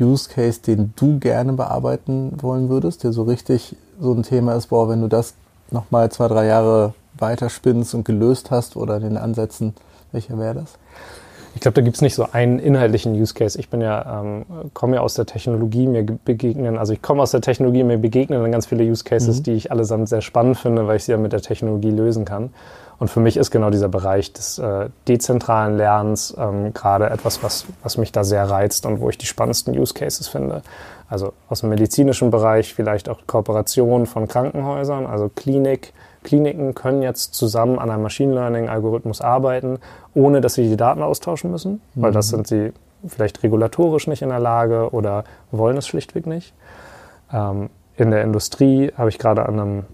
Use 0.00 0.30
Case, 0.30 0.62
den 0.62 0.94
du 0.96 1.18
gerne 1.18 1.52
bearbeiten 1.52 2.32
wollen 2.40 2.70
würdest, 2.70 3.04
der 3.04 3.12
so 3.12 3.24
richtig 3.24 3.76
so 4.00 4.14
ein 4.14 4.22
Thema 4.22 4.54
ist, 4.54 4.68
boah, 4.68 4.88
wenn 4.88 5.02
du 5.02 5.08
das 5.08 5.34
nochmal 5.72 6.10
zwei, 6.10 6.28
drei 6.28 6.46
Jahre 6.46 6.94
weiterspinnst 7.18 7.94
und 7.94 8.04
gelöst 8.04 8.50
hast 8.50 8.76
oder 8.76 8.96
in 8.96 9.02
den 9.02 9.16
Ansätzen, 9.16 9.74
welcher 10.12 10.38
wäre 10.38 10.54
das? 10.54 10.78
Ich 11.54 11.60
glaube, 11.60 11.74
da 11.74 11.82
gibt 11.82 11.96
es 11.96 12.02
nicht 12.02 12.14
so 12.14 12.26
einen 12.32 12.58
inhaltlichen 12.58 13.12
Use 13.12 13.34
Case. 13.34 13.58
Ich 13.58 13.68
bin 13.68 13.82
ja, 13.82 14.22
ähm, 14.22 14.46
komme 14.72 14.96
ja 14.96 15.02
aus 15.02 15.14
der 15.14 15.26
Technologie, 15.26 15.86
mir 15.86 16.02
begegnen, 16.02 16.78
also 16.78 16.94
ich 16.94 17.02
komme 17.02 17.22
aus 17.22 17.30
der 17.30 17.42
Technologie, 17.42 17.84
mir 17.84 17.98
begegnen 17.98 18.40
dann 18.40 18.52
ganz 18.52 18.66
viele 18.66 18.84
Use 18.84 19.04
Cases, 19.04 19.38
mhm. 19.38 19.42
die 19.42 19.52
ich 19.52 19.70
allesamt 19.70 20.08
sehr 20.08 20.22
spannend 20.22 20.56
finde, 20.56 20.86
weil 20.86 20.96
ich 20.96 21.04
sie 21.04 21.12
ja 21.12 21.18
mit 21.18 21.32
der 21.32 21.42
Technologie 21.42 21.90
lösen 21.90 22.24
kann. 22.24 22.50
Und 22.98 23.08
für 23.08 23.20
mich 23.20 23.36
ist 23.36 23.50
genau 23.50 23.70
dieser 23.70 23.88
Bereich 23.88 24.32
des 24.32 24.58
äh, 24.58 24.88
dezentralen 25.08 25.76
Lernens 25.76 26.34
ähm, 26.38 26.72
gerade 26.72 27.10
etwas, 27.10 27.42
was, 27.42 27.66
was 27.82 27.98
mich 27.98 28.12
da 28.12 28.22
sehr 28.24 28.48
reizt 28.48 28.86
und 28.86 29.00
wo 29.00 29.10
ich 29.10 29.18
die 29.18 29.26
spannendsten 29.26 29.76
Use 29.76 29.92
Cases 29.92 30.28
finde. 30.28 30.62
Also 31.12 31.34
aus 31.50 31.60
dem 31.60 31.68
medizinischen 31.68 32.30
Bereich 32.30 32.72
vielleicht 32.72 33.10
auch 33.10 33.18
Kooperation 33.26 34.06
von 34.06 34.28
Krankenhäusern, 34.28 35.04
also 35.04 35.28
Klinik, 35.28 35.92
Kliniken 36.24 36.74
können 36.74 37.02
jetzt 37.02 37.34
zusammen 37.34 37.78
an 37.78 37.90
einem 37.90 38.02
Machine 38.02 38.32
Learning-Algorithmus 38.32 39.20
arbeiten, 39.20 39.78
ohne 40.14 40.40
dass 40.40 40.54
sie 40.54 40.70
die 40.70 40.76
Daten 40.78 41.02
austauschen 41.02 41.50
müssen, 41.50 41.82
mhm. 41.94 42.02
weil 42.02 42.12
das 42.12 42.28
mhm. 42.28 42.36
sind 42.36 42.46
sie 42.46 42.72
vielleicht 43.06 43.42
regulatorisch 43.42 44.06
nicht 44.06 44.22
in 44.22 44.30
der 44.30 44.40
Lage 44.40 44.88
oder 44.92 45.24
wollen 45.50 45.76
es 45.76 45.86
schlichtweg 45.86 46.26
nicht. 46.26 46.54
Ähm, 47.30 47.68
in 47.98 48.10
der 48.10 48.22
Industrie 48.22 48.90
habe 48.96 49.10
ich 49.10 49.18
gerade 49.18 49.44
an 49.44 49.60
einem 49.60 49.84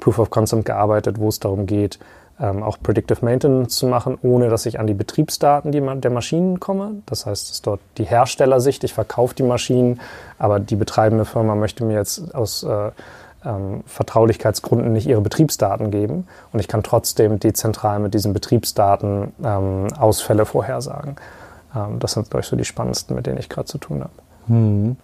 Proof 0.00 0.18
of 0.18 0.28
Concept 0.28 0.66
gearbeitet, 0.66 1.18
wo 1.18 1.28
es 1.28 1.40
darum 1.40 1.64
geht, 1.64 1.98
ähm, 2.40 2.62
auch 2.62 2.78
Predictive 2.82 3.24
Maintenance 3.24 3.76
zu 3.76 3.86
machen, 3.86 4.18
ohne 4.22 4.48
dass 4.48 4.66
ich 4.66 4.78
an 4.78 4.86
die 4.86 4.94
Betriebsdaten 4.94 5.72
die, 5.72 5.80
der 5.80 6.10
Maschinen 6.10 6.60
komme. 6.60 7.02
Das 7.06 7.26
heißt, 7.26 7.46
es 7.46 7.50
ist 7.50 7.66
dort 7.66 7.80
die 7.96 8.04
Herstellersicht, 8.04 8.84
ich 8.84 8.94
verkaufe 8.94 9.34
die 9.34 9.42
Maschinen, 9.42 10.00
aber 10.38 10.60
die 10.60 10.76
betreibende 10.76 11.24
Firma 11.24 11.54
möchte 11.54 11.84
mir 11.84 11.94
jetzt 11.94 12.34
aus 12.34 12.62
äh, 12.62 12.90
ähm, 13.44 13.82
Vertraulichkeitsgründen 13.86 14.92
nicht 14.92 15.06
ihre 15.06 15.20
Betriebsdaten 15.20 15.90
geben. 15.90 16.26
Und 16.52 16.60
ich 16.60 16.68
kann 16.68 16.82
trotzdem 16.82 17.38
dezentral 17.40 17.98
mit 18.00 18.14
diesen 18.14 18.32
Betriebsdaten 18.32 19.32
ähm, 19.44 19.86
Ausfälle 19.98 20.44
vorhersagen. 20.44 21.16
Ähm, 21.74 21.98
das 21.98 22.12
sind, 22.12 22.30
glaube 22.30 22.42
ich, 22.42 22.46
so 22.48 22.56
die 22.56 22.64
spannendsten, 22.64 23.14
mit 23.16 23.26
denen 23.26 23.38
ich 23.38 23.48
gerade 23.48 23.66
zu 23.66 23.78
tun 23.78 24.00
habe. 24.00 24.12
Hm. 24.46 24.96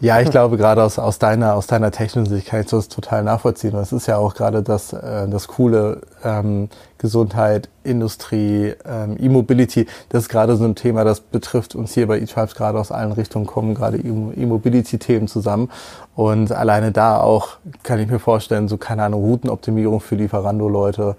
Ja, 0.00 0.20
ich 0.20 0.30
glaube, 0.30 0.56
gerade 0.56 0.82
aus, 0.82 0.98
aus, 0.98 1.18
deiner, 1.18 1.54
aus 1.54 1.66
deiner 1.66 1.90
technischen 1.90 2.26
Sicht 2.26 2.46
kann 2.46 2.60
ich 2.60 2.66
das 2.66 2.88
total 2.88 3.22
nachvollziehen. 3.22 3.72
Das 3.72 3.92
ist 3.92 4.06
ja 4.06 4.16
auch 4.16 4.34
gerade 4.34 4.62
das, 4.62 4.92
äh, 4.92 5.28
das 5.28 5.46
Coole, 5.48 6.00
ähm, 6.24 6.68
Gesundheit, 6.96 7.68
Industrie, 7.84 8.74
ähm, 8.84 9.16
E-Mobility. 9.20 9.86
Das 10.08 10.24
ist 10.24 10.28
gerade 10.30 10.56
so 10.56 10.64
ein 10.64 10.74
Thema, 10.74 11.04
das 11.04 11.20
betrifft 11.20 11.74
uns 11.74 11.94
hier 11.94 12.06
bei 12.06 12.18
eTribes 12.18 12.54
gerade 12.54 12.78
aus 12.78 12.90
allen 12.90 13.12
Richtungen, 13.12 13.46
kommen 13.46 13.74
gerade 13.74 13.98
E-Mobility-Themen 13.98 15.28
zusammen. 15.28 15.70
Und 16.16 16.50
alleine 16.50 16.90
da 16.90 17.20
auch 17.20 17.58
kann 17.82 18.00
ich 18.00 18.08
mir 18.08 18.18
vorstellen, 18.18 18.68
so 18.68 18.78
keine 18.78 19.04
Ahnung, 19.04 19.22
Routenoptimierung 19.22 20.00
für 20.00 20.16
Lieferando-Leute, 20.16 21.16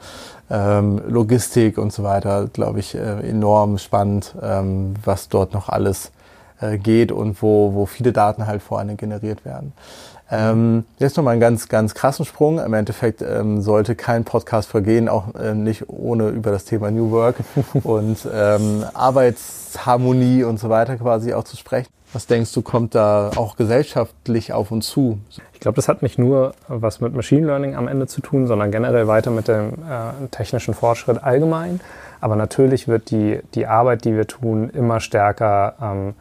ähm, 0.50 1.02
Logistik 1.08 1.78
und 1.78 1.94
so 1.94 2.04
weiter, 2.04 2.48
glaube 2.48 2.80
ich, 2.80 2.96
äh, 2.96 3.30
enorm 3.30 3.78
spannend, 3.78 4.36
ähm, 4.42 4.96
was 5.06 5.30
dort 5.30 5.54
noch 5.54 5.70
alles 5.70 6.12
äh, 6.62 6.78
geht 6.78 7.12
und 7.12 7.42
wo, 7.42 7.74
wo 7.74 7.86
viele 7.86 8.12
Daten 8.14 8.48
halt 8.48 8.62
vor 8.62 8.80
allem 8.80 8.98
generiert 8.98 9.46
werden. 9.46 9.74
Ähm, 10.32 10.86
jetzt 11.00 11.18
nochmal 11.18 11.32
einen 11.32 11.42
ganz, 11.42 11.70
ganz 11.70 11.96
krassen 11.96 12.24
Sprung. 12.24 12.60
Im 12.60 12.74
Endeffekt 12.74 13.22
ähm, 13.22 13.62
sollte 13.62 13.96
kein 13.96 14.26
Podcast 14.26 14.70
vergehen, 14.70 15.10
auch 15.10 15.34
äh, 15.34 15.56
nicht 15.56 15.90
ohne 15.90 16.30
über 16.30 16.52
das 16.52 16.66
Thema 16.66 16.92
New 16.92 17.10
Work 17.12 17.38
und 17.84 18.28
ähm, 18.32 18.86
Arbeitsharmonie 18.94 20.44
und 20.44 20.60
so 20.60 20.70
weiter 20.70 20.98
quasi 20.98 21.34
auch 21.34 21.46
zu 21.46 21.58
sprechen. 21.58 21.90
Was 22.14 22.26
denkst 22.26 22.54
du, 22.54 22.64
kommt 22.64 22.96
da 22.96 23.30
auch 23.36 23.56
gesellschaftlich 23.56 24.52
auf 24.52 24.72
uns 24.72 24.88
zu? 24.88 25.20
Ich 25.54 25.60
glaube, 25.60 25.76
das 25.76 25.88
hat 25.88 26.02
nicht 26.02 26.18
nur 26.18 26.54
was 26.68 27.02
mit 27.02 27.14
Machine 27.14 27.46
Learning 27.46 27.76
am 27.76 27.88
Ende 27.88 28.08
zu 28.08 28.22
tun, 28.22 28.48
sondern 28.48 28.72
generell 28.72 29.08
weiter 29.08 29.30
mit 29.30 29.48
dem 29.48 29.74
äh, 29.74 30.28
technischen 30.32 30.74
Fortschritt 30.74 31.24
allgemein. 31.24 31.82
Aber 32.22 32.36
natürlich 32.36 32.88
wird 32.88 33.12
die, 33.12 33.40
die 33.54 33.68
Arbeit, 33.68 34.06
die 34.06 34.16
wir 34.16 34.26
tun, 34.26 34.70
immer 34.72 35.00
stärker 35.00 35.76
ähm, 35.82 36.14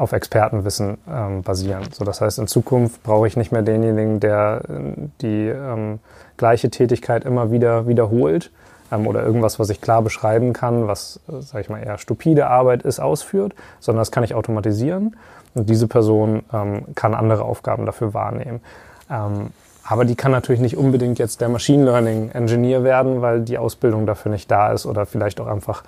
auf 0.00 0.12
Expertenwissen 0.12 0.96
ähm, 1.06 1.42
basieren. 1.42 1.82
So, 1.92 2.06
das 2.06 2.22
heißt, 2.22 2.38
in 2.38 2.46
Zukunft 2.46 3.02
brauche 3.02 3.26
ich 3.26 3.36
nicht 3.36 3.52
mehr 3.52 3.60
denjenigen, 3.60 4.18
der 4.18 4.62
äh, 4.66 4.92
die 5.20 5.48
ähm, 5.48 5.98
gleiche 6.38 6.70
Tätigkeit 6.70 7.26
immer 7.26 7.52
wieder 7.52 7.86
wiederholt 7.86 8.50
ähm, 8.90 9.06
oder 9.06 9.22
irgendwas, 9.22 9.58
was 9.58 9.68
ich 9.68 9.82
klar 9.82 10.00
beschreiben 10.00 10.54
kann, 10.54 10.88
was, 10.88 11.20
äh, 11.28 11.42
sage 11.42 11.60
ich 11.60 11.68
mal, 11.68 11.82
eher 11.82 11.98
stupide 11.98 12.46
Arbeit 12.46 12.82
ist, 12.82 12.98
ausführt, 12.98 13.54
sondern 13.78 14.00
das 14.00 14.10
kann 14.10 14.24
ich 14.24 14.34
automatisieren 14.34 15.16
und 15.52 15.68
diese 15.68 15.86
Person 15.86 16.44
ähm, 16.50 16.86
kann 16.94 17.12
andere 17.12 17.42
Aufgaben 17.44 17.84
dafür 17.84 18.14
wahrnehmen. 18.14 18.62
Ähm, 19.10 19.50
aber 19.84 20.06
die 20.06 20.14
kann 20.14 20.30
natürlich 20.30 20.62
nicht 20.62 20.78
unbedingt 20.78 21.18
jetzt 21.18 21.42
der 21.42 21.50
Machine 21.50 21.84
Learning 21.84 22.30
Engineer 22.30 22.84
werden, 22.84 23.20
weil 23.20 23.40
die 23.40 23.58
Ausbildung 23.58 24.06
dafür 24.06 24.32
nicht 24.32 24.50
da 24.50 24.72
ist 24.72 24.86
oder 24.86 25.04
vielleicht 25.04 25.40
auch 25.40 25.46
einfach 25.46 25.82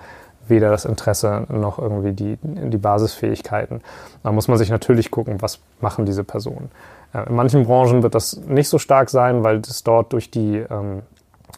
weder 0.47 0.69
das 0.69 0.85
Interesse 0.85 1.45
noch 1.49 1.79
irgendwie 1.79 2.11
die, 2.11 2.37
die 2.41 2.77
Basisfähigkeiten. 2.77 3.81
Da 4.23 4.31
muss 4.31 4.47
man 4.47 4.57
sich 4.57 4.69
natürlich 4.69 5.11
gucken, 5.11 5.41
was 5.41 5.59
machen 5.79 6.05
diese 6.05 6.23
Personen. 6.23 6.71
Äh, 7.13 7.27
in 7.29 7.35
manchen 7.35 7.65
Branchen 7.65 8.03
wird 8.03 8.15
das 8.15 8.37
nicht 8.47 8.69
so 8.69 8.77
stark 8.77 9.09
sein, 9.09 9.43
weil 9.43 9.59
es 9.59 9.83
dort 9.83 10.13
durch 10.13 10.31
die 10.31 10.57
ähm, 10.57 11.03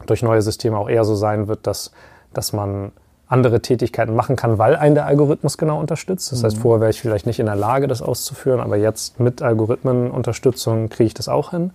durch 0.05 0.23
neue 0.23 0.41
Systeme 0.41 0.77
auch 0.77 0.89
eher 0.89 1.05
so 1.05 1.15
sein 1.15 1.47
wird, 1.47 1.67
dass, 1.67 1.91
dass 2.33 2.53
man 2.53 2.91
andere 3.27 3.61
Tätigkeiten 3.61 4.15
machen 4.15 4.35
kann, 4.35 4.57
weil 4.57 4.75
ein 4.75 4.93
der 4.93 5.05
Algorithmus 5.07 5.57
genau 5.57 5.79
unterstützt. 5.79 6.31
Das 6.31 6.43
heißt, 6.43 6.57
mhm. 6.57 6.61
vorher 6.61 6.81
wäre 6.81 6.91
ich 6.91 7.01
vielleicht 7.01 7.25
nicht 7.25 7.39
in 7.39 7.47
der 7.47 7.55
Lage, 7.55 7.87
das 7.87 8.01
auszuführen, 8.01 8.59
aber 8.59 8.77
jetzt 8.77 9.19
mit 9.19 9.41
Algorithmenunterstützung 9.41 10.89
kriege 10.89 11.07
ich 11.07 11.13
das 11.15 11.27
auch 11.27 11.51
hin. 11.51 11.71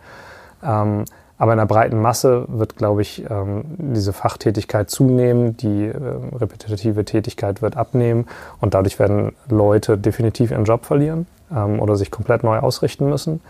Ähm, 1.40 1.42
aber 1.42 1.52
in 1.52 1.58
der 1.58 1.66
breiten 1.66 2.00
Masse 2.00 2.44
wird, 2.48 2.76
glaube 2.76 3.02
ich, 3.02 3.24
ähm, 3.30 3.64
diese 3.78 4.12
Fachtätigkeit 4.12 4.90
zunehmen, 4.90 5.56
die 5.56 5.86
äh, 5.86 5.94
repetitive 6.38 7.04
Tätigkeit 7.04 7.62
wird 7.62 7.76
abnehmen 7.76 8.26
und 8.60 8.74
dadurch 8.74 8.98
werden 8.98 9.32
Leute 9.48 9.96
definitiv 9.98 10.50
ihren 10.50 10.64
Job 10.64 10.84
verlieren 10.84 11.26
ähm, 11.54 11.80
oder 11.80 11.96
sich 11.96 12.10
komplett 12.10 12.44
neu 12.44 12.58
ausrichten 12.58 13.08
müssen. 13.08 13.40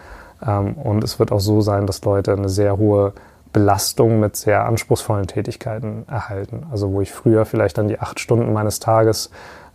Ähm, 0.46 0.74
und 0.74 1.05
es 1.05 1.18
wird 1.18 1.33
auch 1.33 1.40
so 1.40 1.61
sein, 1.61 1.87
dass 1.87 2.05
Leute 2.05 2.33
eine 2.33 2.48
sehr 2.48 2.79
hohe 2.79 3.12
Belastung 3.53 4.20
mit 4.20 4.37
sehr 4.37 4.64
anspruchsvollen 4.64 5.26
Tätigkeiten 5.26 6.05
erhalten. 6.09 6.66
Also 6.70 6.92
wo 6.92 7.00
ich 7.00 7.12
früher 7.12 7.44
vielleicht 7.44 7.79
dann 7.79 7.88
die 7.88 7.98
acht 7.98 8.20
Stunden 8.20 8.53
meines 8.53 8.79
Tages 8.79 9.31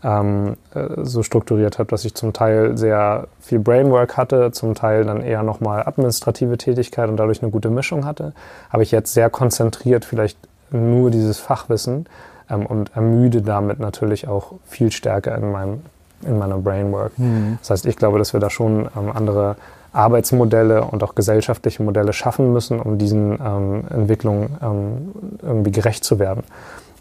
ähm, 0.05 0.55
äh, 0.75 1.03
so 1.03 1.23
strukturiert 1.23 1.79
habe, 1.79 1.89
dass 1.89 2.05
ich 2.05 2.13
zum 2.13 2.31
Teil 2.31 2.77
sehr 2.77 3.27
viel 3.41 3.59
Brainwork 3.59 4.17
hatte, 4.17 4.51
zum 4.51 4.75
Teil 4.75 5.03
dann 5.03 5.21
eher 5.21 5.41
nochmal 5.41 5.83
administrative 5.85 6.57
Tätigkeit 6.57 7.09
und 7.09 7.17
dadurch 7.17 7.41
eine 7.41 7.51
gute 7.51 7.69
Mischung 7.69 8.05
hatte, 8.05 8.33
habe 8.69 8.83
ich 8.83 8.91
jetzt 8.91 9.13
sehr 9.13 9.29
konzentriert 9.29 10.05
vielleicht 10.05 10.37
nur 10.69 11.09
dieses 11.09 11.39
Fachwissen 11.39 12.05
ähm, 12.49 12.65
und 12.67 12.95
ermüde 12.95 13.41
damit 13.41 13.79
natürlich 13.79 14.27
auch 14.27 14.53
viel 14.65 14.91
stärker 14.91 15.35
in 15.35 15.51
meinem 15.51 15.81
in 16.25 16.39
meiner 16.39 16.57
Brainwork. 16.57 17.19
Mhm. 17.19 17.57
Das 17.59 17.69
heißt, 17.71 17.85
ich 17.85 17.97
glaube, 17.97 18.17
dass 18.17 18.33
wir 18.33 18.39
da 18.39 18.49
schon 18.49 18.87
ähm, 18.97 19.11
andere 19.13 19.57
Arbeitsmodelle 19.91 20.83
und 20.83 21.03
auch 21.03 21.13
gesellschaftliche 21.13 21.83
Modelle 21.83 22.13
schaffen 22.13 22.51
müssen, 22.51 22.79
um 22.79 22.97
diesen 22.97 23.33
ähm, 23.33 23.83
Entwicklungen 23.89 24.57
ähm, 24.61 25.11
irgendwie 25.41 25.71
gerecht 25.71 26.03
zu 26.03 26.17
werden. 26.17 26.43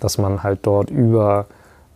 Dass 0.00 0.18
man 0.18 0.42
halt 0.42 0.60
dort 0.62 0.90
über 0.90 1.46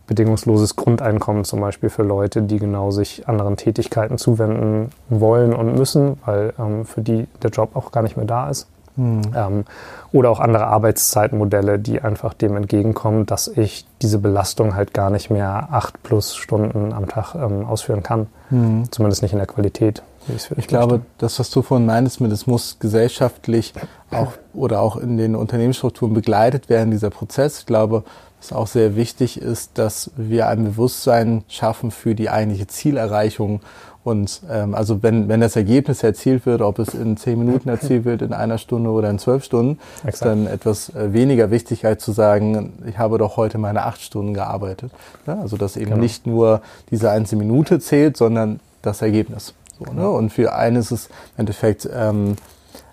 bedingungsloses 0.09 0.75
Grundeinkommen 0.75 1.45
zum 1.45 1.61
Beispiel 1.61 1.89
für 1.89 2.03
Leute, 2.03 2.41
die 2.41 2.57
genau 2.57 2.89
sich 2.89 3.29
anderen 3.29 3.55
Tätigkeiten 3.55 4.17
zuwenden 4.17 4.89
wollen 5.07 5.53
und 5.53 5.75
müssen, 5.75 6.17
weil 6.25 6.53
ähm, 6.59 6.85
für 6.85 7.01
die 7.01 7.27
der 7.43 7.51
Job 7.51 7.75
auch 7.75 7.91
gar 7.91 8.01
nicht 8.01 8.17
mehr 8.17 8.25
da 8.25 8.49
ist. 8.49 8.67
Mhm. 8.97 9.21
Ähm, 9.35 9.65
oder 10.11 10.31
auch 10.31 10.39
andere 10.39 10.65
Arbeitszeitmodelle, 10.65 11.77
die 11.77 12.01
einfach 12.01 12.33
dem 12.33 12.57
entgegenkommen, 12.57 13.27
dass 13.27 13.47
ich 13.47 13.85
diese 14.01 14.17
Belastung 14.17 14.75
halt 14.75 14.93
gar 14.95 15.11
nicht 15.11 15.29
mehr 15.29 15.69
acht 15.71 16.01
plus 16.01 16.35
Stunden 16.35 16.91
am 16.91 17.07
Tag 17.07 17.35
ähm, 17.35 17.65
ausführen 17.65 18.01
kann. 18.01 18.27
Mhm. 18.49 18.91
Zumindest 18.91 19.21
nicht 19.21 19.31
in 19.33 19.37
der 19.37 19.47
Qualität. 19.47 20.01
Ich, 20.35 20.49
ich 20.57 20.67
glaube, 20.67 21.01
das, 21.17 21.39
was 21.39 21.49
du 21.49 21.61
vorhin 21.61 21.85
meintest, 21.85 22.19
mit 22.19 22.31
es 22.31 22.45
muss 22.45 22.77
gesellschaftlich 22.79 23.73
auch 24.11 24.33
oder 24.53 24.81
auch 24.81 24.97
in 24.97 25.17
den 25.17 25.35
Unternehmensstrukturen 25.35 26.13
begleitet 26.13 26.69
werden, 26.69 26.91
dieser 26.91 27.09
Prozess. 27.09 27.59
Ich 27.59 27.65
glaube, 27.65 28.03
was 28.39 28.53
auch 28.53 28.67
sehr 28.67 28.95
wichtig 28.95 29.41
ist, 29.41 29.77
dass 29.77 30.11
wir 30.15 30.47
ein 30.47 30.63
Bewusstsein 30.63 31.43
schaffen 31.47 31.91
für 31.91 32.15
die 32.15 32.29
eigentliche 32.29 32.67
Zielerreichung. 32.67 33.61
Und 34.03 34.41
ähm, 34.49 34.73
also 34.75 35.03
wenn, 35.03 35.27
wenn 35.27 35.41
das 35.41 35.55
Ergebnis 35.55 36.03
erzielt 36.03 36.45
wird, 36.45 36.61
ob 36.61 36.79
es 36.79 36.93
in 36.93 37.17
zehn 37.17 37.37
Minuten 37.37 37.69
erzielt 37.69 38.05
wird, 38.05 38.21
in 38.21 38.33
einer 38.33 38.57
Stunde 38.57 38.89
oder 38.89 39.09
in 39.09 39.19
zwölf 39.19 39.43
Stunden, 39.43 39.79
Exakt. 39.97 40.13
ist 40.13 40.25
dann 40.25 40.47
etwas 40.47 40.95
äh, 40.95 41.13
weniger 41.13 41.51
Wichtigkeit 41.51 41.99
zu 41.99 42.11
sagen, 42.11 42.73
ich 42.87 42.97
habe 42.97 43.17
doch 43.17 43.35
heute 43.35 43.57
meine 43.57 43.83
acht 43.83 44.01
Stunden 44.01 44.33
gearbeitet. 44.33 44.91
Ja, 45.27 45.39
also 45.39 45.57
dass 45.57 45.75
eben 45.75 45.91
genau. 45.91 46.01
nicht 46.01 46.25
nur 46.25 46.61
diese 46.91 47.11
einzelne 47.11 47.43
Minute 47.43 47.79
zählt, 47.79 48.15
sondern 48.15 48.61
das 48.81 49.01
Ergebnis. 49.01 49.53
So, 49.77 49.91
ne? 49.93 50.09
Und 50.09 50.31
für 50.31 50.53
einen 50.53 50.77
ist 50.77 50.91
es 50.91 51.07
im 51.07 51.41
Endeffekt 51.41 51.89
ähm, 51.93 52.35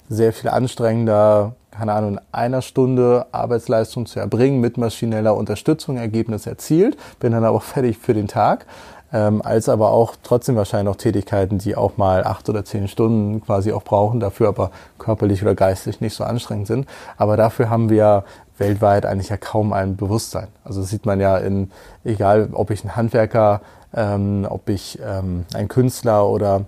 sehr 0.08 0.32
viel 0.32 0.50
anstrengender, 0.50 1.54
keine 1.70 1.92
Ahnung, 1.92 2.12
in 2.14 2.20
einer 2.32 2.62
Stunde 2.62 3.26
Arbeitsleistung 3.32 4.06
zu 4.06 4.20
erbringen 4.20 4.60
mit 4.60 4.78
maschineller 4.78 5.34
Unterstützung, 5.34 5.96
Ergebnis 5.96 6.46
erzielt, 6.46 6.96
bin 7.20 7.32
dann 7.32 7.44
aber 7.44 7.56
auch 7.56 7.62
fertig 7.74 7.98
für 7.98 8.14
den 8.14 8.28
Tag. 8.28 8.66
Ähm, 9.12 9.40
als 9.40 9.68
aber 9.68 9.92
auch 9.92 10.16
trotzdem 10.22 10.56
wahrscheinlich 10.56 10.92
noch 10.92 10.96
Tätigkeiten, 10.96 11.58
die 11.58 11.76
auch 11.76 11.96
mal 11.96 12.24
acht 12.24 12.48
oder 12.48 12.64
zehn 12.64 12.88
Stunden 12.88 13.40
quasi 13.40 13.72
auch 13.72 13.84
brauchen, 13.84 14.18
dafür 14.18 14.48
aber 14.48 14.72
körperlich 14.98 15.42
oder 15.42 15.54
geistig 15.54 16.00
nicht 16.00 16.14
so 16.14 16.24
anstrengend 16.24 16.66
sind. 16.66 16.88
Aber 17.16 17.36
dafür 17.36 17.70
haben 17.70 17.88
wir 17.88 18.24
weltweit 18.58 19.06
eigentlich 19.06 19.28
ja 19.28 19.36
kaum 19.36 19.72
ein 19.72 19.96
Bewusstsein. 19.96 20.48
Also 20.64 20.80
das 20.80 20.90
sieht 20.90 21.06
man 21.06 21.20
ja 21.20 21.36
in, 21.36 21.70
egal 22.04 22.48
ob 22.52 22.70
ich 22.70 22.82
ein 22.84 22.96
Handwerker, 22.96 23.60
ähm, 23.94 24.46
ob 24.48 24.68
ich 24.68 24.98
ähm, 25.04 25.44
ein 25.54 25.68
Künstler 25.68 26.26
oder 26.28 26.64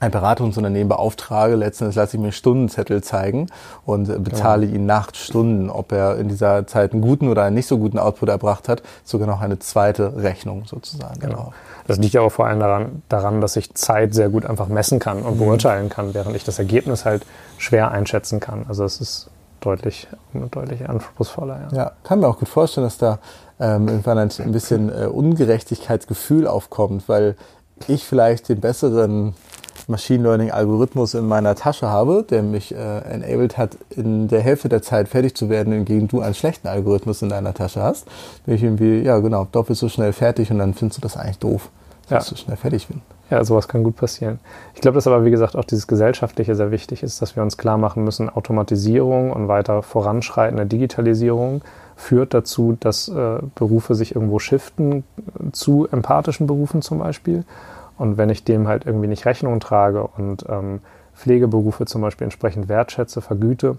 ein 0.00 0.10
Beratungsunternehmen 0.10 0.88
beauftrage, 0.88 1.56
letztendlich 1.56 1.96
lasse 1.96 2.16
ich 2.16 2.22
mir 2.22 2.32
Stundenzettel 2.32 3.02
zeigen 3.02 3.48
und 3.84 4.22
bezahle 4.22 4.66
ja. 4.66 4.74
ihn 4.74 4.86
nach 4.86 5.14
Stunden, 5.14 5.70
ob 5.70 5.92
er 5.92 6.16
in 6.18 6.28
dieser 6.28 6.66
Zeit 6.66 6.92
einen 6.92 7.02
guten 7.02 7.28
oder 7.28 7.44
einen 7.44 7.54
nicht 7.54 7.66
so 7.66 7.78
guten 7.78 7.98
Output 7.98 8.28
erbracht 8.28 8.68
hat, 8.68 8.82
sogar 9.04 9.26
noch 9.26 9.40
eine 9.40 9.58
zweite 9.58 10.16
Rechnung 10.16 10.64
sozusagen. 10.66 11.18
Genau. 11.20 11.52
Das 11.86 11.98
liegt 11.98 12.14
ja 12.14 12.20
auch 12.20 12.30
vor 12.30 12.46
allem 12.46 12.60
daran, 12.60 13.02
daran, 13.08 13.40
dass 13.40 13.56
ich 13.56 13.74
Zeit 13.74 14.14
sehr 14.14 14.28
gut 14.28 14.44
einfach 14.44 14.68
messen 14.68 14.98
kann 14.98 15.22
und 15.22 15.34
mhm. 15.34 15.38
beurteilen 15.38 15.88
kann, 15.88 16.14
während 16.14 16.36
ich 16.36 16.44
das 16.44 16.58
Ergebnis 16.58 17.04
halt 17.04 17.24
schwer 17.56 17.90
einschätzen 17.90 18.40
kann. 18.40 18.66
Also 18.68 18.84
es 18.84 19.00
ist 19.00 19.30
deutlich, 19.60 20.06
deutlich 20.32 20.88
anspruchsvoller. 20.88 21.68
Ja. 21.72 21.76
ja, 21.76 21.92
kann 22.04 22.20
mir 22.20 22.28
auch 22.28 22.38
gut 22.38 22.48
vorstellen, 22.48 22.86
dass 22.86 22.98
da 22.98 23.18
ähm, 23.58 23.88
irgendwann 23.88 24.18
ein, 24.18 24.30
ein 24.38 24.52
bisschen 24.52 24.90
äh, 24.90 25.06
Ungerechtigkeitsgefühl 25.06 26.46
aufkommt, 26.46 27.08
weil 27.08 27.36
ich 27.86 28.04
vielleicht 28.04 28.48
den 28.48 28.60
besseren 28.60 29.34
Machine 29.88 30.22
Learning 30.22 30.50
Algorithmus 30.50 31.14
in 31.14 31.26
meiner 31.26 31.54
Tasche 31.54 31.88
habe, 31.88 32.24
der 32.28 32.42
mich 32.42 32.74
äh, 32.74 32.98
enabled 32.98 33.56
hat, 33.56 33.76
in 33.90 34.28
der 34.28 34.40
Hälfte 34.40 34.68
der 34.68 34.82
Zeit 34.82 35.08
fertig 35.08 35.34
zu 35.34 35.48
werden, 35.48 35.72
hingegen 35.72 36.08
du 36.08 36.20
einen 36.20 36.34
schlechten 36.34 36.68
Algorithmus 36.68 37.22
in 37.22 37.30
deiner 37.30 37.54
Tasche 37.54 37.82
hast, 37.82 38.06
bin 38.44 38.54
ich 38.54 38.62
irgendwie, 38.62 39.00
ja 39.00 39.18
genau, 39.18 39.48
doppelt 39.50 39.78
so 39.78 39.88
schnell 39.88 40.12
fertig 40.12 40.50
und 40.50 40.58
dann 40.58 40.74
findest 40.74 40.98
du 40.98 41.02
das 41.02 41.16
eigentlich 41.16 41.38
doof, 41.38 41.70
dass 42.02 42.10
ja. 42.10 42.18
ich 42.18 42.24
so 42.24 42.36
schnell 42.36 42.56
fertig 42.56 42.86
bin. 42.86 43.00
Ja, 43.30 43.44
sowas 43.44 43.68
kann 43.68 43.82
gut 43.82 43.96
passieren. 43.96 44.38
Ich 44.74 44.80
glaube, 44.80 44.94
dass 44.94 45.06
aber, 45.06 45.24
wie 45.24 45.30
gesagt, 45.30 45.54
auch 45.54 45.64
dieses 45.64 45.86
Gesellschaftliche 45.86 46.54
sehr 46.54 46.70
wichtig 46.70 47.02
ist, 47.02 47.20
dass 47.20 47.36
wir 47.36 47.42
uns 47.42 47.58
klar 47.58 47.76
machen 47.76 48.04
müssen, 48.04 48.30
Automatisierung 48.30 49.32
und 49.32 49.48
weiter 49.48 49.82
voranschreitende 49.82 50.64
Digitalisierung 50.64 51.62
führt 51.96 52.32
dazu, 52.32 52.76
dass 52.78 53.08
äh, 53.08 53.38
Berufe 53.54 53.94
sich 53.94 54.14
irgendwo 54.14 54.38
shiften 54.38 55.04
zu 55.52 55.88
empathischen 55.90 56.46
Berufen 56.46 56.80
zum 56.80 56.98
Beispiel. 57.00 57.44
Und 57.98 58.16
wenn 58.16 58.30
ich 58.30 58.44
dem 58.44 58.68
halt 58.68 58.86
irgendwie 58.86 59.08
nicht 59.08 59.26
Rechnung 59.26 59.60
trage 59.60 60.06
und 60.06 60.44
ähm, 60.48 60.80
Pflegeberufe 61.14 61.84
zum 61.84 62.02
Beispiel 62.02 62.24
entsprechend 62.24 62.68
wertschätze, 62.68 63.20
vergüte 63.20 63.76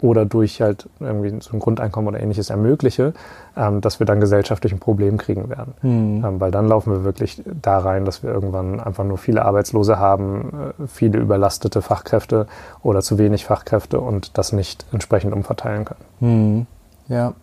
oder 0.00 0.24
durch 0.26 0.60
halt 0.60 0.88
irgendwie 1.00 1.32
so 1.40 1.52
ein 1.52 1.60
Grundeinkommen 1.60 2.08
oder 2.08 2.20
ähnliches 2.20 2.50
ermögliche, 2.50 3.14
ähm, 3.56 3.80
dass 3.80 4.00
wir 4.00 4.06
dann 4.06 4.20
gesellschaftlich 4.20 4.72
ein 4.72 4.80
Problem 4.80 5.16
kriegen 5.16 5.48
werden. 5.48 5.74
Mhm. 5.82 6.24
Ähm, 6.24 6.40
weil 6.40 6.50
dann 6.50 6.66
laufen 6.66 6.92
wir 6.92 7.04
wirklich 7.04 7.42
da 7.44 7.78
rein, 7.78 8.04
dass 8.04 8.22
wir 8.22 8.30
irgendwann 8.30 8.80
einfach 8.80 9.04
nur 9.04 9.18
viele 9.18 9.44
Arbeitslose 9.44 9.98
haben, 9.98 10.72
äh, 10.80 10.86
viele 10.88 11.18
überlastete 11.18 11.82
Fachkräfte 11.82 12.46
oder 12.82 13.00
zu 13.00 13.18
wenig 13.18 13.44
Fachkräfte 13.44 14.00
und 14.00 14.36
das 14.36 14.52
nicht 14.52 14.86
entsprechend 14.92 15.32
umverteilen 15.32 15.84
können. 15.84 16.04
Mhm. 16.20 16.66
Ja, 17.08 17.34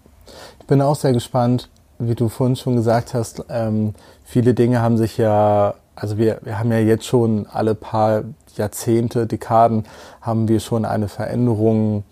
ich 0.59 0.67
bin 0.67 0.81
auch 0.81 0.95
sehr 0.95 1.13
gespannt, 1.13 1.69
wie 1.97 2.15
du 2.15 2.29
vorhin 2.29 2.55
schon 2.55 2.75
gesagt 2.75 3.13
hast, 3.13 3.45
ähm, 3.49 3.93
viele 4.23 4.53
Dinge 4.53 4.81
haben 4.81 4.97
sich 4.97 5.17
ja 5.17 5.75
also 5.99 6.17
wir, 6.17 6.39
wir 6.43 6.59
haben 6.59 6.71
ja 6.71 6.79
jetzt 6.79 7.05
schon 7.05 7.47
alle 7.47 7.75
paar 7.75 8.23
Jahrzehnte, 8.55 9.27
Dekaden, 9.27 9.85
haben 10.21 10.47
wir 10.47 10.59
schon 10.59 10.85
eine 10.85 11.07
Veränderung 11.07 12.03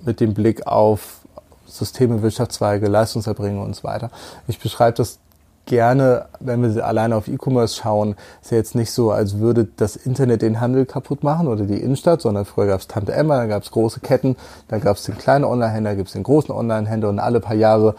mit 0.00 0.20
dem 0.20 0.34
Blick 0.34 0.66
auf 0.66 1.20
Systeme, 1.66 2.22
Wirtschaftszweige, 2.22 2.88
Leistungserbringung 2.88 3.64
und 3.64 3.76
so 3.76 3.84
weiter. 3.84 4.10
Ich 4.46 4.58
beschreibe 4.58 4.96
das 4.96 5.18
gerne, 5.66 6.26
wenn 6.40 6.62
wir 6.62 6.86
alleine 6.86 7.16
auf 7.16 7.28
E-Commerce 7.28 7.76
schauen, 7.76 8.14
ist 8.40 8.52
ja 8.52 8.56
jetzt 8.56 8.74
nicht 8.74 8.90
so, 8.92 9.10
als 9.10 9.38
würde 9.38 9.66
das 9.76 9.96
Internet 9.96 10.42
den 10.42 10.60
Handel 10.60 10.86
kaputt 10.86 11.22
machen 11.22 11.48
oder 11.48 11.64
die 11.64 11.80
Innenstadt, 11.80 12.22
sondern 12.22 12.44
früher 12.44 12.68
gab 12.68 12.80
es 12.80 12.86
Tante 12.86 13.12
Emma, 13.12 13.36
dann 13.36 13.48
gab 13.48 13.62
es 13.62 13.70
große 13.70 14.00
Ketten, 14.00 14.36
dann 14.68 14.80
gab 14.80 14.96
es 14.96 15.02
den 15.02 15.18
kleinen 15.18 15.44
Online-Händler, 15.44 15.96
gibt 15.96 16.08
es 16.08 16.14
den 16.14 16.22
großen 16.22 16.54
Online-Händler 16.54 17.08
und 17.08 17.18
alle 17.18 17.40
paar 17.40 17.56
Jahre 17.56 17.96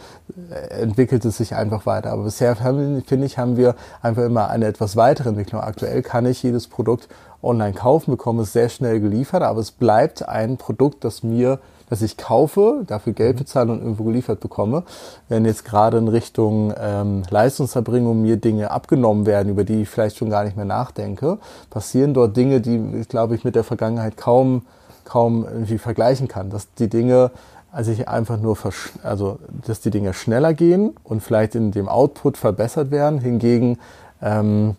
äh, 0.50 0.82
entwickelt 0.82 1.26
es 1.26 1.38
sich 1.38 1.56
einfach 1.56 1.86
weiter. 1.86 2.12
Aber 2.12 2.24
bisher, 2.24 2.56
finde 2.56 3.26
ich, 3.26 3.38
haben 3.38 3.58
wir 3.58 3.76
einfach 4.02 4.24
immer 4.24 4.50
eine 4.50 4.66
etwas 4.66 4.96
weitere 4.96 5.30
Entwicklung. 5.30 5.62
Aktuell 5.62 6.02
kann 6.02 6.26
ich 6.26 6.42
jedes 6.42 6.68
Produkt 6.68 7.10
online 7.48 7.74
kaufen, 7.74 8.12
bekomme 8.12 8.44
es 8.44 8.54
sehr 8.54 8.70
schnell 8.70 9.00
geliefert, 9.00 9.42
aber 9.42 9.60
es 9.60 9.72
bleibt 9.72 10.28
ein 10.28 10.58
Produkt, 10.58 11.04
das 11.04 11.24
mir 11.24 11.60
dass 11.90 12.02
ich 12.02 12.18
kaufe, 12.18 12.84
dafür 12.86 13.14
Geld 13.14 13.36
mhm. 13.36 13.40
bezahle 13.40 13.72
und 13.72 13.80
irgendwo 13.80 14.04
geliefert 14.04 14.40
bekomme. 14.40 14.84
Wenn 15.30 15.46
jetzt 15.46 15.66
gerade 15.66 15.98
in 15.98 16.08
Richtung 16.08 16.74
ähm, 16.80 17.24
Leistungserbringung 17.30 18.22
mir 18.22 18.38
Dinge 18.38 18.72
abgenommen 18.72 19.26
werden, 19.26 19.50
über 19.50 19.64
die 19.64 19.84
ich 19.84 19.90
vielleicht 19.90 20.18
schon 20.18 20.30
gar 20.30 20.44
nicht 20.44 20.56
mehr 20.56 20.66
nachdenke, 20.66 21.38
passieren 21.70 22.14
dort 22.14 22.36
Dinge, 22.36 22.62
die, 22.62 23.06
glaube 23.08 23.36
ich, 23.36 23.44
mit 23.44 23.56
der 23.56 23.64
Vergangenheit 23.64 24.18
kaum, 24.18 24.66
kaum 25.06 25.46
irgendwie 25.46 25.78
vergleichen 25.78 26.28
kann. 26.28 26.50
Dass 26.50 26.74
die 26.74 26.90
Dinge 26.90 27.32
also 27.70 27.92
ich 27.92 28.08
einfach 28.08 28.40
nur, 28.40 28.58
also 29.04 29.40
dass 29.68 29.82
die 29.82 29.92
Dinge 29.92 30.14
schneller 30.14 30.54
gehen 30.54 30.96
und 31.04 31.22
vielleicht 31.22 31.54
in 31.54 31.72
dem 31.72 31.88
Output 31.88 32.38
verbessert 32.38 32.92
werden. 32.92 33.20
Hingegen 33.20 33.78
ähm, 34.22 34.76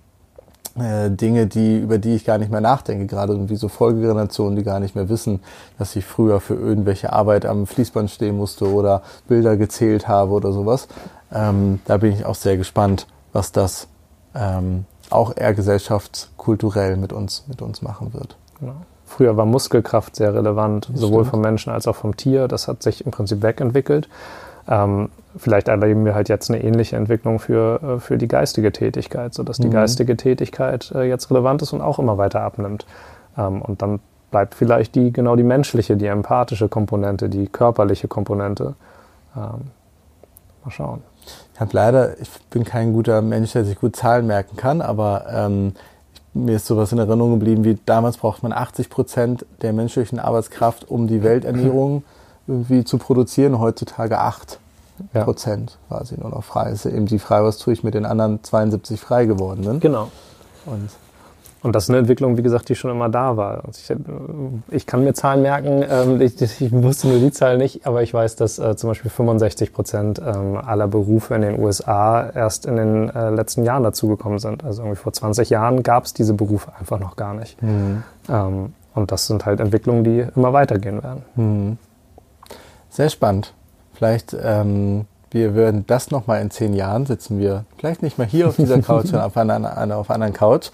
äh, 0.81 1.11
Dinge, 1.11 1.47
die, 1.47 1.79
über 1.79 1.99
die 1.99 2.15
ich 2.15 2.25
gar 2.25 2.39
nicht 2.39 2.51
mehr 2.51 2.61
nachdenke, 2.61 3.07
gerade 3.07 3.49
wie 3.49 3.57
so 3.57 3.69
Folgegenerationen, 3.69 4.57
die 4.57 4.63
gar 4.63 4.81
nicht 4.81 4.95
mehr 4.95 5.09
wissen, 5.09 5.41
dass 5.79 5.97
ich 5.97 6.05
früher 6.05 6.41
für 6.41 6.55
irgendwelche 6.55 7.13
Arbeit 7.13 7.47
am 7.47 7.67
Fließband 7.67 8.11
stehen 8.11 8.37
musste 8.37 8.73
oder 8.73 9.03
Bilder 9.29 9.57
gezählt 9.57 10.09
habe 10.09 10.33
oder 10.33 10.53
sowas. 10.53 10.89
Ähm, 11.33 11.81
da 11.85 11.99
bin 11.99 12.13
ich 12.13 12.25
auch 12.25 12.35
sehr 12.35 12.57
gespannt, 12.57 13.07
was 13.33 13.53
das 13.53 13.89
ähm, 14.35 14.85
auch 15.11 15.37
eher 15.37 15.55
gesellschaftskulturell 15.55 16.97
mit 16.97 17.13
uns, 17.13 17.45
mit 17.49 17.63
uns 17.63 17.83
machen 17.83 18.13
wird. 18.15 18.37
Genau. 18.61 18.77
Früher 19.07 19.37
war 19.39 19.47
Muskelkraft 19.47 20.17
sehr 20.17 20.35
relevant, 20.35 20.91
das 20.93 21.01
sowohl 21.01 21.21
stimmt. 21.21 21.31
vom 21.31 21.41
Menschen 21.41 21.73
als 21.73 21.87
auch 21.87 21.97
vom 21.97 22.17
Tier. 22.17 22.47
Das 22.47 22.69
hat 22.69 22.83
sich 22.83 23.07
im 23.07 23.11
Prinzip 23.11 23.43
wegentwickelt. 23.43 24.09
Ähm, 24.69 25.09
vielleicht 25.37 25.69
erleben 25.69 26.05
wir 26.05 26.15
halt 26.15 26.29
jetzt 26.29 26.51
eine 26.51 26.63
ähnliche 26.63 26.97
Entwicklung 26.97 27.39
für, 27.39 27.81
äh, 27.83 28.01
für 28.01 28.19
die 28.19 28.29
geistige 28.29 28.73
Tätigkeit, 28.73 29.35
sodass 29.35 29.59
die 29.59 29.69
mhm. 29.69 29.73
geistige 29.73 30.17
Tätigkeit 30.17 30.93
äh, 30.95 31.05
jetzt 31.05 31.31
relevant 31.31 31.63
ist 31.63 31.73
und 31.73 31.81
auch 31.81 31.99
immer 31.99 32.19
weiter 32.19 32.43
abnimmt. 32.43 32.87
Ähm, 33.37 33.63
und 33.63 33.83
dann 33.83 34.01
bleibt 34.31 34.55
vielleicht 34.55 34.95
die 34.95 35.13
genau 35.13 35.37
die 35.37 35.43
menschliche, 35.43 35.97
die 35.97 36.07
empathische 36.07 36.69
Komponente, 36.69 37.29
die 37.29 37.47
körperliche 37.47 38.09
Komponente. 38.09 38.75
Ähm, 39.35 39.71
mal 40.65 40.71
schauen. 40.71 41.03
Ich 41.55 41.61
habe 41.61 41.71
leider, 41.73 42.21
ich 42.21 42.31
bin 42.51 42.65
kein 42.65 42.93
guter 42.93 43.23
Mensch, 43.23 43.53
der 43.53 43.65
sich 43.65 43.79
gut 43.79 43.97
Zahlen 43.97 44.27
merken 44.27 44.57
kann, 44.57 44.81
aber 44.81 45.27
ähm, 45.31 45.73
mir 46.35 46.57
ist 46.57 46.67
sowas 46.67 46.93
in 46.93 46.99
Erinnerung 46.99 47.39
geblieben, 47.39 47.65
wie 47.65 47.79
damals 47.87 48.19
braucht 48.19 48.43
man 48.43 48.53
80 48.53 48.91
Prozent 48.91 49.47
der 49.63 49.73
menschlichen 49.73 50.19
Arbeitskraft, 50.19 50.89
um 50.89 51.07
die 51.07 51.23
Welternährung 51.23 52.05
irgendwie 52.49 52.85
zu 52.85 52.99
produzieren, 52.99 53.59
heutzutage 53.59 54.19
8 54.19 54.59
ja. 55.15 55.25
Prozent 55.25 55.79
quasi 55.89 56.17
nur 56.19 56.31
noch 56.31 56.45
frei. 56.45 56.71
Ist 56.71 56.85
ja 56.85 56.91
eben 56.91 57.07
die 57.07 57.19
Frage, 57.19 57.45
was 57.45 57.59
tue 57.59 57.73
ich 57.73 57.85
mit 57.85 57.95
den 57.95 58.07
anderen 58.07 58.43
72 58.43 59.01
frei 59.01 59.27
gewordenen? 59.27 59.81
Genau. 59.81 60.11
Und 60.67 60.91
Und 61.63 61.75
das 61.75 61.85
ist 61.85 61.91
eine 61.91 61.99
Entwicklung, 61.99 62.37
wie 62.37 62.43
gesagt, 62.43 62.69
die 62.69 62.77
schon 62.77 62.91
immer 62.91 63.09
da 63.09 63.37
war. 63.37 63.63
Ich, 63.71 63.93
ich, 64.71 64.87
kann 64.87 65.03
mir 65.03 65.13
Zahlen 65.13 65.43
merken, 65.43 65.85
ähm, 65.89 66.21
ich, 66.21 66.41
ich, 66.41 66.73
wusste 66.73 67.09
nur 67.09 67.19
die 67.19 67.33
Zahl 67.33 67.59
nicht, 67.59 67.85
aber 67.85 68.03
ich 68.03 68.15
weiß, 68.15 68.37
dass 68.37 68.59
äh, 68.61 68.77
zum 68.77 68.91
Beispiel 68.91 69.11
65 69.11 69.73
Prozent 69.73 70.21
ähm, 70.25 70.57
aller 70.57 70.87
Berufe 70.87 71.35
in 71.35 71.43
den 71.43 71.59
USA 71.59 72.31
erst 72.31 72.65
in 72.65 72.77
den 72.77 73.11
äh, 73.11 73.31
letzten 73.31 73.65
Jahren 73.65 73.83
dazugekommen 73.83 74.39
sind. 74.39 74.63
Also 74.65 74.83
irgendwie 74.83 75.01
vor 75.01 75.13
20 75.13 75.51
Jahren 75.51 75.83
gab 75.83 76.05
es 76.05 76.15
diese 76.15 76.35
Berufe 76.35 76.73
einfach 76.79 77.01
noch 77.01 77.17
gar 77.17 77.35
nicht. 77.35 77.61
Mhm. 77.61 78.05
Ähm, 78.29 78.73
und 78.95 79.11
das 79.11 79.27
sind 79.27 79.45
halt 79.45 79.61
Entwicklungen, 79.61 80.05
die 80.05 80.27
immer 80.37 80.53
weitergehen 80.53 81.03
werden. 81.03 81.23
Mhm. 81.35 81.79
Sehr 82.99 83.11
spannend. 83.11 83.55
Vielleicht 83.95 84.37
ähm, 84.43 85.07
wir 85.31 85.55
würden 85.55 85.85
das 85.87 86.11
nochmal 86.11 86.43
in 86.43 86.51
zehn 86.51 86.75
Jahren 86.75 87.07
sitzen 87.07 87.39
wir 87.39 87.65
vielleicht 87.77 88.03
nicht 88.03 88.19
mehr 88.19 88.27
hier 88.27 88.49
auf 88.49 88.57
dieser 88.57 88.83
Couch, 88.83 89.07
sondern 89.07 89.27
auf 89.27 89.37
einer, 89.37 89.97
auf 89.97 90.11
anderen 90.11 90.33
Couch 90.33 90.71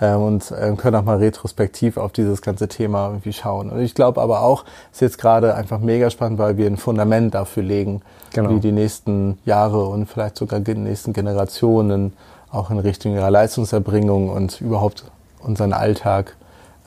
ähm, 0.00 0.22
und 0.22 0.54
ähm, 0.56 0.76
können 0.76 0.94
auch 0.94 1.02
mal 1.02 1.16
retrospektiv 1.16 1.96
auf 1.96 2.12
dieses 2.12 2.42
ganze 2.42 2.68
Thema 2.68 3.08
irgendwie 3.08 3.32
schauen. 3.32 3.70
Und 3.70 3.80
ich 3.80 3.96
glaube 3.96 4.22
aber 4.22 4.42
auch, 4.42 4.64
ist 4.92 5.00
jetzt 5.00 5.18
gerade 5.18 5.56
einfach 5.56 5.80
mega 5.80 6.10
spannend, 6.10 6.38
weil 6.38 6.56
wir 6.56 6.68
ein 6.68 6.76
Fundament 6.76 7.34
dafür 7.34 7.64
legen, 7.64 8.02
genau. 8.32 8.50
wie 8.50 8.60
die 8.60 8.70
nächsten 8.70 9.40
Jahre 9.44 9.84
und 9.86 10.06
vielleicht 10.06 10.36
sogar 10.36 10.60
die 10.60 10.76
nächsten 10.76 11.12
Generationen 11.12 12.12
auch 12.52 12.70
in 12.70 12.78
Richtung 12.78 13.14
ihrer 13.14 13.32
Leistungserbringung 13.32 14.28
und 14.28 14.60
überhaupt 14.60 15.06
unseren 15.40 15.72
Alltag 15.72 16.36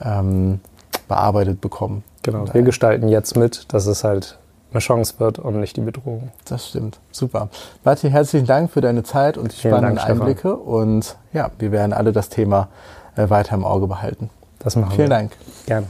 ähm, 0.02 0.60
bearbeitet 1.08 1.60
bekommen. 1.60 2.04
Genau, 2.22 2.46
wir 2.50 2.62
gestalten 2.62 3.08
jetzt 3.08 3.36
mit, 3.36 3.70
dass 3.74 3.84
es 3.84 4.02
halt 4.02 4.38
eine 4.70 4.80
Chance 4.80 5.14
wird 5.18 5.38
und 5.38 5.58
nicht 5.60 5.76
die 5.76 5.80
Bedrohung. 5.80 6.30
Das 6.44 6.68
stimmt. 6.68 6.98
Super. 7.10 7.48
Martin, 7.84 8.10
herzlichen 8.10 8.46
Dank 8.46 8.70
für 8.70 8.80
deine 8.80 9.02
Zeit 9.02 9.38
und 9.38 9.52
die 9.52 9.56
Vielen 9.56 9.74
spannenden 9.74 9.96
Dank, 9.96 10.10
Einblicke. 10.10 10.56
Und 10.56 11.16
ja, 11.32 11.50
wir 11.58 11.72
werden 11.72 11.92
alle 11.92 12.12
das 12.12 12.28
Thema 12.28 12.68
äh, 13.16 13.30
weiter 13.30 13.54
im 13.54 13.64
Auge 13.64 13.86
behalten. 13.86 14.30
Das 14.58 14.76
machen 14.76 14.90
Vielen 14.90 15.10
wir. 15.10 15.16
Vielen 15.18 15.30
Dank. 15.30 15.32
Gerne. 15.66 15.86